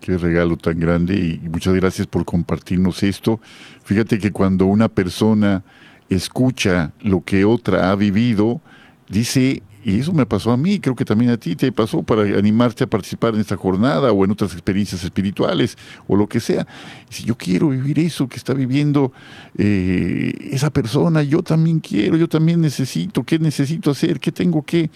Qué 0.00 0.18
regalo 0.18 0.56
tan 0.56 0.78
grande 0.78 1.14
y 1.14 1.48
muchas 1.48 1.74
gracias 1.74 2.06
por 2.06 2.24
compartirnos 2.24 3.02
esto. 3.02 3.40
Fíjate 3.84 4.18
que 4.18 4.32
cuando 4.32 4.66
una 4.66 4.88
persona 4.88 5.62
escucha 6.10 6.92
lo 7.00 7.22
que 7.24 7.46
otra 7.46 7.90
ha 7.90 7.96
vivido, 7.96 8.60
dice, 9.08 9.62
y 9.84 10.00
eso 10.00 10.12
me 10.14 10.24
pasó 10.24 10.50
a 10.50 10.56
mí, 10.56 10.80
creo 10.80 10.96
que 10.96 11.04
también 11.04 11.30
a 11.30 11.36
ti 11.36 11.56
te 11.56 11.70
pasó 11.70 12.02
para 12.02 12.22
animarte 12.22 12.84
a 12.84 12.86
participar 12.86 13.34
en 13.34 13.40
esta 13.40 13.56
jornada 13.56 14.12
o 14.12 14.24
en 14.24 14.30
otras 14.30 14.52
experiencias 14.52 15.04
espirituales 15.04 15.76
o 16.08 16.16
lo 16.16 16.26
que 16.26 16.40
sea. 16.40 16.66
Si 17.10 17.24
yo 17.24 17.36
quiero 17.36 17.68
vivir 17.68 17.98
eso 17.98 18.26
que 18.26 18.38
está 18.38 18.54
viviendo 18.54 19.12
eh, 19.58 20.32
esa 20.50 20.70
persona, 20.70 21.22
yo 21.22 21.42
también 21.42 21.80
quiero, 21.80 22.16
yo 22.16 22.28
también 22.28 22.62
necesito, 22.62 23.24
¿qué 23.24 23.38
necesito 23.38 23.90
hacer? 23.90 24.20
¿Qué 24.20 24.32
tengo 24.32 24.62
que 24.62 24.90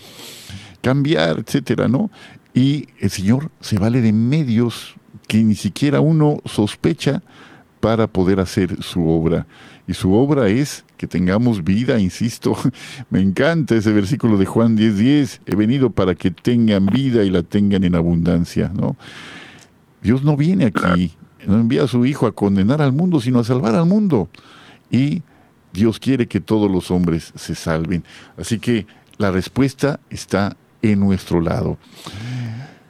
cambiar, 0.80 1.39
etcétera, 1.39 1.86
¿no? 1.86 2.11
Y 2.55 2.89
el 2.99 3.11
Señor 3.11 3.51
se 3.61 3.78
vale 3.78 4.01
de 4.01 4.14
medios 4.14 4.95
que 5.26 5.45
ni 5.45 5.55
siquiera 5.55 6.01
uno 6.01 6.39
sospecha 6.47 7.22
para 7.80 8.07
poder 8.07 8.41
hacer 8.41 8.82
su 8.82 9.07
obra. 9.07 9.47
Y 9.89 9.95
su 9.95 10.12
obra 10.12 10.49
es 10.49 10.84
que 10.99 11.07
tengamos 11.07 11.64
vida, 11.64 11.99
insisto, 11.99 12.55
me 13.11 13.20
encanta 13.20 13.74
ese 13.74 13.91
versículo 13.91 14.36
de 14.36 14.45
Juan 14.45 14.76
10:10, 14.76 14.93
10, 14.93 15.41
he 15.47 15.57
venido 15.57 15.91
para 15.91 16.14
que 16.14 16.30
tengan 16.30 16.86
vida 16.86 17.24
y 17.24 17.30
la 17.30 17.43
tengan 17.43 17.82
en 17.84 17.95
abundancia, 17.95 18.70
¿no? 18.72 18.97
Dios 20.03 20.22
no 20.22 20.36
viene 20.36 20.66
aquí, 20.66 21.12
no 21.47 21.55
envía 21.55 21.84
a 21.84 21.89
su 21.89 22.05
Hijo 22.05 22.26
a 22.26 22.32
condenar 22.32 22.82
al 22.82 22.93
mundo, 22.93 23.18
sino 23.18 23.41
a 23.41 23.45
salvar 23.45 23.74
al 23.74 23.86
mundo. 23.86 24.28
Y 24.91 25.22
Dios 25.72 25.99
quiere 25.99 26.28
que 26.28 26.41
todos 26.41 26.70
los 26.70 26.91
hombres 26.91 27.32
se 27.34 27.55
salven. 27.55 28.05
Así 28.36 28.59
que 28.59 28.86
la 29.16 29.30
respuesta 29.30 30.01
está 30.11 30.57
en 30.82 31.01
nuestro 31.01 31.41
lado. 31.41 31.78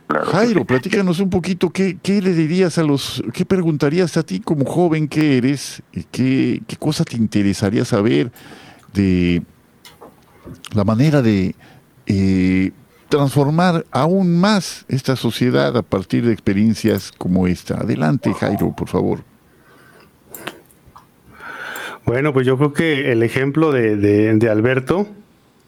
Jairo, 0.08 0.64
platícanos 0.64 1.20
un 1.20 1.28
poquito, 1.28 1.68
¿qué, 1.68 1.98
¿qué, 2.02 2.22
le 2.22 2.32
dirías 2.32 2.78
a 2.78 2.82
los, 2.82 3.22
qué 3.34 3.44
preguntarías 3.44 4.16
a 4.16 4.22
ti 4.22 4.40
como 4.40 4.64
joven 4.64 5.06
que 5.06 5.36
eres, 5.36 5.82
qué, 6.10 6.62
qué 6.66 6.76
cosa 6.76 7.04
te 7.04 7.16
interesaría 7.16 7.84
saber 7.84 8.32
de 8.94 9.42
la 10.74 10.84
manera 10.84 11.20
de 11.20 11.54
eh, 12.06 12.72
transformar 13.10 13.84
aún 13.90 14.40
más 14.40 14.86
esta 14.88 15.14
sociedad 15.14 15.76
a 15.76 15.82
partir 15.82 16.24
de 16.24 16.32
experiencias 16.32 17.12
como 17.12 17.46
esta? 17.46 17.74
Adelante, 17.74 18.32
Jairo, 18.32 18.74
por 18.74 18.88
favor. 18.88 19.20
Bueno, 22.06 22.32
pues 22.32 22.46
yo 22.46 22.56
creo 22.56 22.72
que 22.72 23.12
el 23.12 23.22
ejemplo 23.22 23.72
de, 23.72 23.96
de 23.96 24.50
Alberto, 24.50 25.06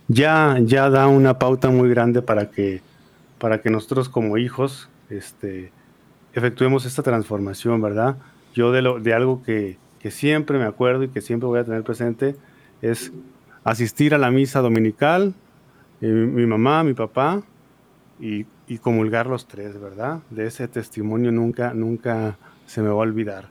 ya, 0.09 0.57
ya 0.63 0.89
da 0.89 1.09
una 1.09 1.39
pauta 1.39 1.69
muy 1.69 1.91
grande 1.91 2.23
para 2.23 2.51
que, 2.51 2.81
para 3.41 3.61
que 3.61 3.71
nosotros 3.71 4.09
como 4.09 4.39
hijos 4.39 4.89
este, 5.09 5.73
efectuemos 6.35 6.85
esta 6.85 7.03
transformación, 7.03 7.83
¿verdad? 7.83 8.17
Yo 8.55 8.71
de, 8.71 8.83
lo, 8.83 9.01
de 9.01 9.15
algo 9.15 9.43
que, 9.43 9.79
que 9.99 10.11
siempre 10.13 10.59
me 10.59 10.67
acuerdo 10.67 11.03
y 11.03 11.09
que 11.09 11.23
siempre 11.23 11.49
voy 11.49 11.59
a 11.59 11.65
tener 11.65 11.83
presente 11.83 12.37
es 12.83 13.13
asistir 13.65 14.15
a 14.15 14.19
la 14.19 14.31
misa 14.31 14.61
dominical, 14.61 15.35
eh, 16.01 16.07
mi, 16.07 16.47
mamá, 16.47 16.85
mi 16.85 16.95
papá, 16.95 17.43
y, 18.21 18.47
y, 18.69 18.79
comulgar 18.79 19.27
los 19.27 19.49
tres, 19.49 19.81
¿verdad? 19.81 20.21
De 20.29 20.47
ese 20.47 20.69
testimonio 20.69 21.33
nunca, 21.33 21.73
nunca 21.73 22.37
se 22.67 22.83
me 22.83 22.89
va 22.89 22.95
a 22.95 22.97
olvidar. 22.97 23.49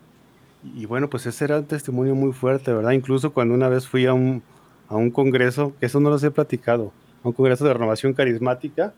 Y, 0.75 0.85
bueno, 0.85 1.09
pues 1.09 1.25
ese 1.25 1.45
era 1.45 1.57
un 1.57 1.65
testimonio 1.65 2.13
muy 2.13 2.33
fuerte, 2.33 2.71
¿verdad? 2.71 2.91
Incluso 2.91 3.33
cuando 3.33 3.55
una 3.55 3.69
vez 3.69 3.87
fui 3.87 4.05
a 4.05 4.13
un, 4.13 4.43
a 4.87 4.95
un 4.95 5.09
congreso, 5.09 5.73
que 5.79 5.87
eso 5.87 5.99
no 5.99 6.09
los 6.09 6.23
he 6.23 6.29
platicado, 6.29 6.91
a 7.23 7.27
un 7.27 7.33
congreso 7.33 7.65
de 7.65 7.73
renovación 7.73 8.13
carismática. 8.13 8.93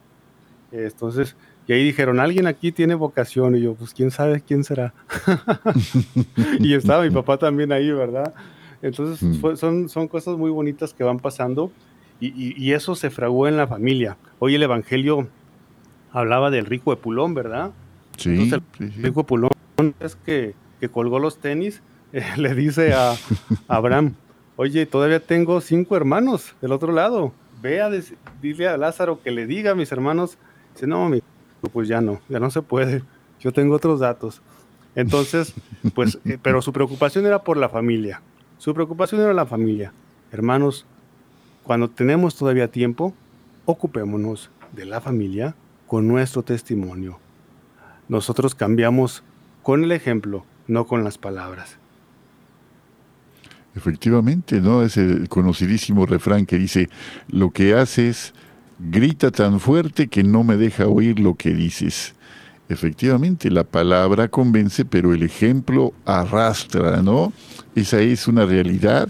Entonces, 0.72 1.36
y 1.66 1.72
ahí 1.72 1.84
dijeron, 1.84 2.18
alguien 2.18 2.46
aquí 2.46 2.72
tiene 2.72 2.94
vocación. 2.94 3.56
Y 3.56 3.60
yo, 3.60 3.74
pues 3.74 3.94
quién 3.94 4.10
sabe 4.10 4.40
quién 4.40 4.64
será. 4.64 4.94
y 6.58 6.74
estaba 6.74 7.04
mi 7.04 7.10
papá 7.10 7.36
también 7.36 7.72
ahí, 7.72 7.90
¿verdad? 7.90 8.34
Entonces, 8.80 9.22
mm. 9.22 9.56
son, 9.56 9.88
son 9.88 10.08
cosas 10.08 10.36
muy 10.36 10.50
bonitas 10.50 10.92
que 10.92 11.04
van 11.04 11.18
pasando 11.18 11.70
y, 12.20 12.54
y, 12.56 12.72
eso 12.72 12.94
se 12.94 13.10
fraguó 13.10 13.48
en 13.48 13.56
la 13.56 13.66
familia. 13.66 14.16
Hoy 14.38 14.54
el 14.54 14.62
Evangelio 14.62 15.28
hablaba 16.12 16.50
del 16.50 16.66
rico 16.66 16.92
Epulón, 16.92 17.34
¿verdad? 17.34 17.72
Sí. 18.16 18.48
el 18.78 18.92
rico 19.02 19.22
Epulón 19.22 19.50
es 19.98 20.14
que, 20.14 20.54
que 20.78 20.88
colgó 20.88 21.18
los 21.18 21.38
tenis 21.38 21.82
le 22.36 22.54
dice 22.54 22.92
a, 22.92 23.14
Abraham, 23.68 24.14
oye, 24.56 24.86
todavía 24.86 25.20
tengo 25.20 25.60
cinco 25.60 25.96
hermanos 25.96 26.54
del 26.60 26.72
otro 26.72 26.92
lado. 26.92 27.32
Ve 27.60 27.80
a 27.80 27.90
dile 28.40 28.68
a 28.68 28.76
Lázaro 28.76 29.20
que 29.22 29.30
le 29.30 29.46
diga 29.46 29.72
a 29.72 29.74
mis 29.74 29.92
hermanos. 29.92 30.38
Dice, 30.74 30.86
no, 30.86 31.08
mi, 31.08 31.22
pues 31.72 31.88
ya 31.88 32.00
no, 32.00 32.20
ya 32.28 32.40
no 32.40 32.50
se 32.50 32.62
puede. 32.62 33.02
Yo 33.40 33.52
tengo 33.52 33.74
otros 33.74 34.00
datos. 34.00 34.42
Entonces, 34.94 35.54
pues, 35.94 36.18
eh, 36.24 36.38
pero 36.40 36.62
su 36.62 36.72
preocupación 36.72 37.26
era 37.26 37.42
por 37.42 37.56
la 37.56 37.68
familia. 37.68 38.22
Su 38.58 38.74
preocupación 38.74 39.20
era 39.20 39.32
la 39.32 39.46
familia. 39.46 39.92
Hermanos, 40.30 40.86
cuando 41.62 41.90
tenemos 41.90 42.36
todavía 42.36 42.68
tiempo, 42.70 43.14
ocupémonos 43.64 44.50
de 44.72 44.84
la 44.84 45.00
familia 45.00 45.54
con 45.86 46.08
nuestro 46.08 46.42
testimonio. 46.42 47.18
Nosotros 48.08 48.54
cambiamos 48.54 49.22
con 49.62 49.84
el 49.84 49.92
ejemplo, 49.92 50.44
no 50.66 50.86
con 50.86 51.04
las 51.04 51.18
palabras. 51.18 51.78
Efectivamente, 53.74 54.60
¿no? 54.60 54.82
Es 54.82 54.96
el 54.96 55.28
conocidísimo 55.28 56.04
refrán 56.04 56.44
que 56.44 56.58
dice, 56.58 56.90
lo 57.28 57.50
que 57.50 57.74
haces 57.74 58.34
grita 58.90 59.30
tan 59.30 59.60
fuerte 59.60 60.08
que 60.08 60.22
no 60.22 60.44
me 60.44 60.56
deja 60.56 60.86
oír 60.86 61.20
lo 61.20 61.34
que 61.34 61.54
dices. 61.54 62.14
Efectivamente, 62.68 63.50
la 63.50 63.64
palabra 63.64 64.28
convence, 64.28 64.84
pero 64.84 65.12
el 65.12 65.22
ejemplo 65.22 65.92
arrastra, 66.04 67.02
¿no? 67.02 67.32
Esa 67.74 68.00
es 68.00 68.26
una 68.28 68.46
realidad. 68.46 69.08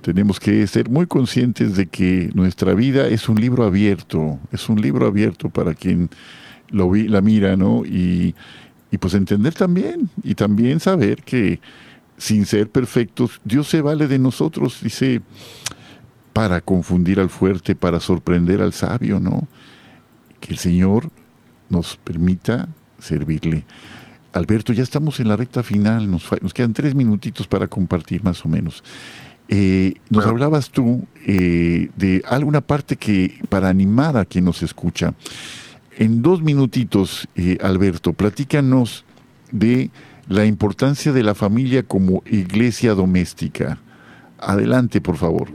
Tenemos 0.00 0.40
que 0.40 0.66
ser 0.66 0.90
muy 0.90 1.06
conscientes 1.06 1.76
de 1.76 1.86
que 1.86 2.30
nuestra 2.34 2.74
vida 2.74 3.06
es 3.06 3.28
un 3.28 3.40
libro 3.40 3.64
abierto, 3.64 4.38
es 4.52 4.68
un 4.68 4.80
libro 4.80 5.06
abierto 5.06 5.48
para 5.48 5.74
quien 5.74 6.10
lo 6.70 6.90
vi, 6.90 7.08
la 7.08 7.20
mira, 7.20 7.56
¿no? 7.56 7.84
Y, 7.84 8.34
y 8.90 8.98
pues 8.98 9.14
entender 9.14 9.54
también, 9.54 10.10
y 10.22 10.34
también 10.34 10.80
saber 10.80 11.22
que 11.22 11.60
sin 12.16 12.46
ser 12.46 12.68
perfectos, 12.68 13.40
Dios 13.44 13.68
se 13.68 13.80
vale 13.80 14.08
de 14.08 14.18
nosotros, 14.18 14.80
dice, 14.82 15.22
para 16.38 16.60
confundir 16.60 17.18
al 17.18 17.30
fuerte, 17.30 17.74
para 17.74 17.98
sorprender 17.98 18.62
al 18.62 18.72
sabio, 18.72 19.18
¿no? 19.18 19.48
Que 20.38 20.52
el 20.52 20.58
Señor 20.60 21.10
nos 21.68 21.96
permita 21.96 22.68
servirle. 23.00 23.64
Alberto, 24.32 24.72
ya 24.72 24.84
estamos 24.84 25.18
en 25.18 25.26
la 25.26 25.36
recta 25.36 25.64
final, 25.64 26.08
nos, 26.08 26.30
nos 26.40 26.54
quedan 26.54 26.74
tres 26.74 26.94
minutitos 26.94 27.48
para 27.48 27.66
compartir 27.66 28.22
más 28.22 28.44
o 28.44 28.48
menos. 28.48 28.84
Eh, 29.48 29.94
nos 30.10 30.26
hablabas 30.26 30.70
tú 30.70 31.08
eh, 31.26 31.90
de 31.96 32.22
alguna 32.24 32.60
parte 32.60 32.94
que 32.94 33.40
para 33.48 33.68
animar 33.68 34.16
a 34.16 34.24
quien 34.24 34.44
nos 34.44 34.62
escucha. 34.62 35.14
En 35.96 36.22
dos 36.22 36.40
minutitos, 36.40 37.26
eh, 37.34 37.58
Alberto, 37.60 38.12
platícanos 38.12 39.04
de 39.50 39.90
la 40.28 40.46
importancia 40.46 41.10
de 41.10 41.24
la 41.24 41.34
familia 41.34 41.82
como 41.82 42.22
iglesia 42.26 42.94
doméstica. 42.94 43.80
Adelante, 44.38 45.00
por 45.00 45.16
favor. 45.16 45.48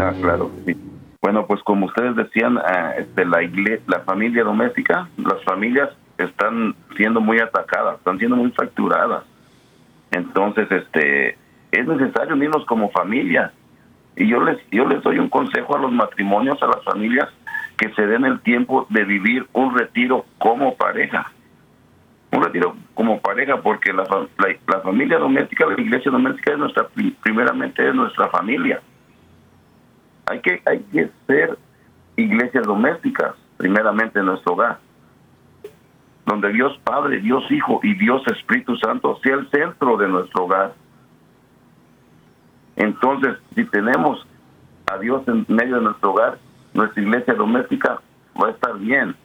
Ah, 0.00 0.12
claro, 0.20 0.50
sí. 0.64 0.76
Bueno, 1.20 1.46
pues 1.46 1.60
como 1.62 1.86
ustedes 1.86 2.14
decían, 2.16 2.58
ah, 2.58 2.94
este, 2.96 3.24
la, 3.24 3.42
iglesia, 3.42 3.82
la 3.86 4.00
familia 4.00 4.44
doméstica, 4.44 5.08
las 5.16 5.42
familias 5.44 5.90
están 6.16 6.74
siendo 6.96 7.20
muy 7.20 7.38
atacadas, 7.40 7.98
están 7.98 8.18
siendo 8.18 8.36
muy 8.36 8.50
fracturadas. 8.52 9.24
Entonces, 10.10 10.70
este, 10.70 11.36
es 11.72 11.86
necesario 11.86 12.34
unirnos 12.34 12.64
como 12.66 12.90
familia. 12.90 13.52
Y 14.16 14.28
yo 14.28 14.42
les, 14.42 14.58
yo 14.70 14.86
les 14.86 15.02
doy 15.02 15.18
un 15.18 15.28
consejo 15.28 15.76
a 15.76 15.80
los 15.80 15.92
matrimonios, 15.92 16.62
a 16.62 16.66
las 16.66 16.84
familias, 16.84 17.28
que 17.76 17.92
se 17.94 18.06
den 18.06 18.24
el 18.24 18.40
tiempo 18.40 18.86
de 18.90 19.04
vivir 19.04 19.46
un 19.52 19.76
retiro 19.76 20.24
como 20.38 20.76
pareja 20.76 21.32
un 22.30 22.42
retiro 22.42 22.76
como 22.94 23.20
pareja 23.20 23.60
porque 23.60 23.92
la, 23.92 24.04
la, 24.04 24.80
familia 24.80 25.18
doméstica, 25.18 25.66
la 25.66 25.80
iglesia 25.80 26.10
doméstica 26.10 26.52
es 26.52 26.58
nuestra, 26.58 26.86
primeramente 27.22 27.86
es 27.86 27.94
nuestra 27.94 28.28
familia. 28.28 28.80
Hay 30.28 30.40
que, 30.40 30.62
hay 30.66 30.80
que 30.92 31.10
ser 31.26 31.58
iglesias 32.16 32.66
domésticas, 32.66 33.34
primeramente 33.56 34.18
en 34.18 34.26
nuestro 34.26 34.54
hogar, 34.54 34.78
donde 36.26 36.52
Dios 36.52 36.78
Padre, 36.84 37.20
Dios 37.20 37.44
Hijo 37.50 37.80
y 37.82 37.94
Dios 37.94 38.22
Espíritu 38.26 38.76
Santo 38.76 39.18
sea 39.22 39.34
el 39.34 39.50
centro 39.50 39.96
de 39.96 40.08
nuestro 40.08 40.44
hogar. 40.44 40.74
Entonces, 42.76 43.36
si 43.54 43.64
tenemos 43.64 44.26
a 44.86 44.98
Dios 44.98 45.22
en 45.26 45.44
medio 45.48 45.76
de 45.76 45.82
nuestro 45.82 46.12
hogar, 46.12 46.38
nuestra 46.74 47.02
iglesia 47.02 47.34
doméstica 47.34 48.00
va 48.40 48.48
a 48.48 48.50
estar 48.50 48.78
bien 48.78 49.16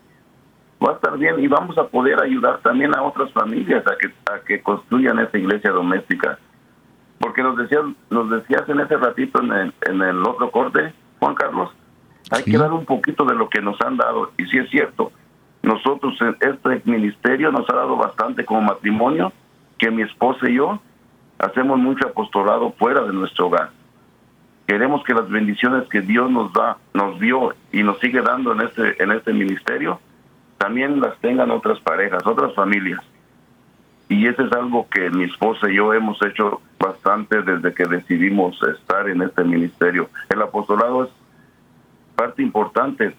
va 0.84 0.92
a 0.92 0.96
estar 0.96 1.18
bien 1.18 1.40
y 1.40 1.48
vamos 1.48 1.78
a 1.78 1.88
poder 1.88 2.22
ayudar 2.22 2.60
también 2.60 2.96
a 2.96 3.02
otras 3.04 3.32
familias 3.32 3.84
a 3.88 3.96
que 3.98 4.08
a 4.32 4.40
que 4.46 4.62
construyan 4.62 5.20
esa 5.20 5.38
iglesia 5.38 5.72
doméstica 5.72 6.38
porque 7.24 7.42
nos 7.42 7.56
decías 7.56 7.84
nos 8.10 8.30
decías 8.30 8.68
en 8.68 8.82
ese 8.82 8.98
ratito 8.98 9.42
en 9.42 9.54
el, 9.54 9.74
en 9.88 10.02
el 10.02 10.22
otro 10.28 10.52
corte 10.52 10.94
Juan 11.20 11.36
Carlos 11.36 11.70
hay 12.30 12.44
que 12.44 12.58
dar 12.58 12.74
un 12.74 12.84
poquito 12.84 13.24
de 13.24 13.34
lo 13.34 13.48
que 13.48 13.62
nos 13.62 13.80
han 13.80 13.96
dado 13.96 14.34
y 14.38 14.46
si 14.48 14.58
es 14.58 14.70
cierto 14.70 15.14
nosotros 15.62 16.18
este 16.42 16.82
ministerio 16.84 17.50
nos 17.50 17.70
ha 17.70 17.76
dado 17.76 17.96
bastante 17.96 18.44
como 18.44 18.62
matrimonio 18.62 19.32
que 19.78 19.90
mi 19.90 20.02
esposa 20.02 20.50
y 20.50 20.56
yo 20.56 20.82
hacemos 21.40 21.80
mucho 21.80 22.10
apostolado 22.10 22.74
fuera 22.78 23.04
de 23.04 23.14
nuestro 23.14 23.48
hogar 23.48 23.70
queremos 24.68 25.02
que 25.06 25.14
las 25.14 25.30
bendiciones 25.30 25.88
que 25.88 26.02
Dios 26.02 26.30
nos 26.30 26.52
da 26.52 26.76
nos 26.94 27.22
dio 27.22 27.54
y 27.72 27.84
nos 27.84 28.00
sigue 28.00 28.22
dando 28.22 28.52
en 28.52 28.62
este 28.68 29.02
en 29.02 29.12
este 29.14 29.32
ministerio 29.32 30.02
también 30.58 31.00
las 31.02 31.18
tengan 31.20 31.52
otras 31.52 31.78
parejas, 31.82 32.26
otras 32.26 32.54
familias. 32.56 33.02
Y 34.08 34.28
eso 34.28 34.44
es 34.44 34.52
algo 34.54 34.88
que 34.90 35.10
mi 35.10 35.26
esposa 35.26 35.70
y 35.70 35.76
yo 35.76 35.94
hemos 35.94 36.22
hecho 36.22 36.62
bastante 36.84 37.42
desde 37.42 37.74
que 37.74 37.86
decidimos 37.86 38.62
estar 38.64 39.08
en 39.10 39.22
este 39.22 39.44
ministerio. 39.44 40.10
El 40.30 40.42
apostolado 40.42 41.06
es 41.06 41.10
parte 42.16 42.42
importante 42.42 43.16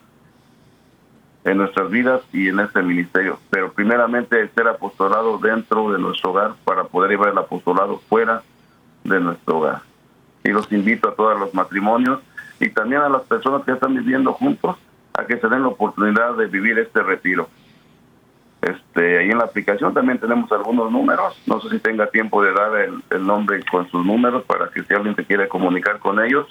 en 1.44 1.58
nuestras 1.58 1.90
vidas 1.90 2.22
y 2.32 2.48
en 2.48 2.60
este 2.60 2.82
ministerio, 2.82 3.38
pero 3.50 3.72
primeramente 3.72 4.48
ser 4.54 4.68
apostolado 4.68 5.38
dentro 5.38 5.90
de 5.92 5.98
nuestro 5.98 6.30
hogar 6.30 6.54
para 6.64 6.84
poder 6.84 7.12
llevar 7.12 7.30
el 7.30 7.38
apostolado 7.38 8.00
fuera 8.08 8.42
de 9.02 9.20
nuestro 9.20 9.58
hogar. 9.58 9.82
Y 10.42 10.50
los 10.50 10.70
invito 10.72 11.08
a 11.08 11.14
todos 11.14 11.38
los 11.38 11.54
matrimonios 11.54 12.20
y 12.60 12.68
también 12.70 13.02
a 13.02 13.08
las 13.08 13.22
personas 13.22 13.64
que 13.64 13.72
están 13.72 13.94
viviendo 13.94 14.32
juntos 14.32 14.76
a 15.14 15.26
que 15.26 15.38
se 15.38 15.48
den 15.48 15.62
la 15.62 15.68
oportunidad 15.68 16.34
de 16.36 16.46
vivir 16.46 16.78
este 16.78 17.02
retiro. 17.02 17.48
Este, 18.64 19.18
ahí 19.18 19.30
en 19.30 19.38
la 19.38 19.44
aplicación 19.44 19.92
también 19.92 20.18
tenemos 20.18 20.50
algunos 20.50 20.90
números. 20.90 21.34
No 21.46 21.60
sé 21.60 21.68
si 21.70 21.78
tenga 21.80 22.06
tiempo 22.08 22.42
de 22.42 22.52
dar 22.52 22.70
el, 23.10 23.26
nombre 23.26 23.62
con 23.70 23.88
sus 23.90 24.04
números 24.04 24.44
para 24.44 24.70
que 24.70 24.82
si 24.82 24.94
alguien 24.94 25.14
se 25.14 25.24
quiere 25.24 25.48
comunicar 25.48 25.98
con 25.98 26.22
ellos, 26.24 26.46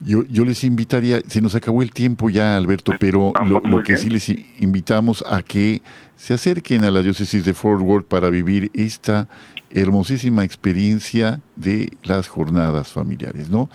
Yo, 0.00 0.24
yo 0.28 0.44
les 0.44 0.64
invitaría, 0.64 1.20
se 1.20 1.40
nos 1.40 1.54
acabó 1.54 1.82
el 1.82 1.92
tiempo 1.92 2.28
ya, 2.28 2.56
Alberto, 2.56 2.92
pero 3.00 3.32
lo, 3.46 3.60
lo 3.60 3.82
que 3.82 3.96
sí 3.96 4.10
les 4.10 4.28
invitamos 4.60 5.24
a 5.26 5.42
que 5.42 5.80
se 6.16 6.34
acerquen 6.34 6.84
a 6.84 6.90
la 6.90 7.02
diócesis 7.02 7.44
de 7.44 7.54
Fort 7.54 7.80
Worth 7.80 8.06
para 8.06 8.28
vivir 8.28 8.70
esta 8.74 9.28
hermosísima 9.76 10.42
experiencia 10.42 11.40
de 11.54 11.92
las 12.02 12.28
jornadas 12.28 12.88
familiares, 12.88 13.50
¿no? 13.50 13.68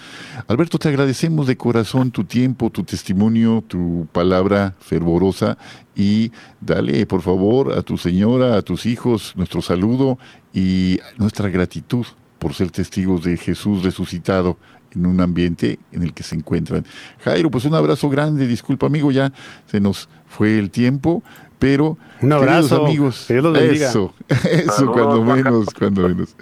Alberto, 0.47 0.79
te 0.79 0.89
agradecemos 0.89 1.45
de 1.45 1.57
corazón 1.57 2.09
tu 2.09 2.23
tiempo, 2.23 2.71
tu 2.71 2.83
testimonio, 2.83 3.63
tu 3.67 4.07
palabra 4.11 4.73
fervorosa 4.79 5.59
y 5.95 6.31
dale, 6.59 7.05
por 7.05 7.21
favor, 7.21 7.77
a 7.77 7.83
tu 7.83 7.99
señora, 7.99 8.57
a 8.57 8.63
tus 8.63 8.87
hijos, 8.87 9.33
nuestro 9.35 9.61
saludo 9.61 10.17
y 10.53 10.99
nuestra 11.17 11.49
gratitud 11.49 12.05
por 12.39 12.55
ser 12.55 12.71
testigos 12.71 13.23
de 13.23 13.37
Jesús 13.37 13.83
resucitado 13.83 14.57
en 14.95 15.05
un 15.05 15.21
ambiente 15.21 15.77
en 15.91 16.01
el 16.01 16.13
que 16.13 16.23
se 16.23 16.35
encuentran. 16.35 16.83
Jairo, 17.19 17.51
pues 17.51 17.65
un 17.65 17.75
abrazo 17.75 18.09
grande, 18.09 18.47
disculpa 18.47 18.87
amigo, 18.87 19.11
ya 19.11 19.31
se 19.67 19.79
nos 19.79 20.09
fue 20.27 20.57
el 20.57 20.71
tiempo, 20.71 21.21
pero 21.61 21.95
un 22.23 22.33
abrazo, 22.33 22.87
amigos, 22.87 23.29
eso, 23.29 24.15
eso 24.49 24.91
cuando 24.91 25.23
menos, 25.23 25.67
cuando 25.77 26.09
menos. 26.09 26.35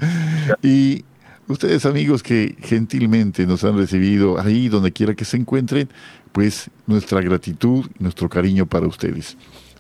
Y 0.64 1.04
ustedes 1.50 1.86
amigos 1.86 2.24
que 2.24 2.56
gentilmente 2.62 3.46
nos 3.46 3.66
han 3.66 3.78
recibido 3.78 4.40
ahí 4.40 4.70
donde 4.70 4.94
quiera 4.94 5.16
que 5.16 5.26
se 5.26 5.36
encuentren, 5.36 5.90
pues 6.32 6.70
nuestra 6.88 7.20
gratitud, 7.20 7.86
nuestro 8.00 8.30
cariño 8.30 8.66
para 8.66 8.88
ustedes. 8.88 9.36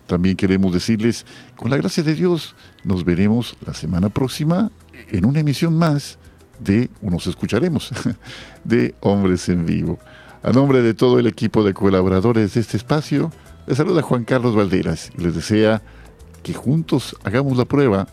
También 0.07 0.35
queremos 0.35 0.73
decirles, 0.73 1.25
con 1.55 1.71
la 1.71 1.77
gracia 1.77 2.03
de 2.03 2.15
Dios, 2.15 2.53
nos 2.83 3.05
veremos 3.05 3.55
la 3.65 3.73
semana 3.73 4.09
próxima 4.09 4.69
en 5.09 5.23
una 5.23 5.39
emisión 5.39 5.73
más 5.73 6.19
de, 6.59 6.89
o 7.01 7.09
nos 7.09 7.27
escucharemos, 7.27 7.91
de 8.65 8.93
Hombres 8.99 9.47
en 9.47 9.65
Vivo. 9.65 9.99
A 10.43 10.51
nombre 10.51 10.81
de 10.81 10.93
todo 10.93 11.17
el 11.17 11.27
equipo 11.27 11.63
de 11.63 11.73
colaboradores 11.73 12.55
de 12.55 12.59
este 12.59 12.75
espacio, 12.75 13.31
les 13.69 13.75
saluda 13.75 14.01
Juan 14.01 14.23
Carlos 14.23 14.55
Valderas 14.55 15.11
y 15.15 15.21
les 15.21 15.35
desea 15.35 15.83
que 16.41 16.55
juntos 16.55 17.15
hagamos 17.23 17.55
la 17.55 17.65
prueba 17.65 18.07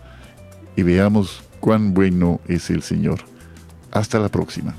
y 0.77 0.83
veamos 0.83 1.43
cuán 1.61 1.95
bueno 1.95 2.41
es 2.47 2.69
el 2.69 2.83
Señor. 2.83 3.21
Hasta 3.91 4.19
la 4.19 4.29
próxima. 4.29 4.75